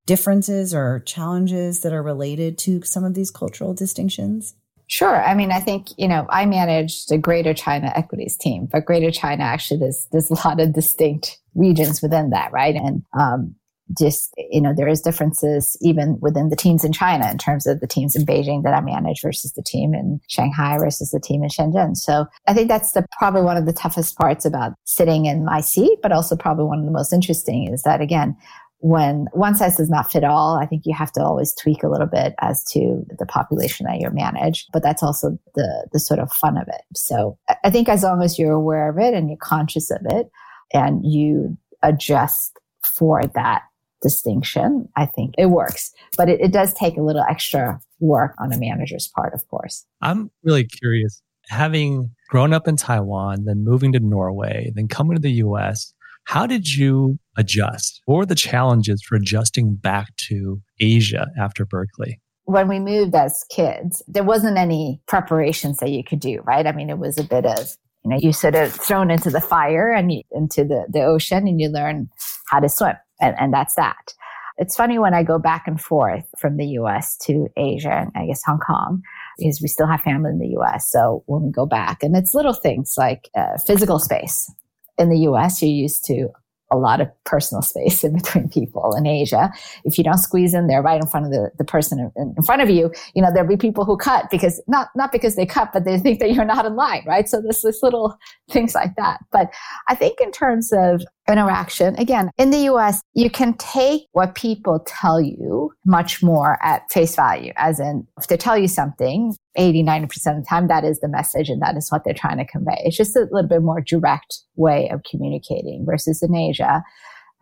differences 0.05 0.73
or 0.73 1.01
challenges 1.05 1.81
that 1.81 1.93
are 1.93 2.03
related 2.03 2.57
to 2.59 2.81
some 2.83 3.03
of 3.03 3.13
these 3.13 3.31
cultural 3.31 3.73
distinctions? 3.73 4.55
Sure. 4.87 5.23
I 5.23 5.33
mean, 5.33 5.51
I 5.51 5.59
think, 5.59 5.87
you 5.97 6.07
know, 6.07 6.27
I 6.29 6.45
managed 6.45 7.09
the 7.09 7.17
Greater 7.17 7.53
China 7.55 7.91
Equities 7.95 8.37
team, 8.37 8.67
but 8.71 8.85
Greater 8.85 9.09
China 9.09 9.43
actually 9.43 9.79
there's 9.79 10.07
there's 10.11 10.29
a 10.29 10.47
lot 10.47 10.59
of 10.59 10.73
distinct 10.73 11.39
regions 11.55 12.01
within 12.01 12.29
that, 12.29 12.51
right? 12.51 12.75
And 12.75 13.03
um, 13.19 13.55
just 13.97 14.33
you 14.37 14.59
know 14.59 14.73
there 14.75 14.87
is 14.87 15.01
differences 15.01 15.77
even 15.81 16.17
within 16.19 16.49
the 16.49 16.55
teams 16.55 16.83
in 16.83 16.91
China 16.91 17.29
in 17.29 17.37
terms 17.37 17.67
of 17.67 17.79
the 17.79 17.87
teams 17.87 18.15
in 18.15 18.25
Beijing 18.25 18.63
that 18.63 18.73
I 18.73 18.81
manage 18.81 19.21
versus 19.21 19.53
the 19.53 19.61
team 19.61 19.93
in 19.93 20.19
Shanghai 20.27 20.77
versus 20.79 21.11
the 21.11 21.19
team 21.19 21.43
in 21.43 21.49
Shenzhen. 21.49 21.95
So 21.95 22.25
I 22.47 22.53
think 22.53 22.67
that's 22.67 22.93
the 22.93 23.05
probably 23.17 23.43
one 23.43 23.57
of 23.57 23.65
the 23.65 23.73
toughest 23.73 24.17
parts 24.17 24.43
about 24.43 24.73
sitting 24.85 25.25
in 25.25 25.45
my 25.45 25.61
seat, 25.61 25.99
but 26.01 26.11
also 26.11 26.35
probably 26.35 26.65
one 26.65 26.79
of 26.79 26.85
the 26.85 26.91
most 26.91 27.13
interesting 27.13 27.71
is 27.71 27.83
that 27.83 28.01
again 28.01 28.35
when 28.79 29.27
one 29.33 29.55
size 29.55 29.77
does 29.77 29.89
not 29.89 30.11
fit 30.11 30.23
all, 30.23 30.57
I 30.57 30.65
think 30.65 30.83
you 30.85 30.93
have 30.93 31.11
to 31.13 31.23
always 31.23 31.55
tweak 31.55 31.83
a 31.83 31.89
little 31.89 32.07
bit 32.07 32.35
as 32.39 32.63
to 32.71 33.03
the 33.17 33.25
population 33.25 33.85
that 33.85 33.99
you 33.99 34.09
manage. 34.11 34.67
But 34.71 34.83
that's 34.83 35.01
also 35.01 35.37
the 35.55 35.87
the 35.91 35.99
sort 35.99 36.19
of 36.19 36.31
fun 36.31 36.57
of 36.57 36.67
it. 36.67 36.81
So 36.95 37.37
I 37.63 37.69
think 37.69 37.89
as 37.89 38.03
long 38.03 38.21
as 38.21 38.37
you're 38.37 38.53
aware 38.53 38.89
of 38.89 38.99
it 38.99 39.13
and 39.13 39.29
you're 39.29 39.37
conscious 39.41 39.89
of 39.91 40.01
it 40.05 40.29
and 40.73 41.01
you 41.03 41.57
adjust 41.81 42.59
for 42.83 43.25
that 43.33 43.63
distinction, 44.01 44.87
I 44.95 45.07
think 45.07 45.33
it 45.37 45.47
works. 45.47 45.91
But 46.15 46.29
it, 46.29 46.39
it 46.39 46.51
does 46.51 46.73
take 46.73 46.95
a 46.95 47.01
little 47.01 47.25
extra 47.27 47.79
work 47.99 48.35
on 48.39 48.53
a 48.53 48.59
manager's 48.59 49.09
part, 49.15 49.33
of 49.33 49.47
course. 49.47 49.83
I'm 50.01 50.29
really 50.43 50.65
curious. 50.65 51.21
Having 51.49 52.11
grown 52.29 52.53
up 52.53 52.67
in 52.67 52.75
Taiwan, 52.75 53.45
then 53.45 53.63
moving 53.63 53.91
to 53.93 53.99
Norway, 53.99 54.71
then 54.75 54.87
coming 54.87 55.15
to 55.15 55.21
the 55.21 55.31
US, 55.33 55.93
how 56.25 56.45
did 56.45 56.67
you 56.67 57.19
adjust? 57.37 58.01
What 58.05 58.17
were 58.17 58.25
the 58.25 58.35
challenges 58.35 59.01
for 59.03 59.15
adjusting 59.15 59.75
back 59.75 60.15
to 60.27 60.61
Asia 60.79 61.27
after 61.39 61.65
Berkeley? 61.65 62.19
When 62.45 62.67
we 62.67 62.79
moved 62.79 63.15
as 63.15 63.43
kids, 63.49 64.03
there 64.07 64.23
wasn't 64.23 64.57
any 64.57 65.01
preparations 65.07 65.77
that 65.77 65.89
you 65.89 66.03
could 66.03 66.19
do, 66.19 66.41
right? 66.41 66.67
I 66.67 66.71
mean, 66.71 66.89
it 66.89 66.97
was 66.97 67.17
a 67.17 67.23
bit 67.23 67.45
of, 67.45 67.75
you 68.03 68.11
know, 68.11 68.17
you 68.19 68.33
sort 68.33 68.55
of 68.55 68.71
thrown 68.73 69.09
into 69.09 69.29
the 69.29 69.41
fire 69.41 69.91
and 69.91 70.11
you, 70.11 70.21
into 70.31 70.63
the, 70.63 70.85
the 70.89 71.03
ocean 71.03 71.47
and 71.47 71.59
you 71.59 71.69
learn 71.69 72.09
how 72.49 72.59
to 72.59 72.69
swim. 72.69 72.95
And, 73.21 73.35
and 73.39 73.53
that's 73.53 73.75
that. 73.75 74.13
It's 74.57 74.75
funny 74.75 74.99
when 74.99 75.13
I 75.13 75.23
go 75.23 75.37
back 75.37 75.67
and 75.67 75.81
forth 75.81 76.25
from 76.39 76.57
the 76.57 76.67
US 76.79 77.17
to 77.25 77.47
Asia 77.57 77.91
and 77.91 78.11
I 78.15 78.25
guess 78.27 78.41
Hong 78.45 78.59
Kong, 78.59 79.01
because 79.37 79.59
we 79.61 79.67
still 79.67 79.87
have 79.87 80.01
family 80.01 80.31
in 80.31 80.39
the 80.39 80.55
US. 80.59 80.89
So 80.89 81.23
when 81.25 81.43
we 81.43 81.51
go 81.51 81.65
back, 81.65 82.03
and 82.03 82.15
it's 82.15 82.33
little 82.33 82.53
things 82.53 82.95
like 82.97 83.29
uh, 83.35 83.57
physical 83.65 83.99
space 83.99 84.49
in 84.97 85.09
the 85.09 85.19
US, 85.29 85.61
you're 85.61 85.71
used 85.71 86.05
to 86.05 86.29
a 86.71 86.77
lot 86.77 86.99
of 86.99 87.07
personal 87.25 87.61
space 87.61 88.03
in 88.07 88.13
between 88.15 88.49
people 88.49 88.95
in 88.95 89.05
Asia. 89.05 89.51
If 89.83 89.97
you 89.97 90.03
don't 90.03 90.17
squeeze 90.17 90.53
in 90.53 90.67
there 90.67 90.81
right 90.81 90.99
in 90.99 91.07
front 91.07 91.25
of 91.25 91.31
the, 91.31 91.51
the 91.57 91.63
person 91.63 92.11
in, 92.15 92.33
in, 92.37 92.43
front 92.43 92.61
of 92.61 92.69
you, 92.69 92.91
you 93.13 93.21
know, 93.21 93.29
there'll 93.33 93.49
be 93.49 93.57
people 93.57 93.85
who 93.85 93.97
cut 93.97 94.29
because 94.31 94.61
not, 94.67 94.89
not 94.95 95.11
because 95.11 95.35
they 95.35 95.45
cut, 95.45 95.71
but 95.73 95.85
they 95.85 95.99
think 95.99 96.19
that 96.19 96.33
you're 96.33 96.45
not 96.45 96.65
in 96.65 96.75
line, 96.75 97.03
right? 97.05 97.29
So 97.29 97.41
there's 97.41 97.61
this 97.61 97.81
little 97.83 98.17
things 98.51 98.73
like 98.73 98.95
that. 98.97 99.19
But 99.31 99.53
I 99.87 99.95
think 99.95 100.19
in 100.21 100.31
terms 100.31 100.71
of 100.73 101.03
interaction. 101.27 101.95
Again, 101.95 102.29
in 102.37 102.51
the 102.51 102.69
US, 102.71 103.01
you 103.13 103.29
can 103.29 103.53
take 103.55 104.03
what 104.11 104.35
people 104.35 104.79
tell 104.85 105.19
you 105.19 105.71
much 105.85 106.21
more 106.21 106.57
at 106.63 106.89
face 106.91 107.15
value, 107.15 107.51
as 107.55 107.79
in 107.79 108.07
if 108.19 108.27
they 108.27 108.37
tell 108.37 108.57
you 108.57 108.67
something, 108.67 109.35
80, 109.55 109.83
90% 109.83 110.03
of 110.03 110.43
the 110.43 110.45
time, 110.47 110.67
that 110.67 110.83
is 110.83 110.99
the 110.99 111.07
message 111.07 111.49
and 111.49 111.61
that 111.61 111.77
is 111.77 111.89
what 111.89 112.03
they're 112.03 112.13
trying 112.13 112.37
to 112.37 112.45
convey. 112.45 112.81
It's 112.83 112.97
just 112.97 113.15
a 113.15 113.27
little 113.31 113.47
bit 113.47 113.61
more 113.61 113.81
direct 113.81 114.39
way 114.55 114.89
of 114.89 115.01
communicating 115.09 115.85
versus 115.85 116.21
in 116.21 116.35
Asia. 116.35 116.83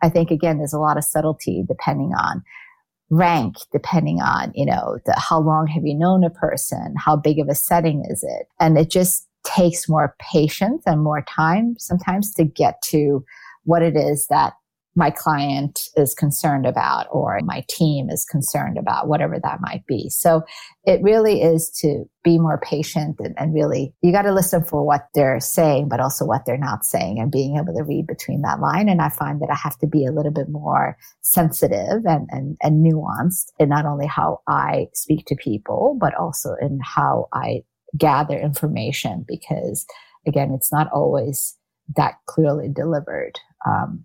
I 0.02 0.08
think 0.08 0.30
again, 0.30 0.58
there's 0.58 0.72
a 0.72 0.78
lot 0.78 0.96
of 0.96 1.04
subtlety 1.04 1.64
depending 1.66 2.12
on 2.18 2.42
rank 3.10 3.56
depending 3.72 4.20
on, 4.20 4.50
you 4.54 4.66
know, 4.66 4.98
the, 5.04 5.14
how 5.18 5.38
long 5.38 5.66
have 5.66 5.84
you 5.84 5.94
known 5.94 6.24
a 6.24 6.30
person? 6.30 6.94
How 6.96 7.16
big 7.16 7.38
of 7.38 7.48
a 7.48 7.54
setting 7.54 8.04
is 8.08 8.22
it? 8.22 8.46
And 8.60 8.78
it 8.78 8.90
just 8.90 9.28
takes 9.44 9.88
more 9.88 10.16
patience 10.18 10.82
and 10.86 11.02
more 11.02 11.22
time 11.28 11.76
sometimes 11.78 12.32
to 12.34 12.44
get 12.44 12.80
to 12.82 13.24
what 13.64 13.82
it 13.82 13.96
is 13.96 14.26
that 14.28 14.54
my 14.96 15.10
client 15.10 15.88
is 15.96 16.14
concerned 16.14 16.66
about 16.66 17.06
or 17.10 17.40
my 17.42 17.64
team 17.68 18.08
is 18.08 18.24
concerned 18.24 18.78
about, 18.78 19.08
whatever 19.08 19.38
that 19.42 19.60
might 19.60 19.84
be. 19.86 20.08
So 20.08 20.42
it 20.84 21.02
really 21.02 21.42
is 21.42 21.70
to 21.80 22.04
be 22.22 22.38
more 22.38 22.60
patient 22.62 23.16
and, 23.18 23.34
and 23.36 23.52
really, 23.52 23.92
you 24.02 24.12
got 24.12 24.22
to 24.22 24.32
listen 24.32 24.64
for 24.64 24.84
what 24.86 25.08
they're 25.14 25.40
saying, 25.40 25.88
but 25.88 26.00
also 26.00 26.24
what 26.24 26.46
they're 26.46 26.56
not 26.56 26.84
saying 26.84 27.18
and 27.18 27.32
being 27.32 27.56
able 27.56 27.74
to 27.74 27.82
read 27.82 28.06
between 28.06 28.42
that 28.42 28.60
line. 28.60 28.88
And 28.88 29.02
I 29.02 29.08
find 29.08 29.40
that 29.42 29.50
I 29.50 29.56
have 29.56 29.76
to 29.78 29.86
be 29.86 30.06
a 30.06 30.12
little 30.12 30.32
bit 30.32 30.48
more 30.48 30.96
sensitive 31.22 32.06
and, 32.06 32.28
and, 32.30 32.56
and 32.62 32.86
nuanced 32.86 33.46
in 33.58 33.70
not 33.70 33.86
only 33.86 34.06
how 34.06 34.42
I 34.46 34.86
speak 34.94 35.26
to 35.26 35.34
people, 35.34 35.98
but 36.00 36.14
also 36.14 36.54
in 36.60 36.78
how 36.82 37.28
I 37.32 37.62
gather 37.98 38.38
information 38.38 39.24
because 39.26 39.86
again, 40.26 40.52
it's 40.52 40.72
not 40.72 40.90
always 40.92 41.56
that 41.96 42.14
clearly 42.26 42.68
delivered. 42.68 43.38
Um, 43.66 44.04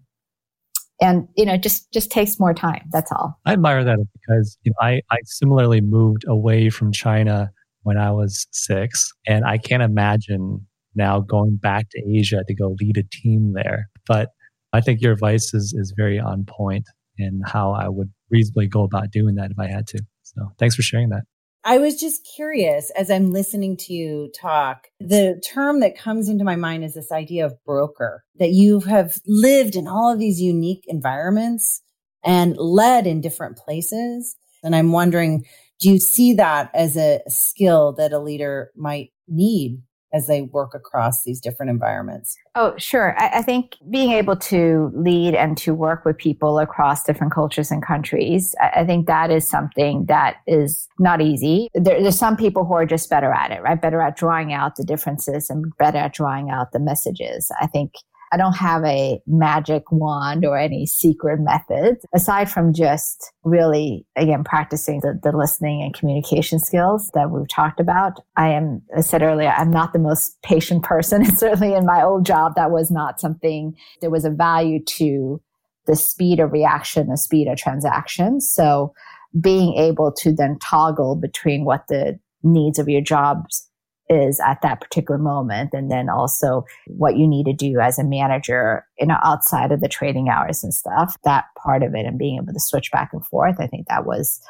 and 1.01 1.27
you 1.35 1.45
know 1.45 1.57
just 1.57 1.91
just 1.91 2.11
takes 2.11 2.39
more 2.39 2.53
time. 2.53 2.87
That's 2.91 3.11
all. 3.11 3.39
I 3.45 3.53
admire 3.53 3.83
that 3.83 3.97
because 4.13 4.57
you 4.63 4.71
know, 4.71 4.85
I, 4.85 5.01
I 5.11 5.17
similarly 5.25 5.81
moved 5.81 6.25
away 6.27 6.69
from 6.69 6.91
china 6.91 7.51
when 7.83 7.97
i 7.97 8.11
was 8.11 8.47
six 8.51 9.11
and 9.25 9.45
i 9.45 9.57
can't 9.57 9.83
imagine 9.83 10.65
now 10.95 11.21
going 11.21 11.55
back 11.55 11.87
to 11.91 12.17
asia 12.17 12.43
to 12.47 12.53
go 12.53 12.75
lead 12.79 12.97
a 12.97 13.03
team 13.03 13.53
there. 13.53 13.89
But 14.07 14.29
i 14.73 14.81
think 14.81 15.01
your 15.01 15.13
advice 15.13 15.53
is, 15.53 15.73
is 15.73 15.93
very 15.95 16.19
on 16.19 16.45
point 16.45 16.85
in 17.17 17.41
how 17.45 17.71
i 17.71 17.87
would 17.87 18.11
reasonably 18.29 18.67
go 18.67 18.83
about 18.83 19.11
doing 19.11 19.35
that 19.35 19.51
if 19.51 19.59
i 19.59 19.67
had 19.67 19.87
to. 19.87 19.99
So 20.23 20.51
thanks 20.59 20.75
for 20.75 20.81
sharing 20.81 21.09
that 21.09 21.23
I 21.63 21.77
was 21.77 21.99
just 21.99 22.27
curious 22.35 22.89
as 22.91 23.11
I'm 23.11 23.31
listening 23.31 23.75
to 23.77 23.93
you 23.93 24.31
talk. 24.39 24.87
The 24.99 25.41
term 25.45 25.81
that 25.81 25.97
comes 25.97 26.29
into 26.29 26.45
my 26.45 26.55
mind 26.55 26.85
is 26.85 26.93
this 26.93 27.11
idea 27.11 27.45
of 27.45 27.63
broker 27.65 28.23
that 28.39 28.51
you 28.51 28.79
have 28.81 29.17
lived 29.27 29.75
in 29.75 29.87
all 29.87 30.11
of 30.11 30.19
these 30.19 30.41
unique 30.41 30.85
environments 30.87 31.81
and 32.23 32.55
led 32.57 33.07
in 33.07 33.21
different 33.21 33.57
places. 33.57 34.37
And 34.63 34.75
I'm 34.75 34.91
wondering, 34.91 35.45
do 35.79 35.89
you 35.89 35.99
see 35.99 36.33
that 36.35 36.71
as 36.73 36.97
a 36.97 37.21
skill 37.27 37.93
that 37.93 38.13
a 38.13 38.19
leader 38.19 38.71
might 38.75 39.11
need 39.27 39.81
as 40.13 40.27
they 40.27 40.43
work 40.43 40.73
across 40.73 41.23
these 41.23 41.39
different 41.39 41.69
environments? 41.69 42.35
Oh, 42.55 42.73
sure. 42.77 43.15
I, 43.19 43.39
I, 43.39 43.41
think 43.41 43.75
being 43.89 44.11
able 44.11 44.35
to 44.35 44.91
lead 44.95 45.35
and 45.35 45.57
to 45.59 45.73
work 45.73 46.03
with 46.05 46.17
people 46.17 46.59
across 46.59 47.03
different 47.03 47.33
cultures 47.33 47.71
and 47.71 47.85
countries, 47.85 48.55
I, 48.59 48.81
I 48.81 48.85
think 48.85 49.07
that 49.07 49.31
is 49.31 49.47
something 49.47 50.05
that 50.05 50.37
is 50.47 50.87
not 50.97 51.21
easy. 51.21 51.69
There, 51.73 52.01
there's 52.01 52.17
some 52.17 52.37
people 52.37 52.65
who 52.65 52.73
are 52.73 52.85
just 52.85 53.09
better 53.09 53.31
at 53.31 53.51
it, 53.51 53.61
right? 53.61 53.79
Better 53.79 54.01
at 54.01 54.17
drawing 54.17 54.51
out 54.53 54.75
the 54.75 54.83
differences 54.83 55.49
and 55.49 55.75
better 55.77 55.99
at 55.99 56.13
drawing 56.13 56.49
out 56.49 56.71
the 56.71 56.79
messages. 56.79 57.51
I 57.61 57.67
think 57.67 57.93
I 58.31 58.37
don't 58.37 58.55
have 58.55 58.83
a 58.83 59.19
magic 59.25 59.91
wand 59.91 60.45
or 60.45 60.57
any 60.57 60.85
secret 60.85 61.39
methods 61.39 62.05
aside 62.13 62.49
from 62.49 62.73
just 62.73 63.31
really, 63.43 64.05
again, 64.15 64.43
practicing 64.43 64.99
the, 65.01 65.19
the 65.21 65.35
listening 65.35 65.81
and 65.81 65.93
communication 65.93 66.59
skills 66.59 67.09
that 67.13 67.31
we've 67.31 67.47
talked 67.47 67.79
about. 67.79 68.21
I 68.35 68.49
am, 68.49 68.81
I 68.95 69.01
said 69.01 69.23
earlier, 69.23 69.53
I'm 69.57 69.71
not 69.71 69.93
the 69.93 69.99
most 69.99 70.41
patient 70.41 70.83
person. 70.83 71.23
And 71.29 71.37
certainly 71.37 71.73
in 71.73 71.85
my 71.85 72.01
old 72.01 72.25
job, 72.25 72.53
that 72.55 72.71
was 72.71 72.89
not 72.89 73.19
something, 73.19 73.75
there 74.01 74.09
was 74.09 74.25
a 74.25 74.31
value 74.31 74.83
to 74.97 75.41
the 75.85 75.95
speed 75.95 76.39
of 76.39 76.51
reaction, 76.51 77.07
the 77.07 77.17
speed 77.17 77.47
of 77.47 77.57
transaction. 77.57 78.41
So 78.41 78.93
being 79.39 79.75
able 79.75 80.11
to 80.19 80.33
then 80.33 80.57
toggle 80.59 81.15
between 81.15 81.65
what 81.65 81.87
the 81.87 82.19
needs 82.43 82.79
of 82.79 82.89
your 82.89 83.01
jobs 83.01 83.68
is 84.09 84.39
at 84.39 84.61
that 84.61 84.81
particular 84.81 85.19
moment. 85.19 85.71
And 85.73 85.91
then 85.91 86.09
also 86.09 86.65
what 86.87 87.17
you 87.17 87.27
need 87.27 87.45
to 87.45 87.53
do 87.53 87.79
as 87.79 87.99
a 87.99 88.03
manager 88.03 88.85
you 88.99 89.07
know 89.07 89.17
outside 89.23 89.71
of 89.71 89.81
the 89.81 89.87
trading 89.87 90.29
hours 90.29 90.63
and 90.63 90.73
stuff 90.73 91.17
that 91.23 91.45
part 91.57 91.83
of 91.83 91.95
it 91.95 92.05
and 92.05 92.17
being 92.17 92.37
able 92.37 92.53
to 92.53 92.59
switch 92.59 92.91
back 92.91 93.11
and 93.13 93.25
forth 93.25 93.55
i 93.59 93.67
think 93.67 93.87
that 93.87 94.05
was 94.05 94.41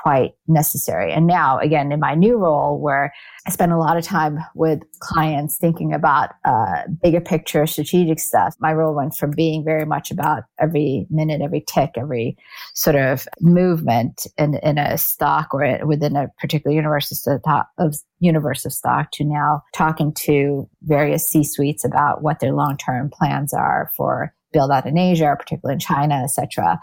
quite 0.00 0.34
necessary. 0.46 1.12
And 1.12 1.26
now, 1.26 1.58
again, 1.58 1.90
in 1.90 2.00
my 2.00 2.14
new 2.14 2.36
role, 2.36 2.78
where 2.80 3.12
I 3.46 3.50
spend 3.50 3.72
a 3.72 3.78
lot 3.78 3.96
of 3.96 4.04
time 4.04 4.38
with 4.54 4.80
clients 5.00 5.56
thinking 5.56 5.92
about 5.92 6.30
uh, 6.44 6.82
bigger 7.02 7.20
picture 7.20 7.66
strategic 7.66 8.20
stuff, 8.20 8.54
my 8.60 8.72
role 8.72 8.94
went 8.94 9.16
from 9.16 9.32
being 9.32 9.64
very 9.64 9.84
much 9.84 10.10
about 10.10 10.44
every 10.60 11.06
minute, 11.10 11.40
every 11.42 11.64
tick, 11.66 11.90
every 11.96 12.36
sort 12.74 12.96
of 12.96 13.26
movement 13.40 14.26
in, 14.36 14.54
in 14.62 14.78
a 14.78 14.96
stock 14.96 15.52
or 15.52 15.80
within 15.84 16.14
a 16.14 16.28
particular 16.38 16.74
universe 16.74 17.26
of 17.78 17.96
universe 18.20 18.64
of 18.64 18.72
stock 18.72 19.10
to 19.12 19.24
now 19.24 19.62
talking 19.74 20.12
to 20.12 20.68
various 20.82 21.26
C 21.26 21.42
suites 21.42 21.84
about 21.84 22.22
what 22.22 22.40
their 22.40 22.52
long 22.52 22.76
term 22.76 23.10
plans 23.10 23.52
are 23.52 23.90
for 23.96 24.34
build 24.52 24.70
out 24.70 24.86
in 24.86 24.96
Asia, 24.96 25.36
particularly 25.38 25.74
in 25.74 25.80
China, 25.80 26.22
etc 26.24 26.78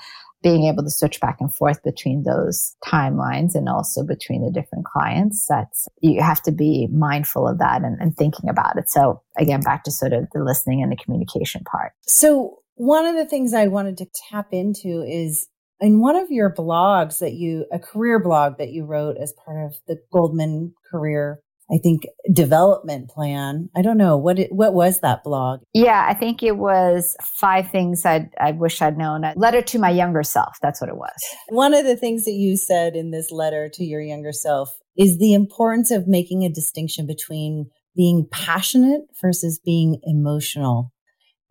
being 0.45 0.65
able 0.65 0.83
to 0.83 0.91
switch 0.91 1.19
back 1.19 1.37
and 1.39 1.51
forth 1.55 1.81
between 1.81 2.21
those 2.21 2.75
timelines 2.85 3.55
and 3.55 3.67
also 3.67 4.05
between 4.05 4.45
the 4.45 4.51
different 4.51 4.85
clients 4.85 5.47
that's 5.49 5.87
you 6.01 6.21
have 6.21 6.39
to 6.39 6.51
be 6.51 6.87
mindful 6.93 7.47
of 7.47 7.57
that 7.57 7.81
and, 7.81 7.99
and 7.99 8.15
thinking 8.15 8.47
about 8.47 8.77
it. 8.77 8.87
So 8.87 9.23
again 9.39 9.61
back 9.61 9.83
to 9.85 9.91
sort 9.91 10.13
of 10.13 10.27
the 10.33 10.43
listening 10.43 10.83
and 10.83 10.91
the 10.91 11.03
communication 11.03 11.63
part. 11.63 11.93
So 12.03 12.59
one 12.75 13.07
of 13.07 13.15
the 13.15 13.25
things 13.25 13.55
i 13.55 13.65
wanted 13.65 13.97
to 13.97 14.05
tap 14.29 14.49
into 14.51 15.01
is 15.01 15.47
in 15.79 15.99
one 15.99 16.15
of 16.15 16.29
your 16.29 16.53
blogs 16.53 17.17
that 17.19 17.33
you 17.33 17.65
a 17.71 17.79
career 17.79 18.19
blog 18.19 18.59
that 18.59 18.69
you 18.69 18.85
wrote 18.85 19.17
as 19.17 19.33
part 19.43 19.65
of 19.65 19.75
the 19.87 19.97
goldman 20.13 20.75
career 20.91 21.39
I 21.71 21.77
think 21.81 22.03
development 22.31 23.09
plan. 23.09 23.69
I 23.75 23.81
don't 23.81 23.97
know 23.97 24.17
what 24.17 24.37
it, 24.37 24.51
what 24.51 24.73
was 24.73 24.99
that 24.99 25.23
blog. 25.23 25.61
Yeah, 25.73 26.05
I 26.07 26.13
think 26.13 26.43
it 26.43 26.57
was 26.57 27.15
five 27.23 27.71
things 27.71 28.05
I 28.05 28.29
I 28.39 28.51
wish 28.51 28.81
I'd 28.81 28.97
known. 28.97 29.23
A 29.23 29.33
letter 29.35 29.61
to 29.61 29.79
my 29.79 29.89
younger 29.89 30.23
self. 30.23 30.57
That's 30.61 30.79
what 30.79 30.89
it 30.89 30.97
was. 30.97 31.15
One 31.49 31.73
of 31.73 31.85
the 31.85 31.97
things 31.97 32.25
that 32.25 32.33
you 32.33 32.55
said 32.55 32.95
in 32.95 33.11
this 33.11 33.31
letter 33.31 33.69
to 33.73 33.83
your 33.83 34.01
younger 34.01 34.31
self 34.31 34.77
is 34.97 35.17
the 35.17 35.33
importance 35.33 35.91
of 35.91 36.07
making 36.07 36.43
a 36.43 36.49
distinction 36.49 37.07
between 37.07 37.69
being 37.95 38.27
passionate 38.31 39.01
versus 39.21 39.59
being 39.63 39.99
emotional. 40.03 40.91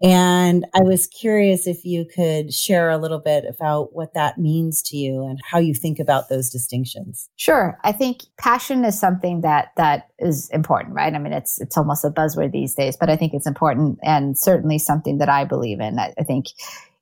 And 0.02 0.66
I 0.74 0.80
was 0.80 1.06
curious 1.06 1.66
if 1.66 1.84
you 1.84 2.04
could 2.04 2.52
share 2.52 2.90
a 2.90 2.98
little 2.98 3.20
bit 3.20 3.44
about 3.48 3.94
what 3.94 4.12
that 4.14 4.38
means 4.38 4.82
to 4.82 4.96
you 4.96 5.24
and 5.24 5.38
how 5.48 5.58
you 5.58 5.72
think 5.72 5.98
about 5.98 6.28
those 6.28 6.50
distinctions. 6.50 7.28
Sure. 7.36 7.78
I 7.84 7.92
think 7.92 8.22
passion 8.36 8.84
is 8.84 8.98
something 8.98 9.42
that 9.42 9.68
that 9.76 10.08
is 10.18 10.50
important, 10.50 10.94
right? 10.94 11.14
I 11.14 11.18
mean, 11.18 11.32
it's 11.32 11.60
it's 11.60 11.78
almost 11.78 12.04
a 12.04 12.10
buzzword 12.10 12.52
these 12.52 12.74
days, 12.74 12.96
but 12.98 13.08
I 13.08 13.16
think 13.16 13.34
it's 13.34 13.46
important 13.46 13.98
and 14.02 14.36
certainly 14.36 14.78
something 14.78 15.18
that 15.18 15.28
I 15.28 15.44
believe 15.44 15.80
in. 15.80 15.98
I, 15.98 16.12
I 16.18 16.24
think, 16.24 16.46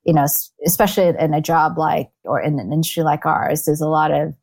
you 0.05 0.13
know, 0.13 0.27
especially 0.65 1.13
in 1.19 1.33
a 1.33 1.41
job 1.41 1.77
like 1.77 2.09
or 2.23 2.39
in 2.39 2.59
an 2.59 2.71
industry 2.71 3.03
like 3.03 3.25
ours, 3.25 3.65
there's 3.65 3.81
a 3.81 3.89
lot 3.89 4.11
of 4.11 4.33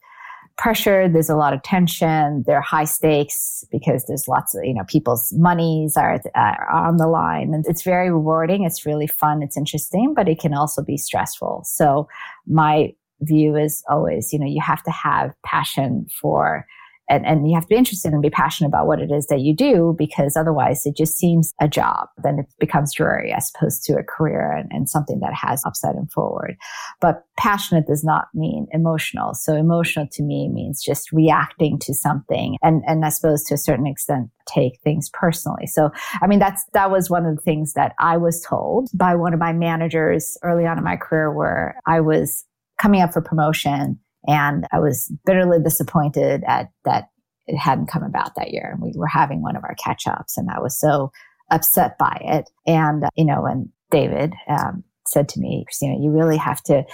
pressure. 0.61 1.09
There's 1.09 1.31
a 1.31 1.37
lot 1.37 1.55
of 1.55 1.63
tension. 1.63 2.45
There 2.47 2.57
are 2.57 2.61
high 2.61 2.85
stakes 2.85 3.65
because 3.73 4.05
there's 4.07 4.29
lots 4.29 4.55
of, 4.55 4.63
you 4.63 4.75
know, 4.75 4.85
people's 4.87 5.33
monies 5.33 5.97
are, 5.97 6.21
are 6.35 6.71
on 6.71 6.99
the 6.99 7.07
line 7.07 7.55
and 7.55 7.65
it's 7.67 7.83
very 7.83 8.11
rewarding. 8.11 8.65
It's 8.65 8.85
really 8.85 9.07
fun. 9.07 9.43
It's 9.43 9.57
interesting, 9.57 10.13
but 10.15 10.29
it 10.29 10.39
can 10.39 10.53
also 10.53 10.83
be 10.83 10.99
stressful. 10.99 11.63
So 11.65 12.09
my 12.47 12.93
view 13.23 13.57
is 13.57 13.83
always, 13.89 14.35
you 14.35 14.39
know, 14.39 14.47
you 14.47 14.61
have 14.61 14.83
to 14.83 14.91
have 14.91 15.35
passion 15.45 16.07
for 16.21 16.67
and, 17.11 17.27
and 17.27 17.49
you 17.49 17.55
have 17.55 17.65
to 17.65 17.69
be 17.69 17.77
interested 17.77 18.13
and 18.13 18.23
be 18.23 18.31
passionate 18.31 18.69
about 18.69 18.87
what 18.87 19.01
it 19.01 19.11
is 19.11 19.27
that 19.27 19.41
you 19.41 19.55
do 19.55 19.95
because 19.99 20.37
otherwise 20.37 20.87
it 20.87 20.97
just 20.97 21.19
seems 21.19 21.53
a 21.61 21.69
job. 21.69 22.09
Then 22.23 22.39
it 22.39 22.47
becomes 22.61 22.95
dreary 22.95 23.33
as 23.33 23.51
opposed 23.55 23.83
to 23.85 23.95
a 23.95 24.05
career 24.05 24.53
and, 24.53 24.71
and 24.73 24.89
something 24.89 25.19
that 25.21 25.35
has 25.35 25.63
upside 25.67 25.97
and 25.97 26.11
forward. 26.13 26.57
But 27.01 27.25
passionate 27.37 27.87
does 27.89 28.05
not 28.05 28.29
mean 28.33 28.69
emotional. 28.73 29.35
So 29.35 29.55
emotional 29.55 30.07
to 30.13 30.23
me 30.23 30.49
means 30.49 30.83
just 30.83 31.11
reacting 31.11 31.79
to 31.81 31.93
something 31.93 32.57
and, 32.63 32.83
and 32.87 33.05
I 33.05 33.09
suppose 33.09 33.43
to 33.45 33.55
a 33.55 33.59
certain 33.59 33.87
extent 33.87 34.31
take 34.47 34.81
things 34.81 35.11
personally. 35.13 35.67
So, 35.67 35.91
I 36.23 36.29
mean, 36.29 36.39
that's, 36.39 36.65
that 36.73 36.91
was 36.91 37.11
one 37.11 37.27
of 37.27 37.35
the 37.35 37.43
things 37.43 37.73
that 37.75 37.95
I 37.99 38.17
was 38.17 38.41
told 38.41 38.89
by 38.95 39.17
one 39.17 39.35
of 39.35 39.41
my 39.41 39.53
managers 39.53 40.39
early 40.43 40.67
on 40.67 40.79
in 40.79 40.85
my 40.85 40.97
career 40.97 41.33
where 41.33 41.77
I 41.87 42.01
was 42.01 42.45
coming 42.79 43.01
up 43.01 43.13
for 43.13 43.21
promotion 43.21 43.99
and 44.27 44.67
I 44.73 44.79
was 44.79 45.13
bitterly 45.25 45.59
disappointed 45.63 46.43
at 46.47 46.71
that 46.85 47.09
it 47.47 47.57
hadn't 47.57 47.91
come 47.91 48.03
about 48.03 48.35
that 48.37 48.53
year. 48.53 48.71
And 48.73 48.81
we 48.81 48.93
were 48.95 49.09
having 49.09 49.43
one 49.43 49.57
of 49.57 49.65
our 49.65 49.75
catch 49.75 50.07
ups 50.07 50.37
and 50.37 50.49
I 50.51 50.61
was 50.61 50.79
so 50.79 51.11
upset 51.51 51.99
by 51.99 52.17
it. 52.25 52.49
And, 52.67 53.05
you 53.17 53.25
know, 53.25 53.45
and 53.45 53.69
David 53.91 54.35
um, 54.49 54.85
said 55.07 55.29
to 55.31 55.41
me, 55.41 55.65
Christina, 55.67 55.97
you 56.01 56.11
really 56.11 56.37
have 56.37 56.63
to, 56.65 56.85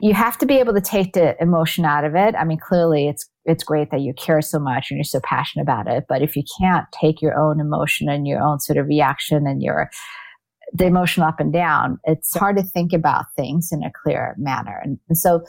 you 0.00 0.12
have 0.12 0.36
to 0.38 0.46
be 0.46 0.58
able 0.58 0.74
to 0.74 0.80
take 0.80 1.14
the 1.14 1.40
emotion 1.40 1.84
out 1.84 2.04
of 2.04 2.14
it. 2.14 2.34
I 2.34 2.44
mean, 2.44 2.58
clearly 2.58 3.08
it's, 3.08 3.28
it's 3.44 3.64
great 3.64 3.90
that 3.90 4.00
you 4.00 4.12
care 4.12 4.42
so 4.42 4.58
much 4.58 4.90
and 4.90 4.98
you're 4.98 5.04
so 5.04 5.20
passionate 5.24 5.62
about 5.62 5.88
it. 5.88 6.04
But 6.08 6.20
if 6.22 6.36
you 6.36 6.42
can't 6.60 6.86
take 6.92 7.22
your 7.22 7.38
own 7.38 7.58
emotion 7.58 8.08
and 8.08 8.26
your 8.26 8.42
own 8.42 8.60
sort 8.60 8.76
of 8.76 8.86
reaction 8.86 9.46
and 9.46 9.62
your, 9.62 9.88
the 10.74 10.86
emotion 10.86 11.22
up 11.22 11.40
and 11.40 11.52
down, 11.52 11.98
it's 12.04 12.36
hard 12.36 12.56
to 12.58 12.62
think 12.62 12.92
about 12.92 13.26
things 13.34 13.70
in 13.72 13.82
a 13.82 13.92
clear 14.02 14.34
manner. 14.38 14.80
And, 14.84 14.98
and 15.08 15.16
so 15.16 15.42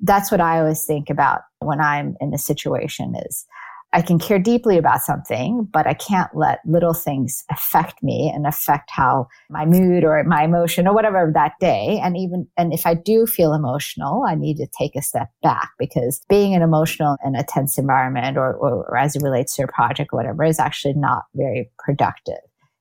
that's 0.00 0.30
what 0.30 0.40
I 0.40 0.60
always 0.60 0.84
think 0.84 1.10
about 1.10 1.42
when 1.60 1.80
I'm 1.80 2.16
in 2.20 2.32
a 2.32 2.38
situation 2.38 3.14
is 3.26 3.46
I 3.92 4.02
can 4.02 4.18
care 4.18 4.38
deeply 4.38 4.76
about 4.76 5.00
something, 5.00 5.66
but 5.72 5.86
I 5.86 5.94
can't 5.94 6.30
let 6.36 6.60
little 6.66 6.92
things 6.92 7.44
affect 7.50 8.02
me 8.02 8.30
and 8.34 8.46
affect 8.46 8.90
how 8.90 9.28
my 9.48 9.64
mood 9.64 10.04
or 10.04 10.22
my 10.24 10.44
emotion 10.44 10.86
or 10.86 10.94
whatever 10.94 11.30
that 11.32 11.52
day. 11.58 11.98
And 12.02 12.14
even, 12.16 12.46
and 12.58 12.74
if 12.74 12.84
I 12.86 12.92
do 12.92 13.26
feel 13.26 13.54
emotional, 13.54 14.24
I 14.28 14.34
need 14.34 14.58
to 14.58 14.66
take 14.78 14.94
a 14.94 15.00
step 15.00 15.30
back 15.42 15.70
because 15.78 16.20
being 16.28 16.54
an 16.54 16.60
emotional 16.60 17.16
in 17.24 17.34
a 17.34 17.44
tense 17.44 17.78
environment 17.78 18.36
or, 18.36 18.52
or, 18.54 18.84
or 18.84 18.96
as 18.98 19.16
it 19.16 19.22
relates 19.22 19.56
to 19.56 19.62
a 19.62 19.68
project 19.68 20.10
or 20.12 20.18
whatever 20.18 20.44
is 20.44 20.60
actually 20.60 20.94
not 20.94 21.24
very 21.34 21.70
productive 21.78 22.36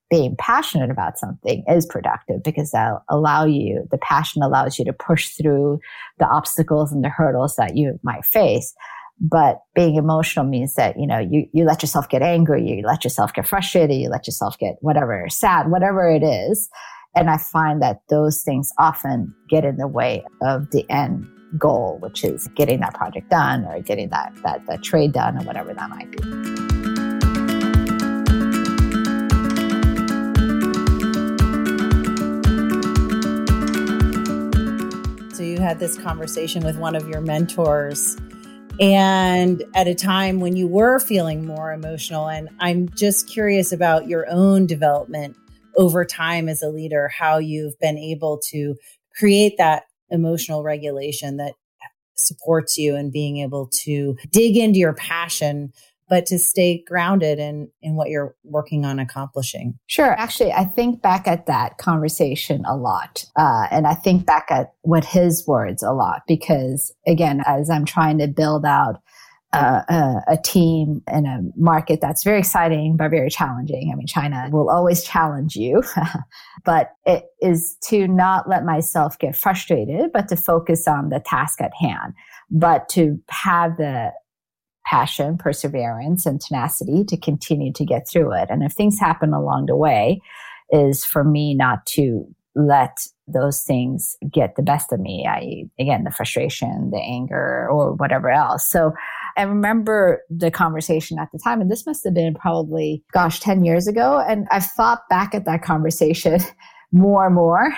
being 0.10 0.36
passionate 0.38 0.90
about 0.90 1.18
something 1.20 1.64
is 1.68 1.86
productive 1.86 2.44
because 2.44 2.72
that'll 2.72 3.04
allow 3.10 3.46
you, 3.46 3.88
the 3.92 3.98
passion 3.98 4.42
allows 4.42 4.80
you 4.80 4.86
to 4.86 4.94
push 4.94 5.30
through 5.32 5.80
the 6.18 6.28
obstacles 6.28 6.92
and 6.92 7.04
the 7.04 7.10
hurdles 7.10 7.56
that 7.58 7.76
you 7.76 8.00
might 8.04 8.24
face. 8.26 8.74
But 9.20 9.62
being 9.76 9.96
emotional 9.96 10.46
means 10.46 10.76
that, 10.76 10.98
you 10.98 11.08
know, 11.08 11.20
you, 11.20 11.48
you 11.52 11.66
let 11.66 11.82
yourself 11.82 12.08
get 12.08 12.22
angry, 12.22 12.64
you 12.64 12.86
let 12.86 13.04
yourself 13.04 13.34
get 13.34 13.48
frustrated, 13.48 13.98
you 13.98 14.10
let 14.10 14.28
yourself 14.28 14.58
get 14.60 14.76
whatever, 14.82 15.26
sad, 15.30 15.72
whatever 15.72 16.10
it 16.10 16.24
is. 16.24 16.70
And 17.16 17.30
I 17.30 17.38
find 17.38 17.82
that 17.82 18.02
those 18.10 18.44
things 18.44 18.72
often 18.78 19.34
get 19.50 19.66
in 19.66 19.78
the 19.78 19.88
way 19.88 20.24
of 20.42 20.70
the 20.70 20.86
end 20.90 21.28
goal, 21.58 21.98
which 22.00 22.24
is 22.24 22.48
getting 22.50 22.80
that 22.82 22.94
project 22.94 23.30
done 23.30 23.66
or 23.66 23.82
getting 23.82 24.10
that, 24.10 24.34
that, 24.44 24.66
that 24.68 24.84
trade 24.84 25.14
done 25.14 25.38
or 25.38 25.44
whatever 25.46 25.74
that 25.74 25.90
might 25.90 26.12
be. 26.12 26.57
You 35.58 35.64
had 35.64 35.80
this 35.80 35.98
conversation 35.98 36.64
with 36.64 36.78
one 36.78 36.96
of 36.96 37.10
your 37.10 37.20
mentors 37.20 38.16
and 38.80 39.64
at 39.74 39.88
a 39.88 39.96
time 39.96 40.40
when 40.40 40.56
you 40.56 40.68
were 40.68 41.00
feeling 41.00 41.48
more 41.48 41.74
emotional. 41.74 42.30
And 42.30 42.48
I'm 42.60 42.90
just 42.90 43.28
curious 43.28 43.72
about 43.72 44.08
your 44.08 44.30
own 44.30 44.68
development 44.68 45.36
over 45.76 46.06
time 46.06 46.48
as 46.48 46.62
a 46.62 46.70
leader, 46.70 47.08
how 47.08 47.40
you've 47.40 47.80
been 47.80 47.98
able 47.98 48.40
to 48.50 48.76
create 49.18 49.58
that 49.58 49.86
emotional 50.12 50.62
regulation 50.62 51.38
that 51.38 51.54
supports 52.14 52.78
you 52.78 52.96
and 52.96 53.12
being 53.12 53.38
able 53.38 53.68
to 53.68 54.16
dig 54.30 54.58
into 54.58 54.78
your 54.78 54.94
passion 54.94 55.74
but 56.10 56.26
to 56.26 56.40
stay 56.40 56.84
grounded 56.88 57.40
in 57.40 57.70
in 57.82 57.96
what 57.96 58.10
you're 58.10 58.36
working 58.44 58.86
on 58.86 59.00
accomplishing 59.00 59.78
sure 59.88 60.12
actually 60.14 60.52
i 60.52 60.64
think 60.64 61.02
back 61.02 61.28
at 61.28 61.46
that 61.46 61.78
conversation 61.78 62.64
a 62.66 62.76
lot 62.76 63.26
uh, 63.36 63.68
and 63.72 63.88
i 63.88 63.94
think 63.94 64.26
back 64.26 64.48
at 64.50 64.74
what 64.82 65.06
his 65.06 65.46
words 65.48 65.84
a 65.84 65.92
lot 65.92 66.22
because 66.28 66.94
again 67.06 67.42
as 67.46 67.70
i'm 67.70 67.86
trying 67.86 68.18
to 68.18 68.28
build 68.28 68.66
out 68.66 69.02
uh, 69.54 69.82
a, 69.90 70.34
a, 70.34 70.38
team 70.44 71.02
in 71.12 71.26
a 71.26 71.40
market 71.56 72.00
that's 72.02 72.24
very 72.24 72.38
exciting 72.38 72.98
but 72.98 73.10
very 73.10 73.30
challenging. 73.30 73.90
I 73.92 73.96
mean, 73.96 74.06
China 74.06 74.50
will 74.52 74.70
always 74.70 75.04
challenge 75.04 75.56
you, 75.56 75.84
but 76.66 76.92
it 77.06 77.26
is 77.42 77.78
to 77.86 78.08
not 78.08 78.50
let 78.50 78.66
myself 78.66 79.18
get 79.20 79.36
frustrated, 79.38 80.12
but 80.12 80.28
to 80.28 80.36
focus 80.36 80.86
on 80.88 81.10
the 81.10 81.22
task 81.22 81.62
at 81.62 81.72
hand, 81.80 82.14
but 82.52 82.90
to 82.90 83.20
have 83.30 83.78
the 83.78 84.12
passion, 84.90 85.38
perseverance, 85.38 86.26
and 86.26 86.40
tenacity 86.40 87.04
to 87.04 87.18
continue 87.18 87.74
to 87.74 87.86
get 87.86 88.08
through 88.10 88.34
it. 88.34 88.50
And 88.50 88.64
if 88.64 88.74
things 88.74 89.00
happen 89.00 89.34
along 89.34 89.66
the 89.66 89.76
way, 89.76 90.22
is 90.72 91.06
for 91.06 91.24
me 91.24 91.54
not 91.54 91.86
to 91.86 92.26
let 92.56 92.98
those 93.28 93.62
things 93.62 94.16
get 94.34 94.56
the 94.56 94.64
best 94.64 94.92
of 94.92 95.00
me. 95.00 95.28
I, 95.30 95.66
again, 95.82 96.04
the 96.04 96.12
frustration, 96.12 96.90
the 96.92 97.00
anger, 97.00 97.68
or 97.70 97.94
whatever 97.94 98.30
else. 98.30 98.68
So 98.70 98.94
I 99.38 99.44
remember 99.44 100.24
the 100.30 100.50
conversation 100.50 101.20
at 101.20 101.30
the 101.32 101.40
time, 101.44 101.62
and 101.62 101.70
this 101.70 101.86
must 101.86 102.04
have 102.04 102.14
been 102.14 102.34
probably, 102.34 103.04
gosh, 103.14 103.40
10 103.40 103.64
years 103.64 103.88
ago. 103.88 104.24
And 104.28 104.48
I've 104.52 104.66
thought 104.66 105.08
back 105.10 105.36
at 105.36 105.46
that 105.46 105.62
conversation 105.62 106.40
more 106.92 107.26
and 107.26 107.36
more 107.36 107.74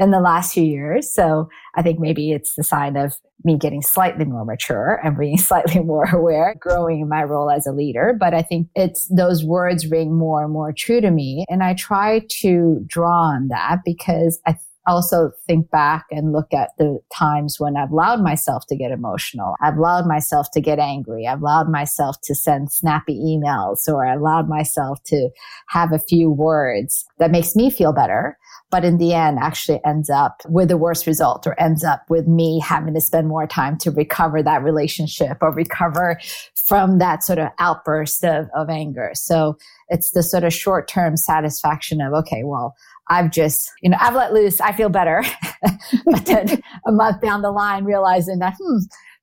in 0.00 0.10
the 0.10 0.18
last 0.18 0.54
few 0.54 0.64
years. 0.64 1.12
So 1.12 1.48
I 1.76 1.82
think 1.82 2.00
maybe 2.00 2.32
it's 2.32 2.54
the 2.54 2.64
sign 2.64 2.96
of 2.96 3.12
me 3.44 3.58
getting 3.58 3.82
slightly 3.82 4.24
more 4.24 4.46
mature 4.46 4.98
and 5.04 5.16
being 5.16 5.38
slightly 5.38 5.80
more 5.80 6.06
aware, 6.06 6.56
growing 6.58 7.00
in 7.00 7.08
my 7.08 7.22
role 7.22 7.50
as 7.50 7.66
a 7.66 7.72
leader. 7.72 8.16
But 8.18 8.34
I 8.34 8.42
think 8.42 8.68
it's 8.74 9.06
those 9.14 9.44
words 9.44 9.86
ring 9.86 10.16
more 10.16 10.42
and 10.42 10.52
more 10.52 10.72
true 10.72 11.02
to 11.02 11.10
me. 11.10 11.44
And 11.48 11.62
I 11.62 11.74
try 11.74 12.22
to 12.40 12.82
draw 12.86 13.28
on 13.28 13.48
that 13.48 13.80
because 13.84 14.40
I 14.46 14.56
also 14.86 15.30
think 15.46 15.70
back 15.70 16.06
and 16.10 16.32
look 16.32 16.52
at 16.54 16.70
the 16.78 16.98
times 17.14 17.56
when 17.58 17.76
I've 17.76 17.90
allowed 17.90 18.22
myself 18.22 18.64
to 18.68 18.76
get 18.76 18.90
emotional. 18.90 19.54
I've 19.62 19.76
allowed 19.76 20.06
myself 20.06 20.48
to 20.54 20.60
get 20.60 20.78
angry. 20.78 21.26
I've 21.26 21.42
allowed 21.42 21.68
myself 21.68 22.16
to 22.24 22.34
send 22.34 22.72
snappy 22.72 23.18
emails 23.18 23.86
or 23.86 24.06
I 24.06 24.14
allowed 24.14 24.48
myself 24.48 24.98
to 25.08 25.28
have 25.68 25.92
a 25.92 25.98
few 25.98 26.30
words 26.30 27.04
that 27.18 27.30
makes 27.30 27.54
me 27.54 27.70
feel 27.70 27.92
better 27.92 28.38
but 28.70 28.84
in 28.84 28.98
the 28.98 29.12
end 29.12 29.38
actually 29.40 29.80
ends 29.84 30.08
up 30.08 30.42
with 30.48 30.68
the 30.68 30.76
worst 30.76 31.06
result 31.06 31.46
or 31.46 31.58
ends 31.60 31.84
up 31.84 32.02
with 32.08 32.26
me 32.26 32.60
having 32.60 32.94
to 32.94 33.00
spend 33.00 33.28
more 33.28 33.46
time 33.46 33.76
to 33.78 33.90
recover 33.90 34.42
that 34.42 34.62
relationship 34.62 35.38
or 35.40 35.52
recover 35.52 36.18
from 36.66 36.98
that 36.98 37.24
sort 37.24 37.38
of 37.38 37.48
outburst 37.58 38.24
of, 38.24 38.46
of 38.54 38.70
anger. 38.70 39.10
So 39.14 39.56
it's 39.88 40.10
the 40.10 40.22
sort 40.22 40.44
of 40.44 40.52
short 40.52 40.88
term 40.88 41.16
satisfaction 41.16 42.00
of, 42.00 42.12
okay, 42.12 42.42
well, 42.44 42.74
I've 43.08 43.32
just, 43.32 43.72
you 43.82 43.90
know, 43.90 43.96
I've 44.00 44.14
let 44.14 44.32
loose. 44.32 44.60
I 44.60 44.72
feel 44.72 44.88
better. 44.88 45.24
but 46.04 46.26
then 46.26 46.62
a 46.86 46.92
month 46.92 47.20
down 47.20 47.42
the 47.42 47.50
line, 47.50 47.84
realizing 47.84 48.38
that, 48.38 48.54
hmm, 48.60 48.78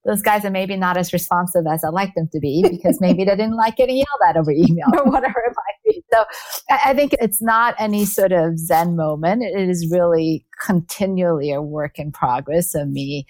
those 0.05 0.21
guys 0.21 0.45
are 0.45 0.49
maybe 0.49 0.75
not 0.75 0.97
as 0.97 1.13
responsive 1.13 1.65
as 1.71 1.83
I'd 1.83 1.93
like 1.93 2.13
them 2.15 2.29
to 2.31 2.39
be 2.39 2.65
because 2.69 2.99
maybe 3.01 3.23
they 3.25 3.35
didn't 3.35 3.57
like 3.57 3.75
getting 3.75 3.97
yelled 3.97 4.21
at 4.27 4.37
over 4.37 4.51
email 4.51 4.87
or 4.93 5.03
whatever 5.11 5.39
it 5.39 5.53
might. 5.55 5.76
So 6.13 6.23
I 6.69 6.93
think 6.93 7.15
it's 7.19 7.41
not 7.41 7.75
any 7.79 8.05
sort 8.05 8.31
of 8.31 8.57
Zen 8.57 8.95
moment. 8.95 9.43
It 9.43 9.69
is 9.69 9.89
really 9.91 10.45
continually 10.65 11.51
a 11.51 11.61
work 11.61 11.99
in 11.99 12.11
progress 12.11 12.75
of 12.75 12.89
me 12.89 13.25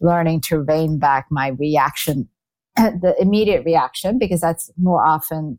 learning 0.00 0.40
to 0.40 0.62
rein 0.62 0.98
back 0.98 1.26
my 1.30 1.48
reaction, 1.48 2.28
the 2.76 3.14
immediate 3.18 3.64
reaction, 3.64 4.18
because 4.18 4.40
that's 4.40 4.70
more 4.78 5.04
often 5.04 5.58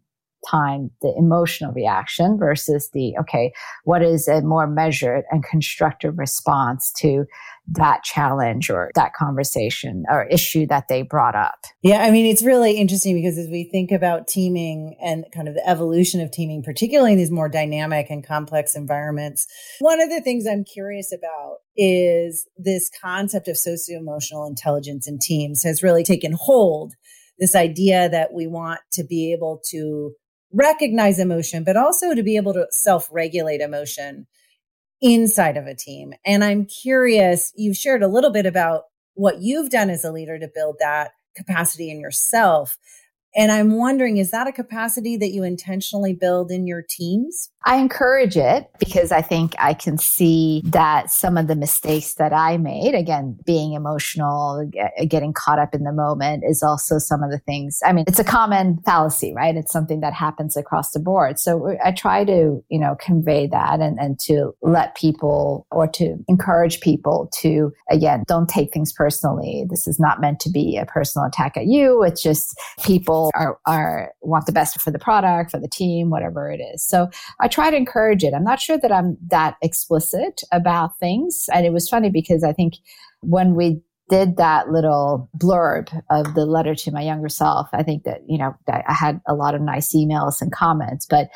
time 0.50 0.90
the 1.02 1.14
emotional 1.18 1.72
reaction 1.74 2.38
versus 2.38 2.90
the 2.94 3.14
okay 3.20 3.52
what 3.84 4.02
is 4.02 4.28
a 4.28 4.42
more 4.42 4.68
measured 4.68 5.24
and 5.32 5.44
constructive 5.44 6.18
response 6.18 6.92
to 6.92 7.26
that 7.68 8.04
challenge 8.04 8.70
or 8.70 8.92
that 8.96 9.14
conversation 9.14 10.04
or 10.10 10.26
issue 10.26 10.66
that 10.66 10.88
they 10.88 11.04
brought 11.04 11.36
up? 11.36 11.60
Yeah 11.84 12.04
i 12.04 12.12
mean 12.12 12.26
it's 12.26 12.44
really 12.44 12.74
interesting 12.74 13.16
because 13.16 13.38
as 13.38 13.48
we 13.50 13.64
think 13.64 13.92
about 13.92 14.28
teaming 14.28 14.98
and 15.02 15.26
kind 15.34 15.48
of 15.48 15.54
the 15.54 15.68
evolution 15.68 16.22
of 16.22 16.32
teaming 16.32 16.64
particularly 16.64 17.14
in 17.14 17.18
these 17.18 17.32
more 17.32 17.50
dynamic 17.50 18.08
and 18.10 18.26
complex 18.26 18.76
environments 18.76 19.48
one 19.80 20.02
of 20.02 20.10
the 20.10 20.22
things 20.22 20.46
i'm 20.48 20.64
curious 20.64 21.14
about 21.14 21.58
is 21.78 22.48
this 22.58 22.92
concept 23.02 23.48
of 23.48 23.58
socio-emotional 23.58 24.46
intelligence 24.46 25.08
in 25.08 25.20
teams 25.20 25.64
has 25.64 25.84
really 25.84 26.04
taken 26.04 26.34
hold. 26.34 26.94
This 27.40 27.56
idea 27.56 28.10
that 28.10 28.34
we 28.34 28.46
want 28.46 28.82
to 28.94 29.04
be 29.04 29.34
able 29.34 29.62
to 29.70 30.14
recognize 30.54 31.20
emotion, 31.20 31.64
but 31.64 31.78
also 31.78 32.14
to 32.14 32.24
be 32.24 32.36
able 32.36 32.54
to 32.54 32.68
self 32.72 33.08
regulate 33.12 33.62
emotion 33.62 34.28
inside 35.02 35.58
of 35.58 35.66
a 35.66 35.76
team. 35.76 36.14
And 36.26 36.44
I'm 36.44 36.66
curious, 36.66 37.52
you've 37.56 37.78
shared 37.78 38.04
a 38.04 38.08
little 38.08 38.32
bit 38.32 38.46
about 38.46 38.84
what 39.16 39.42
you've 39.42 39.70
done 39.70 39.90
as 39.90 40.04
a 40.04 40.12
leader 40.12 40.40
to 40.40 40.50
build 40.54 40.78
that 40.80 41.12
capacity 41.36 41.90
in 41.90 42.00
yourself. 42.00 42.78
And 43.36 43.52
I'm 43.52 43.78
wondering, 43.78 44.18
is 44.18 44.32
that 44.32 44.48
a 44.48 44.52
capacity 44.52 45.18
that 45.18 45.32
you 45.32 45.44
intentionally 45.44 46.14
build 46.14 46.52
in 46.52 46.68
your 46.68 46.84
teams? 46.88 47.50
I 47.64 47.78
encourage 47.78 48.38
it 48.38 48.70
because 48.80 49.12
I 49.12 49.22
think 49.22 49.54
I 49.60 49.74
can 49.74 49.98
see 49.98 50.64
that 50.66 51.12
some 51.12 51.38
of 51.38 51.48
the 51.48 51.56
mistakes 51.56 52.16
that 52.16 52.34
I 52.34 52.58
made, 52.58 52.96
again, 52.96 53.38
being 53.46 53.74
emotional, 53.74 54.70
getting 55.08 55.32
caught 55.32 55.60
up 55.60 55.76
in 55.76 55.84
the 55.84 55.94
moment 55.94 56.44
is 56.48 56.64
also 56.64 56.98
some 56.98 57.22
of 57.22 57.30
the 57.30 57.38
things. 57.38 57.80
I 57.86 57.94
mean, 57.94 58.06
it's 58.08 58.18
a 58.18 58.24
common 58.24 58.80
fallacy, 58.84 59.32
right? 59.36 59.56
It's 59.56 59.72
something 59.72 60.00
that 60.02 60.14
happens 60.14 60.58
across 60.58 60.92
the 60.92 61.00
board. 61.00 61.40
So 61.40 61.78
I 61.84 61.92
try 61.92 62.26
to, 62.26 62.64
you 62.70 62.80
know, 62.80 62.96
convey 63.00 63.46
that 63.48 63.80
and, 63.80 64.00
and 64.00 64.20
to 64.22 64.56
let 64.62 64.96
people 64.96 65.68
or 65.70 65.88
to 65.90 66.18
encourage 66.28 66.80
people 66.82 67.30
to, 67.42 67.72
again, 67.92 68.24
don't 68.28 68.50
take 68.50 68.74
things 68.74 68.92
personally. 68.92 69.66
This 69.70 69.88
is 69.88 70.00
not 70.00 70.20
meant 70.20 70.40
to 70.42 70.50
be 70.50 70.78
a 70.78 70.86
personal 70.88 71.28
attack 71.28 71.58
at 71.58 71.68
you. 71.68 72.02
It's 72.04 72.24
just 72.24 72.60
people 72.84 73.30
are, 73.36 73.60
are 73.68 74.14
want 74.22 74.48
the 74.48 74.52
best 74.52 74.82
for 74.82 74.90
the 74.90 75.00
product, 75.00 75.52
for 75.52 75.60
the 75.60 75.68
team, 75.68 76.10
whatever 76.10 76.52
it 76.52 76.60
is. 76.60 76.84
So 76.84 77.10
I 77.40 77.51
try 77.52 77.70
to 77.70 77.78
encourage 77.78 78.24
it. 78.24 78.34
I'm 78.34 78.44
not 78.44 78.60
sure 78.60 78.78
that 78.78 78.92
I'm 78.92 79.18
that 79.28 79.56
explicit 79.62 80.42
about 80.52 80.98
things. 80.98 81.46
And 81.54 81.66
it 81.66 81.74
was 81.74 81.90
funny 81.90 82.10
because 82.10 82.44
I 82.44 82.54
think 82.54 82.76
when 83.22 83.56
we 83.56 83.82
did 84.10 84.38
that 84.38 84.70
little 84.70 85.30
blurb 85.38 85.90
of 86.10 86.34
the 86.36 86.46
letter 86.46 86.76
to 86.76 86.92
my 86.92 87.02
younger 87.02 87.30
self, 87.30 87.70
I 87.72 87.82
think 87.82 88.04
that, 88.04 88.22
you 88.28 88.38
know, 88.38 88.54
I 88.68 88.94
had 88.94 89.22
a 89.28 89.34
lot 89.34 89.56
of 89.56 89.62
nice 89.62 89.96
emails 89.96 90.42
and 90.42 90.52
comments, 90.52 91.06
but 91.10 91.30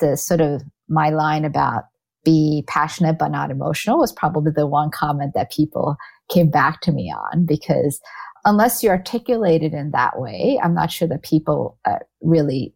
the 0.00 0.16
sort 0.16 0.40
of 0.40 0.62
my 0.88 1.10
line 1.10 1.44
about 1.44 1.84
be 2.24 2.64
passionate 2.68 3.18
but 3.18 3.28
not 3.28 3.50
emotional 3.50 3.98
was 3.98 4.12
probably 4.12 4.52
the 4.54 4.66
one 4.66 4.90
comment 4.90 5.32
that 5.34 5.50
people 5.50 5.96
came 6.30 6.48
back 6.50 6.80
to 6.80 6.92
me 6.92 7.12
on 7.12 7.44
because 7.44 8.00
unless 8.44 8.82
you 8.82 8.88
articulate 8.90 9.62
it 9.62 9.72
in 9.72 9.90
that 9.90 10.18
way, 10.18 10.58
I'm 10.62 10.74
not 10.74 10.90
sure 10.90 11.08
that 11.08 11.22
people 11.22 11.78
uh, 11.84 11.98
really 12.20 12.74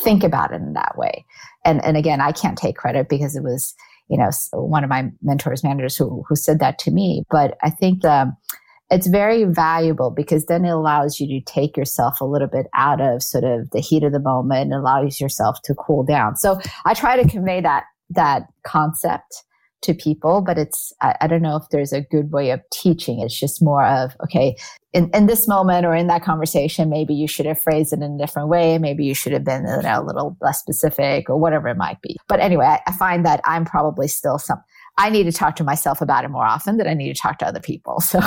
think 0.00 0.24
about 0.24 0.52
it 0.52 0.56
in 0.56 0.72
that 0.74 0.96
way. 0.96 1.24
And 1.64 1.84
and 1.84 1.96
again, 1.96 2.20
I 2.20 2.32
can't 2.32 2.58
take 2.58 2.76
credit 2.76 3.08
because 3.08 3.36
it 3.36 3.42
was 3.42 3.74
you 4.08 4.18
know 4.18 4.30
one 4.52 4.84
of 4.84 4.90
my 4.90 5.10
mentors 5.22 5.64
managers 5.64 5.96
who 5.96 6.24
who 6.28 6.36
said 6.36 6.58
that 6.60 6.78
to 6.80 6.90
me. 6.90 7.24
But 7.30 7.56
I 7.62 7.70
think 7.70 8.04
um, 8.04 8.36
it's 8.90 9.06
very 9.06 9.44
valuable 9.44 10.10
because 10.10 10.46
then 10.46 10.64
it 10.64 10.70
allows 10.70 11.18
you 11.18 11.26
to 11.28 11.44
take 11.44 11.76
yourself 11.76 12.20
a 12.20 12.26
little 12.26 12.48
bit 12.48 12.66
out 12.74 13.00
of 13.00 13.22
sort 13.22 13.44
of 13.44 13.70
the 13.70 13.80
heat 13.80 14.04
of 14.04 14.12
the 14.12 14.20
moment 14.20 14.72
and 14.72 14.74
allows 14.74 15.20
yourself 15.20 15.58
to 15.64 15.74
cool 15.74 16.04
down. 16.04 16.36
So 16.36 16.60
I 16.84 16.94
try 16.94 17.20
to 17.20 17.28
convey 17.28 17.60
that 17.62 17.84
that 18.10 18.42
concept 18.64 19.44
to 19.82 19.94
people, 19.94 20.40
but 20.40 20.58
it's, 20.58 20.92
I, 21.00 21.16
I, 21.22 21.26
don't 21.26 21.42
know 21.42 21.56
if 21.56 21.68
there's 21.70 21.92
a 21.92 22.00
good 22.00 22.32
way 22.32 22.50
of 22.50 22.60
teaching. 22.70 23.20
It's 23.20 23.38
just 23.38 23.62
more 23.62 23.84
of, 23.84 24.16
okay, 24.22 24.56
in, 24.92 25.10
in 25.12 25.26
this 25.26 25.48
moment 25.48 25.86
or 25.86 25.94
in 25.94 26.06
that 26.06 26.22
conversation, 26.22 26.88
maybe 26.88 27.14
you 27.14 27.26
should 27.26 27.46
have 27.46 27.60
phrased 27.60 27.92
it 27.92 28.00
in 28.00 28.14
a 28.14 28.18
different 28.18 28.48
way. 28.48 28.78
Maybe 28.78 29.04
you 29.04 29.14
should 29.14 29.32
have 29.32 29.44
been 29.44 29.66
you 29.66 29.82
know, 29.82 30.02
a 30.02 30.04
little 30.04 30.36
less 30.40 30.60
specific 30.60 31.28
or 31.28 31.36
whatever 31.36 31.68
it 31.68 31.76
might 31.76 32.00
be. 32.00 32.16
But 32.28 32.40
anyway, 32.40 32.66
I, 32.66 32.80
I 32.86 32.92
find 32.92 33.26
that 33.26 33.40
I'm 33.44 33.64
probably 33.64 34.08
still 34.08 34.38
some, 34.38 34.62
I 34.98 35.10
need 35.10 35.24
to 35.24 35.32
talk 35.32 35.56
to 35.56 35.64
myself 35.64 36.00
about 36.00 36.24
it 36.24 36.28
more 36.28 36.44
often 36.44 36.76
than 36.76 36.86
I 36.86 36.94
need 36.94 37.14
to 37.14 37.20
talk 37.20 37.38
to 37.38 37.46
other 37.46 37.60
people. 37.60 38.00
So 38.12 38.20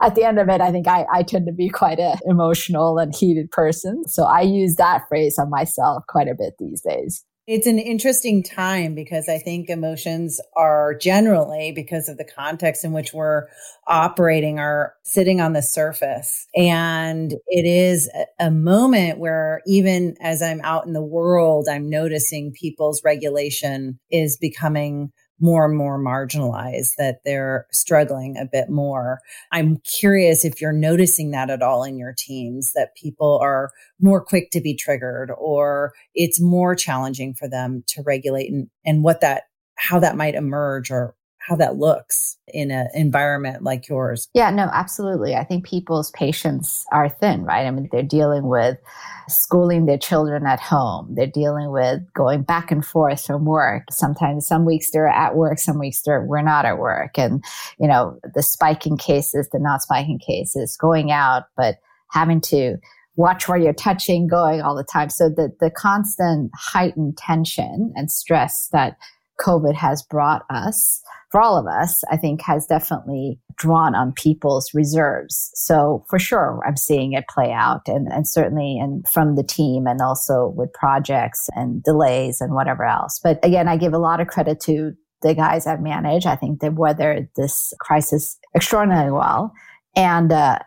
at 0.00 0.14
the 0.14 0.24
end 0.24 0.38
of 0.38 0.48
it, 0.48 0.60
I 0.60 0.70
think 0.70 0.86
I, 0.86 1.04
I 1.12 1.22
tend 1.24 1.46
to 1.46 1.52
be 1.52 1.68
quite 1.68 1.98
an 1.98 2.16
emotional 2.26 2.98
and 2.98 3.14
heated 3.14 3.50
person. 3.50 4.04
So 4.06 4.24
I 4.24 4.40
use 4.42 4.76
that 4.76 5.02
phrase 5.08 5.38
on 5.38 5.50
myself 5.50 6.04
quite 6.08 6.28
a 6.28 6.34
bit 6.34 6.54
these 6.58 6.80
days. 6.80 7.24
It's 7.48 7.66
an 7.66 7.80
interesting 7.80 8.44
time 8.44 8.94
because 8.94 9.28
I 9.28 9.38
think 9.38 9.68
emotions 9.68 10.40
are 10.56 10.94
generally, 10.94 11.72
because 11.72 12.08
of 12.08 12.16
the 12.16 12.24
context 12.24 12.84
in 12.84 12.92
which 12.92 13.12
we're 13.12 13.48
operating, 13.88 14.60
are 14.60 14.94
sitting 15.02 15.40
on 15.40 15.52
the 15.52 15.62
surface. 15.62 16.46
And 16.56 17.32
it 17.48 17.66
is 17.66 18.08
a 18.38 18.50
moment 18.52 19.18
where 19.18 19.60
even 19.66 20.14
as 20.20 20.40
I'm 20.40 20.60
out 20.62 20.86
in 20.86 20.92
the 20.92 21.02
world, 21.02 21.66
I'm 21.68 21.90
noticing 21.90 22.52
people's 22.52 23.02
regulation 23.02 23.98
is 24.08 24.36
becoming 24.36 25.10
more 25.42 25.66
and 25.66 25.76
more 25.76 25.98
marginalized, 25.98 26.94
that 26.96 27.20
they're 27.24 27.66
struggling 27.72 28.36
a 28.36 28.46
bit 28.46 28.70
more. 28.70 29.18
I'm 29.50 29.78
curious 29.78 30.44
if 30.44 30.60
you're 30.60 30.72
noticing 30.72 31.32
that 31.32 31.50
at 31.50 31.62
all 31.62 31.84
in 31.84 31.98
your 31.98 32.14
teams, 32.16 32.72
that 32.74 32.94
people 32.96 33.38
are 33.42 33.70
more 34.00 34.24
quick 34.24 34.50
to 34.52 34.60
be 34.60 34.74
triggered 34.74 35.30
or 35.36 35.92
it's 36.14 36.40
more 36.40 36.74
challenging 36.74 37.34
for 37.34 37.48
them 37.48 37.82
to 37.88 38.02
regulate 38.02 38.50
and, 38.50 38.68
and 38.86 39.02
what 39.02 39.20
that, 39.20 39.44
how 39.76 39.98
that 39.98 40.16
might 40.16 40.34
emerge 40.34 40.90
or 40.90 41.14
how 41.48 41.56
that 41.56 41.76
looks 41.76 42.38
in 42.48 42.70
an 42.70 42.88
environment 42.94 43.62
like 43.62 43.88
yours. 43.88 44.28
Yeah, 44.32 44.50
no, 44.50 44.68
absolutely. 44.72 45.34
I 45.34 45.44
think 45.44 45.66
people's 45.66 46.10
patience 46.12 46.86
are 46.92 47.08
thin, 47.08 47.42
right? 47.42 47.66
I 47.66 47.70
mean, 47.70 47.88
they're 47.90 48.02
dealing 48.02 48.46
with 48.46 48.78
schooling 49.28 49.86
their 49.86 49.98
children 49.98 50.46
at 50.46 50.60
home. 50.60 51.14
They're 51.14 51.26
dealing 51.26 51.70
with 51.70 52.00
going 52.12 52.42
back 52.42 52.70
and 52.70 52.84
forth 52.84 53.26
from 53.26 53.44
work. 53.44 53.84
Sometimes 53.90 54.46
some 54.46 54.64
weeks 54.64 54.90
they're 54.90 55.08
at 55.08 55.34
work, 55.34 55.58
some 55.58 55.78
weeks 55.78 56.02
they're 56.02 56.24
we're 56.24 56.42
not 56.42 56.64
at 56.64 56.78
work. 56.78 57.18
And, 57.18 57.44
you 57.78 57.88
know, 57.88 58.18
the 58.34 58.42
spiking 58.42 58.96
cases, 58.96 59.48
the 59.52 59.58
not 59.58 59.82
spiking 59.82 60.20
cases, 60.20 60.76
going 60.76 61.10
out, 61.10 61.44
but 61.56 61.76
having 62.10 62.40
to 62.42 62.76
watch 63.16 63.48
where 63.48 63.58
you're 63.58 63.72
touching, 63.72 64.26
going 64.26 64.60
all 64.60 64.76
the 64.76 64.84
time. 64.84 65.10
So 65.10 65.28
the 65.28 65.52
the 65.60 65.70
constant 65.70 66.50
heightened 66.54 67.16
tension 67.16 67.92
and 67.96 68.10
stress 68.10 68.68
that 68.72 68.96
COVID 69.40 69.74
has 69.74 70.02
brought 70.02 70.44
us 70.50 71.02
for 71.32 71.40
all 71.40 71.56
of 71.56 71.66
us, 71.66 72.04
I 72.10 72.18
think 72.18 72.42
has 72.42 72.66
definitely 72.66 73.40
drawn 73.56 73.94
on 73.94 74.12
people's 74.12 74.72
reserves. 74.74 75.50
So 75.54 76.04
for 76.10 76.18
sure, 76.18 76.60
I'm 76.66 76.76
seeing 76.76 77.14
it 77.14 77.24
play 77.26 77.50
out 77.50 77.88
and, 77.88 78.06
and 78.12 78.28
certainly 78.28 78.78
and 78.78 79.08
from 79.08 79.34
the 79.34 79.42
team 79.42 79.86
and 79.86 80.02
also 80.02 80.52
with 80.54 80.72
projects 80.74 81.48
and 81.54 81.82
delays 81.82 82.42
and 82.42 82.54
whatever 82.54 82.84
else. 82.84 83.18
But 83.24 83.40
again, 83.42 83.66
I 83.66 83.78
give 83.78 83.94
a 83.94 83.98
lot 83.98 84.20
of 84.20 84.28
credit 84.28 84.60
to 84.60 84.92
the 85.22 85.34
guys 85.34 85.66
I've 85.66 85.80
managed. 85.80 86.26
I 86.26 86.36
think 86.36 86.60
they've 86.60 86.72
weathered 86.72 87.30
this 87.34 87.72
crisis 87.80 88.38
extraordinarily 88.54 89.12
well. 89.12 89.52
And, 89.96 90.30
uh, 90.30 90.58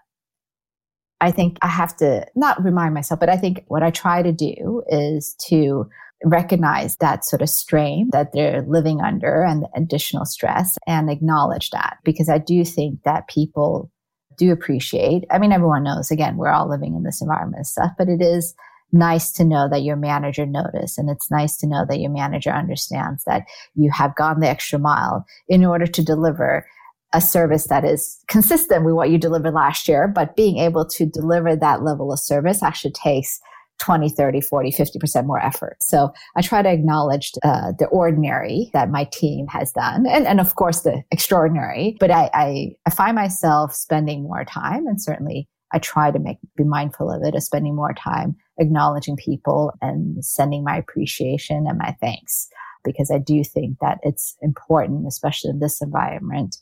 I 1.22 1.32
think 1.32 1.57
I 1.61 1.68
have 1.68 1.95
to 1.97 2.26
not 2.36 2.63
remind 2.63 2.93
myself, 2.93 3.20
but 3.20 3.30
I 3.30 3.38
think 3.38 3.63
what 3.68 3.84
I 3.84 3.89
try 3.89 4.22
to 4.22 4.32
do 4.32 4.84
is 4.89 5.36
to 5.47 5.89
recognize 6.24 6.95
that 6.97 7.26
sort 7.26 7.41
of 7.41 7.49
strain 7.49 8.09
that 8.11 8.32
they're 8.34 8.63
living 8.68 9.01
under 9.01 9.43
and 9.43 9.63
the 9.63 9.70
additional 9.76 10.26
stress 10.26 10.78
and 10.88 11.09
acknowledge 11.09 11.70
that 11.72 11.97
because 12.03 12.30
I 12.30 12.38
do 12.38 12.63
think 12.63 13.03
that 13.03 13.28
people 13.28 13.91
do 14.38 14.51
appreciate. 14.51 15.26
I 15.30 15.39
mean, 15.39 15.51
everyone 15.51 15.84
knows, 15.84 16.11
again, 16.11 16.38
we're 16.38 16.49
all 16.49 16.70
living 16.70 16.95
in 16.95 17.03
this 17.03 17.22
environment 17.22 17.57
and 17.57 17.68
stuff, 17.68 17.91
but 17.97 18.09
it 18.09 18.22
is 18.22 18.55
nice 18.91 19.32
to 19.34 19.43
know 19.43 19.68
that 19.70 19.84
your 19.84 19.95
manager 19.95 20.45
noticed 20.45 20.97
and 20.97 21.09
it's 21.09 21.32
nice 21.32 21.57
to 21.57 21.68
know 21.68 21.86
that 21.88 21.99
your 21.99 22.11
manager 22.11 22.51
understands 22.51 23.24
that 23.26 23.43
you 23.76 23.91
have 23.91 24.16
gone 24.16 24.39
the 24.39 24.47
extra 24.47 24.80
mile 24.80 25.26
in 25.49 25.66
order 25.66 25.88
to 25.88 26.03
deliver 26.03 26.66
a 27.13 27.22
service 27.22 27.68
that 27.68 27.86
is 27.86 28.22
consistent 28.28 28.84
with 28.84 28.93
what 28.93 29.09
you 29.09 29.18
delivered 29.18 29.53
last 29.53 29.88
year, 29.88 30.07
but 30.07 30.36
being 30.36 30.57
able 30.57 30.86
to 30.86 31.05
deliver 31.05 31.55
that 31.55 31.84
level 31.84 32.11
of 32.11 32.20
service 32.20 32.61
actually 32.61 32.91
takes 32.91 33.39
20, 33.80 34.09
30, 34.09 34.41
40, 34.41 34.71
50% 34.71 35.26
more 35.26 35.39
effort. 35.39 35.78
So 35.82 36.11
I 36.36 36.41
try 36.41 36.61
to 36.61 36.69
acknowledge 36.69 37.32
uh, 37.43 37.73
the 37.78 37.88
ordinary 37.88 38.69
that 38.73 38.89
my 38.89 39.05
team 39.11 39.47
has 39.47 39.71
done 39.71 40.05
and, 40.07 40.26
and 40.26 40.39
of 40.39 40.55
course 40.55 40.82
the 40.82 41.03
extraordinary, 41.11 41.97
but 41.99 42.11
I, 42.11 42.30
I, 42.34 42.71
I 42.86 42.89
find 42.89 43.15
myself 43.15 43.73
spending 43.73 44.23
more 44.23 44.45
time 44.45 44.88
and 44.88 45.01
certainly 45.01 45.47
I 45.73 45.80
try 45.80 46.11
to 46.11 46.19
make, 46.19 46.38
be 46.55 46.63
mindful 46.63 47.11
of 47.11 47.23
it, 47.23 47.36
of 47.36 47.43
spending 47.43 47.76
more 47.76 47.93
time 47.93 48.36
acknowledging 48.57 49.17
people 49.17 49.73
and 49.82 50.23
sending 50.23 50.63
my 50.63 50.78
appreciation 50.78 51.65
and 51.67 51.78
my 51.78 51.95
thanks 51.99 52.47
because 52.86 53.11
I 53.11 53.17
do 53.17 53.43
think 53.43 53.80
that 53.82 53.97
it's 54.03 54.38
important, 54.41 55.07
especially 55.07 55.49
in 55.49 55.59
this 55.59 55.82
environment, 55.82 56.55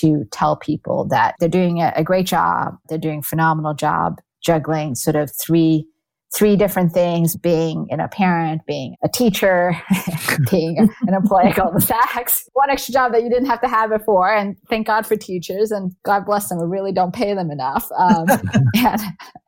to 0.00 0.24
tell 0.32 0.56
people 0.56 1.06
that 1.08 1.36
they're 1.38 1.48
doing 1.48 1.80
a, 1.80 1.92
a 1.96 2.04
great 2.04 2.26
job. 2.26 2.76
They're 2.88 2.98
doing 2.98 3.20
a 3.20 3.22
phenomenal 3.22 3.72
job 3.72 4.20
juggling 4.44 4.96
sort 4.96 5.16
of 5.16 5.30
three 5.30 5.86
three 6.34 6.56
different 6.56 6.92
things 6.92 7.36
being 7.36 7.86
a 7.90 8.08
parent, 8.08 8.62
being 8.66 8.96
a 9.04 9.08
teacher, 9.08 9.74
being 10.50 10.78
an 10.78 11.14
employee 11.14 11.48
at 11.48 11.56
Goldman 11.56 11.82
Sachs. 11.82 12.48
One 12.54 12.70
extra 12.70 12.92
job 12.92 13.12
that 13.12 13.22
you 13.22 13.28
didn't 13.28 13.46
have 13.46 13.60
to 13.60 13.68
have 13.68 13.90
before. 13.90 14.32
And 14.32 14.56
thank 14.68 14.86
God 14.86 15.06
for 15.06 15.16
teachers 15.16 15.70
and 15.70 15.92
God 16.04 16.24
bless 16.24 16.48
them. 16.48 16.58
We 16.58 16.66
really 16.66 16.92
don't 16.92 17.14
pay 17.14 17.34
them 17.34 17.50
enough. 17.50 17.86
Um, 17.98 18.26
and 18.76 19.00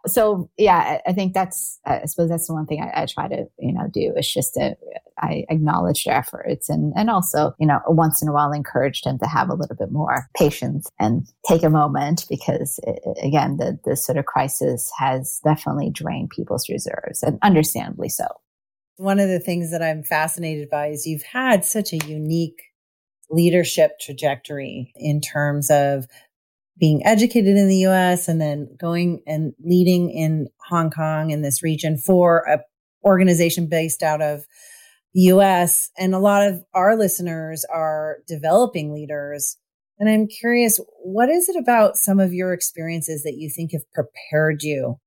so, 0.07 0.51
yeah, 0.59 0.99
I 1.07 1.13
think 1.13 1.35
that's, 1.35 1.81
I 1.87 2.05
suppose 2.07 2.29
that's 2.29 2.47
the 2.47 2.55
one 2.55 2.67
thing 2.67 2.83
I, 2.83 3.03
I 3.03 3.07
try 3.07 3.29
to, 3.29 3.47
you 3.59 3.73
know, 3.73 3.89
do 3.93 4.13
is 4.17 4.31
just 4.31 4.55
to, 4.55 4.77
I 5.19 5.45
acknowledge 5.49 6.05
their 6.05 6.17
efforts 6.17 6.69
and, 6.69 6.93
and 6.97 7.09
also, 7.09 7.55
you 7.59 7.67
know, 7.67 7.81
once 7.87 8.21
in 8.21 8.29
a 8.29 8.33
while 8.33 8.53
encourage 8.53 9.03
them 9.03 9.19
to 9.21 9.27
have 9.27 9.49
a 9.49 9.55
little 9.55 9.77
bit 9.77 9.91
more 9.91 10.29
patience 10.37 10.89
and 10.99 11.27
take 11.49 11.63
a 11.63 11.71
moment 11.71 12.27
because 12.29 12.79
it, 12.83 13.01
again, 13.23 13.57
the, 13.57 13.79
the 13.85 13.97
sort 13.97 14.19
of 14.19 14.27
crisis 14.27 14.91
has 14.99 15.41
definitely 15.45 15.91
drained 15.91 16.31
people's 16.31 16.69
reserves 16.69 17.23
and 17.23 17.39
understandably 17.43 18.09
so. 18.09 18.27
One 18.97 19.19
of 19.19 19.29
the 19.29 19.41
things 19.41 19.71
that 19.71 19.83
I'm 19.83 20.03
fascinated 20.03 20.69
by 20.71 20.89
is 20.89 21.07
you've 21.07 21.23
had 21.23 21.65
such 21.65 21.93
a 21.93 22.07
unique 22.07 22.61
leadership 23.31 23.99
trajectory 24.01 24.93
in 24.97 25.21
terms 25.21 25.71
of 25.71 26.07
being 26.79 27.05
educated 27.07 27.57
in 27.57 27.69
the 27.69 27.87
US 27.87 28.29
and 28.29 28.41
then 28.41 28.69
going 28.79 29.23
and 29.27 29.53
leading 29.65 30.11
in 30.11 30.49
Hong 30.69 30.91
Kong 30.91 31.31
in 31.31 31.43
this 31.43 31.63
region 31.63 31.97
for 31.99 32.45
a 32.49 32.59
organization 33.05 33.67
based 33.67 34.03
out 34.03 34.23
of 34.23 34.45
the 35.13 35.23
US. 35.23 35.91
And 35.99 36.15
a 36.15 36.19
lot 36.19 36.47
of 36.47 36.65
our 36.75 36.97
listeners 36.97 37.65
are 37.73 38.19
developing 38.27 38.93
leaders. 38.93 39.57
And 39.99 40.09
I'm 40.09 40.27
curious, 40.27 40.81
what 41.03 41.29
is 41.29 41.49
it 41.49 41.57
about 41.57 41.97
some 41.97 42.19
of 42.19 42.33
your 42.33 42.53
experiences 42.53 43.23
that 43.23 43.37
you 43.37 43.49
think 43.49 43.73
have 43.73 43.91
prepared 43.93 44.63
you 44.63 44.99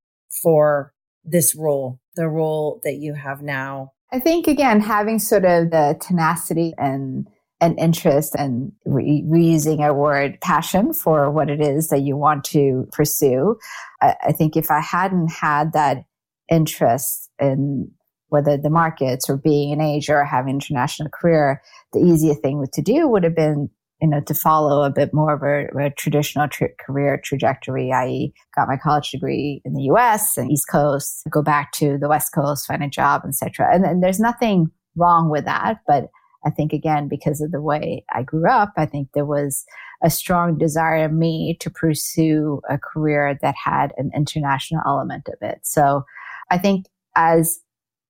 for 0.41 0.93
this 1.26 1.55
role, 1.55 1.99
the 2.15 2.30
role 2.30 2.80
that 2.84 2.95
you 2.95 3.13
have 3.13 3.41
now? 3.41 3.91
I 4.13 4.20
think 4.20 4.47
again, 4.47 4.80
having 4.80 5.20
sort 5.20 5.43
of 5.43 5.72
the 5.72 5.97
tenacity 5.99 6.74
and 6.78 7.28
an 7.59 7.77
interest 7.77 8.35
and 8.35 8.71
re- 8.85 9.23
reusing 9.27 9.85
a 9.85 9.93
word 9.93 10.39
passion 10.41 10.93
for 10.93 11.31
what 11.31 11.49
it 11.49 11.59
is 11.59 11.87
that 11.89 12.01
you 12.01 12.15
want 12.15 12.43
to 12.43 12.87
pursue. 12.91 13.57
I, 14.01 14.15
I 14.27 14.31
think 14.31 14.55
if 14.55 14.69
I 14.69 14.79
hadn't 14.79 15.29
had 15.29 15.73
that 15.73 16.05
interest 16.49 17.29
in 17.39 17.91
whether 18.29 18.57
the 18.57 18.69
markets 18.69 19.29
or 19.29 19.37
being 19.37 19.71
in 19.71 19.81
Asia 19.81 20.13
or 20.13 20.25
having 20.25 20.55
international 20.55 21.09
career, 21.09 21.61
the 21.93 21.99
easier 21.99 22.35
thing 22.35 22.63
to 22.73 22.81
do 22.81 23.07
would 23.07 23.23
have 23.23 23.35
been, 23.35 23.69
you 24.01 24.09
know, 24.09 24.19
to 24.21 24.33
follow 24.35 24.83
a 24.83 24.91
bit 24.91 25.13
more 25.13 25.33
of 25.33 25.43
a, 25.43 25.85
a 25.85 25.89
traditional 25.91 26.47
tra- 26.47 26.75
career 26.79 27.19
trajectory, 27.23 27.91
i.e. 27.91 28.33
got 28.55 28.67
my 28.67 28.77
college 28.77 29.11
degree 29.11 29.61
in 29.65 29.73
the 29.73 29.83
U.S. 29.83 30.37
and 30.37 30.51
East 30.51 30.67
Coast, 30.69 31.23
go 31.31 31.41
back 31.41 31.71
to 31.73 31.97
the 31.97 32.09
West 32.09 32.33
Coast, 32.33 32.67
find 32.67 32.83
a 32.83 32.89
job, 32.89 33.21
etc. 33.25 33.73
And, 33.73 33.85
and 33.85 34.03
there's 34.03 34.19
nothing 34.19 34.69
wrong 34.95 35.29
with 35.29 35.45
that, 35.45 35.79
but 35.87 36.09
I 36.45 36.49
think 36.49 36.73
again, 36.73 37.07
because 37.07 37.41
of 37.41 37.51
the 37.51 37.61
way 37.61 38.05
I 38.13 38.23
grew 38.23 38.49
up, 38.49 38.73
I 38.77 38.85
think 38.85 39.09
there 39.13 39.25
was 39.25 39.65
a 40.03 40.09
strong 40.09 40.57
desire 40.57 41.05
in 41.05 41.17
me 41.17 41.57
to 41.59 41.69
pursue 41.69 42.61
a 42.69 42.77
career 42.77 43.38
that 43.41 43.55
had 43.55 43.93
an 43.97 44.11
international 44.15 44.81
element 44.85 45.27
of 45.27 45.35
it. 45.41 45.59
So 45.63 46.03
I 46.51 46.57
think 46.57 46.85
as 47.15 47.59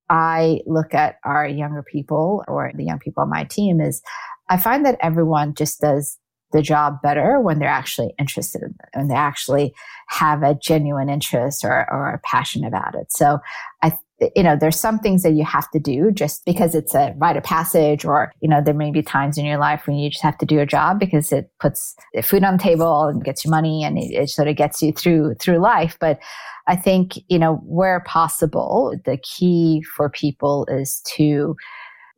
I 0.09 0.61
look 0.65 0.93
at 0.93 1.17
our 1.23 1.47
younger 1.47 1.83
people 1.83 2.43
or 2.47 2.71
the 2.75 2.83
young 2.83 2.99
people 2.99 3.23
on 3.23 3.29
my 3.29 3.43
team 3.45 3.81
is 3.81 4.01
I 4.49 4.57
find 4.57 4.85
that 4.85 4.97
everyone 5.01 5.53
just 5.53 5.81
does 5.81 6.17
the 6.53 6.61
job 6.61 7.01
better 7.01 7.41
when 7.41 7.59
they're 7.59 7.67
actually 7.67 8.13
interested 8.17 8.61
in 8.61 8.69
it, 8.69 8.97
when 8.97 9.09
they 9.09 9.15
actually 9.15 9.73
have 10.07 10.43
a 10.43 10.55
genuine 10.55 11.09
interest 11.09 11.65
or, 11.65 11.85
or 11.91 12.13
a 12.13 12.19
passion 12.19 12.63
about 12.63 12.95
it. 12.95 13.11
So 13.11 13.39
I, 13.83 13.97
you 14.35 14.41
know, 14.41 14.55
there's 14.59 14.79
some 14.79 14.97
things 14.99 15.21
that 15.23 15.33
you 15.33 15.45
have 15.45 15.69
to 15.71 15.79
do 15.79 16.11
just 16.11 16.43
because 16.45 16.73
it's 16.73 16.95
a 16.95 17.13
rite 17.17 17.37
of 17.37 17.43
passage 17.43 18.03
or, 18.03 18.31
you 18.41 18.49
know, 18.49 18.61
there 18.61 18.73
may 18.73 18.89
be 18.89 19.03
times 19.03 19.37
in 19.37 19.45
your 19.45 19.59
life 19.59 19.85
when 19.85 19.95
you 19.95 20.09
just 20.09 20.23
have 20.23 20.37
to 20.39 20.45
do 20.45 20.59
a 20.59 20.65
job 20.65 20.99
because 20.99 21.31
it 21.31 21.51
puts 21.59 21.95
food 22.23 22.43
on 22.43 22.57
the 22.57 22.63
table 22.63 23.03
and 23.05 23.23
gets 23.23 23.45
you 23.45 23.51
money 23.51 23.83
and 23.83 23.97
it, 23.97 24.11
it 24.11 24.29
sort 24.29 24.47
of 24.47 24.55
gets 24.55 24.81
you 24.81 24.91
through, 24.91 25.35
through 25.35 25.59
life. 25.59 25.97
But 25.99 26.19
I 26.67 26.75
think, 26.75 27.13
you 27.27 27.37
know, 27.37 27.57
where 27.57 27.99
possible, 28.07 28.99
the 29.05 29.17
key 29.17 29.83
for 29.95 30.09
people 30.09 30.65
is 30.69 31.01
to, 31.15 31.55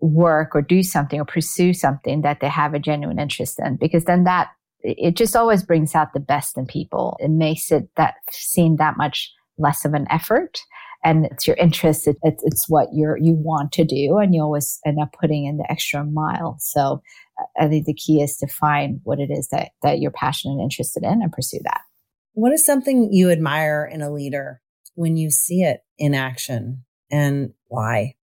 work 0.02 0.56
or 0.56 0.62
do 0.62 0.82
something 0.82 1.20
or 1.20 1.26
pursue 1.26 1.74
something 1.74 2.22
that 2.22 2.40
they 2.40 2.48
have 2.48 2.74
a 2.74 2.80
genuine 2.80 3.20
interest 3.20 3.60
in 3.60 3.76
because 3.76 4.06
then 4.06 4.24
that 4.24 4.48
it 4.82 5.16
just 5.18 5.36
always 5.36 5.62
brings 5.62 5.94
out 5.94 6.14
the 6.14 6.22
best 6.22 6.58
in 6.58 6.66
people 6.66 7.18
it 7.20 7.30
makes 7.30 7.70
it 7.72 7.90
that 7.98 8.16
seem 8.32 8.78
that 8.78 8.96
much 8.96 9.30
less 9.58 9.84
of 9.84 9.94
an 9.94 10.08
effort 10.10 10.62
and 11.04 11.26
it's 11.26 11.48
your 11.48 11.56
interest 11.58 12.08
it, 12.08 12.18
it's, 12.24 12.44
it's 12.44 12.66
what 12.68 12.90
you're 12.94 13.18
you 13.18 13.34
want 13.34 13.72
to 13.74 13.84
do 13.84 14.18
and 14.18 14.34
you 14.34 14.42
always 14.42 14.80
end 14.86 14.98
up 15.02 15.14
putting 15.20 15.46
in 15.46 15.58
the 15.58 15.72
extra 15.72 16.04
mile. 16.04 16.58
So 16.60 17.02
i 17.58 17.68
think 17.68 17.86
the 17.86 17.94
key 17.94 18.22
is 18.22 18.36
to 18.36 18.48
find 18.48 19.00
what 19.04 19.20
it 19.20 19.32
is 19.32 19.48
that 19.48 19.70
that 19.82 20.00
you're 20.00 20.12
passionate 20.12 20.54
and 20.54 20.64
interested 20.64 21.04
in 21.04 21.22
and 21.22 21.32
pursue 21.32 21.60
that. 21.64 21.82
What 22.34 22.54
is 22.54 22.66
something 22.66 23.12
you 23.12 23.32
admire 23.32 23.90
in 23.92 24.02
a 24.02 24.12
leader 24.12 24.62
when 24.96 25.18
you 25.18 25.30
see 25.30 25.64
it 25.64 25.82
in 25.98 26.14
action 26.14 26.84
and 27.12 27.54
why? 27.68 28.16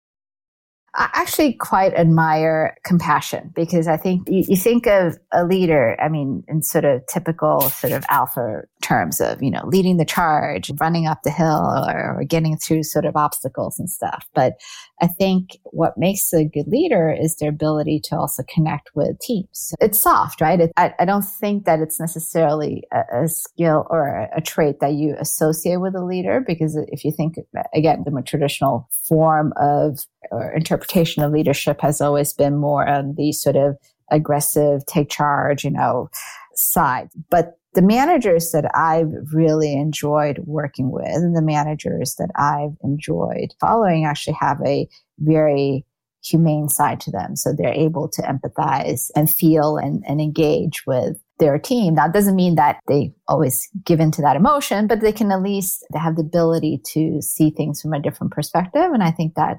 I 0.97 1.11
actually 1.13 1.53
quite 1.53 1.93
admire 1.93 2.77
compassion 2.83 3.53
because 3.55 3.87
I 3.87 3.99
think 3.99 4.29
you, 4.29 4.45
you, 4.49 4.57
think 4.57 4.87
of 4.87 5.19
a 5.31 5.45
leader, 5.45 5.95
I 6.01 6.09
mean, 6.09 6.43
in 6.49 6.63
sort 6.63 6.87
of 6.87 7.03
typical 7.07 7.61
sort 7.61 7.93
of 7.93 8.05
alpha 8.09 8.63
terms 8.87 9.21
of, 9.21 9.43
you 9.43 9.51
know, 9.51 9.63
leading 9.67 9.97
the 9.97 10.05
charge, 10.05 10.71
running 10.81 11.07
up 11.07 11.23
the 11.23 11.31
hill 11.31 11.85
or, 11.89 12.19
or 12.19 12.25
getting 12.25 12.57
through 12.57 12.85
sort 12.85 13.05
of 13.05 13.17
obstacles 13.17 13.79
and 13.79 13.91
stuff. 13.91 14.27
But 14.35 14.61
I 15.03 15.09
think 15.09 15.59
what 15.65 15.99
makes 15.99 16.33
a 16.33 16.45
good 16.45 16.69
leader 16.69 17.11
is 17.11 17.37
their 17.37 17.49
ability 17.49 18.01
to 18.05 18.17
also 18.17 18.45
connect 18.49 18.91
with 18.95 19.19
teams. 19.19 19.75
It's 19.81 20.01
soft, 20.01 20.41
right? 20.41 20.61
It, 20.61 20.73
I, 20.77 20.95
I, 21.01 21.05
don't 21.05 21.25
think 21.25 21.65
that 21.65 21.81
it's 21.81 21.99
necessarily 21.99 22.85
a, 22.93 23.25
a 23.25 23.29
skill 23.29 23.87
or 23.91 24.09
a, 24.09 24.29
a, 24.37 24.41
trait 24.41 24.81
that 24.81 24.93
you 24.93 25.17
associate 25.19 25.81
with 25.81 25.95
a 25.97 26.05
leader 26.05 26.43
because 26.47 26.77
if 26.77 27.05
you 27.05 27.11
think, 27.11 27.37
again, 27.75 28.05
the 28.05 28.11
more 28.11 28.23
traditional 28.23 28.89
form 29.09 29.53
of 29.57 29.99
or 30.31 30.53
interpretation 30.53 31.23
of 31.23 31.33
leadership 31.33 31.81
has 31.81 32.01
always 32.01 32.33
been 32.33 32.57
more 32.57 32.89
on 32.89 33.15
the 33.17 33.33
sort 33.33 33.57
of 33.57 33.77
aggressive, 34.11 34.85
take 34.87 35.11
charge, 35.11 35.65
you 35.65 35.71
know, 35.71 36.09
side. 36.55 37.09
But 37.31 37.59
the 37.77 37.83
managers 37.83 38.53
that 38.53 38.75
I've 38.75 39.13
really 39.35 39.75
enjoyed 39.75 40.39
working 40.47 40.91
with 40.91 41.15
and 41.15 41.37
the 41.37 41.43
managers 41.43 42.15
that 42.15 42.31
I've 42.35 42.75
enjoyed 42.83 43.53
following 43.61 44.07
actually 44.07 44.37
have 44.41 44.59
a 44.65 44.89
very 45.19 45.85
humane 46.25 46.71
side 46.71 47.01
to 47.01 47.11
them. 47.11 47.37
So 47.37 47.53
they're 47.53 47.69
able 47.73 48.09
to 48.09 48.23
empathize 48.23 49.11
and 49.15 49.31
feel 49.31 49.77
and, 49.77 50.03
and 50.09 50.23
engage 50.23 50.87
with 50.87 51.19
their 51.39 51.59
team. 51.59 51.97
That 51.97 52.15
doesn't 52.15 52.35
mean 52.35 52.55
that 52.55 52.81
they 52.89 53.13
always 53.29 53.69
give 53.85 54.01
into 54.01 54.23
that 54.23 54.37
emotion, 54.37 54.87
but 54.87 55.03
they 55.03 55.13
can 55.13 55.31
at 55.31 55.43
least 55.43 55.85
have 55.95 56.17
the 56.17 56.23
ability 56.23 56.81
to 56.95 57.21
see 57.21 57.51
things 57.51 57.83
from 57.83 57.93
a 57.93 58.01
different 58.01 58.33
perspective. 58.33 58.91
And 58.91 59.03
I 59.03 59.11
think 59.11 59.35
that 59.35 59.59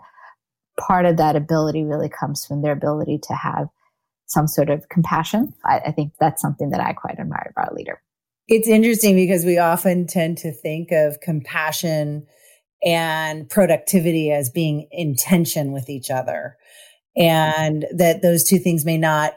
part 0.80 1.05
of 1.05 1.18
that 1.18 1.36
ability 1.36 1.84
really 1.84 2.09
comes 2.09 2.43
from 2.43 2.63
their 2.63 2.74
ability 2.74 3.20
to 3.28 3.34
have 3.36 3.68
some 4.26 4.47
sort 4.47 4.72
of 4.72 4.89
compassion. 4.89 5.53
I, 5.63 5.82
I 5.86 5.91
think 5.91 6.13
that's 6.20 6.41
something 6.41 6.72
that 6.72 6.82
I 6.82 6.93
quite 6.93 7.20
admire 7.20 7.53
about 7.55 7.72
a 7.72 7.76
leader. 7.76 8.01
It's 8.47 8.67
interesting 8.67 9.15
because 9.15 9.43
we 9.43 9.57
often 9.57 10.07
tend 10.07 10.37
to 10.39 10.51
think 10.51 10.91
of 10.91 11.19
compassion 11.19 12.25
and 12.83 13.49
productivity 13.49 14.31
as 14.31 14.49
being 14.49 14.87
in 14.91 15.15
tension 15.15 15.71
with 15.73 15.89
each 15.89 16.09
other 16.09 16.55
and 17.17 17.85
that 17.95 18.21
those 18.21 18.43
two 18.43 18.59
things 18.59 18.85
may 18.85 18.97
not 18.97 19.33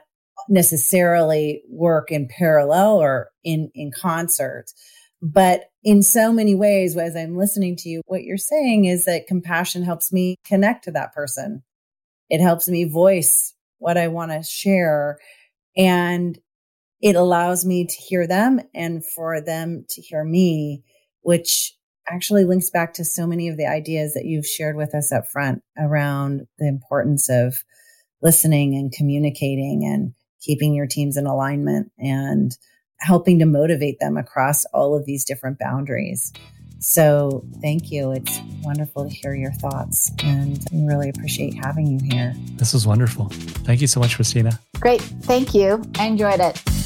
necessarily 0.48 1.62
work 1.68 2.10
in 2.10 2.28
parallel 2.28 2.98
or 2.98 3.30
in 3.42 3.70
in 3.74 3.90
concert. 3.90 4.66
But 5.22 5.64
in 5.82 6.02
so 6.02 6.32
many 6.32 6.54
ways 6.54 6.96
as 6.96 7.16
i'm 7.16 7.36
listening 7.36 7.74
to 7.74 7.88
you 7.88 8.02
what 8.06 8.22
you're 8.22 8.36
saying 8.36 8.84
is 8.84 9.06
that 9.06 9.26
compassion 9.26 9.82
helps 9.82 10.12
me 10.12 10.36
connect 10.44 10.84
to 10.84 10.90
that 10.92 11.12
person. 11.12 11.62
It 12.28 12.40
helps 12.40 12.68
me 12.68 12.84
voice 12.84 13.54
what 13.78 13.96
i 13.96 14.08
want 14.08 14.30
to 14.30 14.42
share 14.42 15.18
and 15.76 16.38
it 17.00 17.16
allows 17.16 17.64
me 17.64 17.86
to 17.86 17.94
hear 17.94 18.26
them 18.26 18.60
and 18.74 19.04
for 19.04 19.40
them 19.40 19.84
to 19.90 20.02
hear 20.02 20.22
me, 20.24 20.82
which 21.22 21.74
actually 22.08 22.44
links 22.44 22.70
back 22.70 22.94
to 22.94 23.04
so 23.04 23.26
many 23.26 23.48
of 23.48 23.56
the 23.56 23.66
ideas 23.66 24.14
that 24.14 24.24
you've 24.24 24.46
shared 24.46 24.76
with 24.76 24.94
us 24.94 25.12
up 25.12 25.26
front 25.28 25.62
around 25.78 26.46
the 26.58 26.68
importance 26.68 27.28
of 27.30 27.64
listening 28.22 28.74
and 28.74 28.92
communicating 28.92 29.84
and 29.84 30.12
keeping 30.40 30.74
your 30.74 30.86
teams 30.86 31.16
in 31.16 31.26
alignment 31.26 31.90
and 31.98 32.56
helping 32.98 33.38
to 33.38 33.46
motivate 33.46 33.98
them 34.00 34.16
across 34.16 34.64
all 34.66 34.96
of 34.96 35.06
these 35.06 35.24
different 35.24 35.58
boundaries. 35.58 36.32
So 36.80 37.44
thank 37.60 37.90
you. 37.90 38.12
It's 38.12 38.40
wonderful 38.62 39.04
to 39.04 39.10
hear 39.10 39.34
your 39.34 39.52
thoughts 39.52 40.10
and 40.22 40.62
we 40.72 40.86
really 40.86 41.10
appreciate 41.10 41.54
having 41.54 41.86
you 41.86 41.98
here. 42.02 42.34
This 42.56 42.72
was 42.72 42.86
wonderful. 42.86 43.28
Thank 43.30 43.80
you 43.80 43.86
so 43.86 44.00
much, 44.00 44.16
Christina. 44.16 44.58
Great. 44.80 45.00
Thank 45.00 45.54
you. 45.54 45.82
I 45.98 46.06
enjoyed 46.06 46.40
it. 46.40 46.79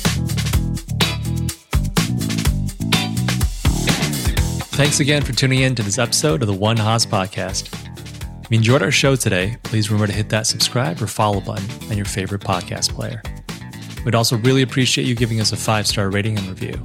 Thanks 4.75 4.99
again 4.99 5.23
for 5.23 5.33
tuning 5.33 5.61
in 5.61 5.77
to 5.77 5.85
this 5.85 5.99
episode 5.99 6.43
of 6.43 6.49
the 6.49 6.53
One 6.55 6.77
Haas 6.77 7.07
podcast. 7.07 7.73
If 8.43 8.51
you 8.51 8.57
enjoyed 8.57 8.83
our 8.83 8.91
show 8.91 9.15
today, 9.15 9.57
please 9.63 9.89
remember 9.89 10.09
to 10.09 10.13
hit 10.13 10.29
that 10.31 10.49
subscribe 10.49 11.01
or 11.01 11.07
follow 11.07 11.41
button 11.41 11.65
on 11.89 11.97
your 11.97 12.05
favorite 12.07 12.41
podcast 12.43 12.91
player. 12.91 13.23
We'd 14.05 14.17
also 14.17 14.37
really 14.39 14.63
appreciate 14.63 15.07
you 15.07 15.15
giving 15.15 15.41
us 15.41 15.53
a 15.53 15.57
five 15.57 15.87
star 15.87 16.11
rating 16.11 16.39
and 16.39 16.49
review. 16.49 16.83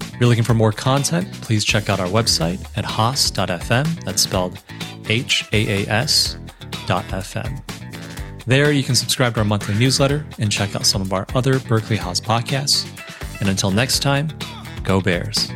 If 0.00 0.20
you're 0.20 0.28
looking 0.28 0.44
for 0.44 0.54
more 0.54 0.70
content, 0.70 1.32
please 1.32 1.64
check 1.64 1.90
out 1.90 1.98
our 1.98 2.06
website 2.06 2.64
at 2.76 2.84
haas.fm. 2.84 4.04
That's 4.04 4.22
spelled 4.22 4.62
H 5.08 5.44
A 5.52 5.82
A 5.82 5.88
S 5.88 6.38
dot 6.86 7.04
FM. 7.06 7.60
There, 8.46 8.70
you 8.70 8.84
can 8.84 8.94
subscribe 8.94 9.34
to 9.34 9.40
our 9.40 9.44
monthly 9.44 9.74
newsletter 9.74 10.24
and 10.38 10.50
check 10.50 10.76
out 10.76 10.86
some 10.86 11.02
of 11.02 11.12
our 11.12 11.26
other 11.34 11.58
Berkeley 11.58 11.96
Haas 11.96 12.20
podcasts. 12.20 12.88
And 13.40 13.48
until 13.48 13.72
next 13.72 13.98
time, 13.98 14.28
go 14.84 15.00
Bears. 15.00 15.50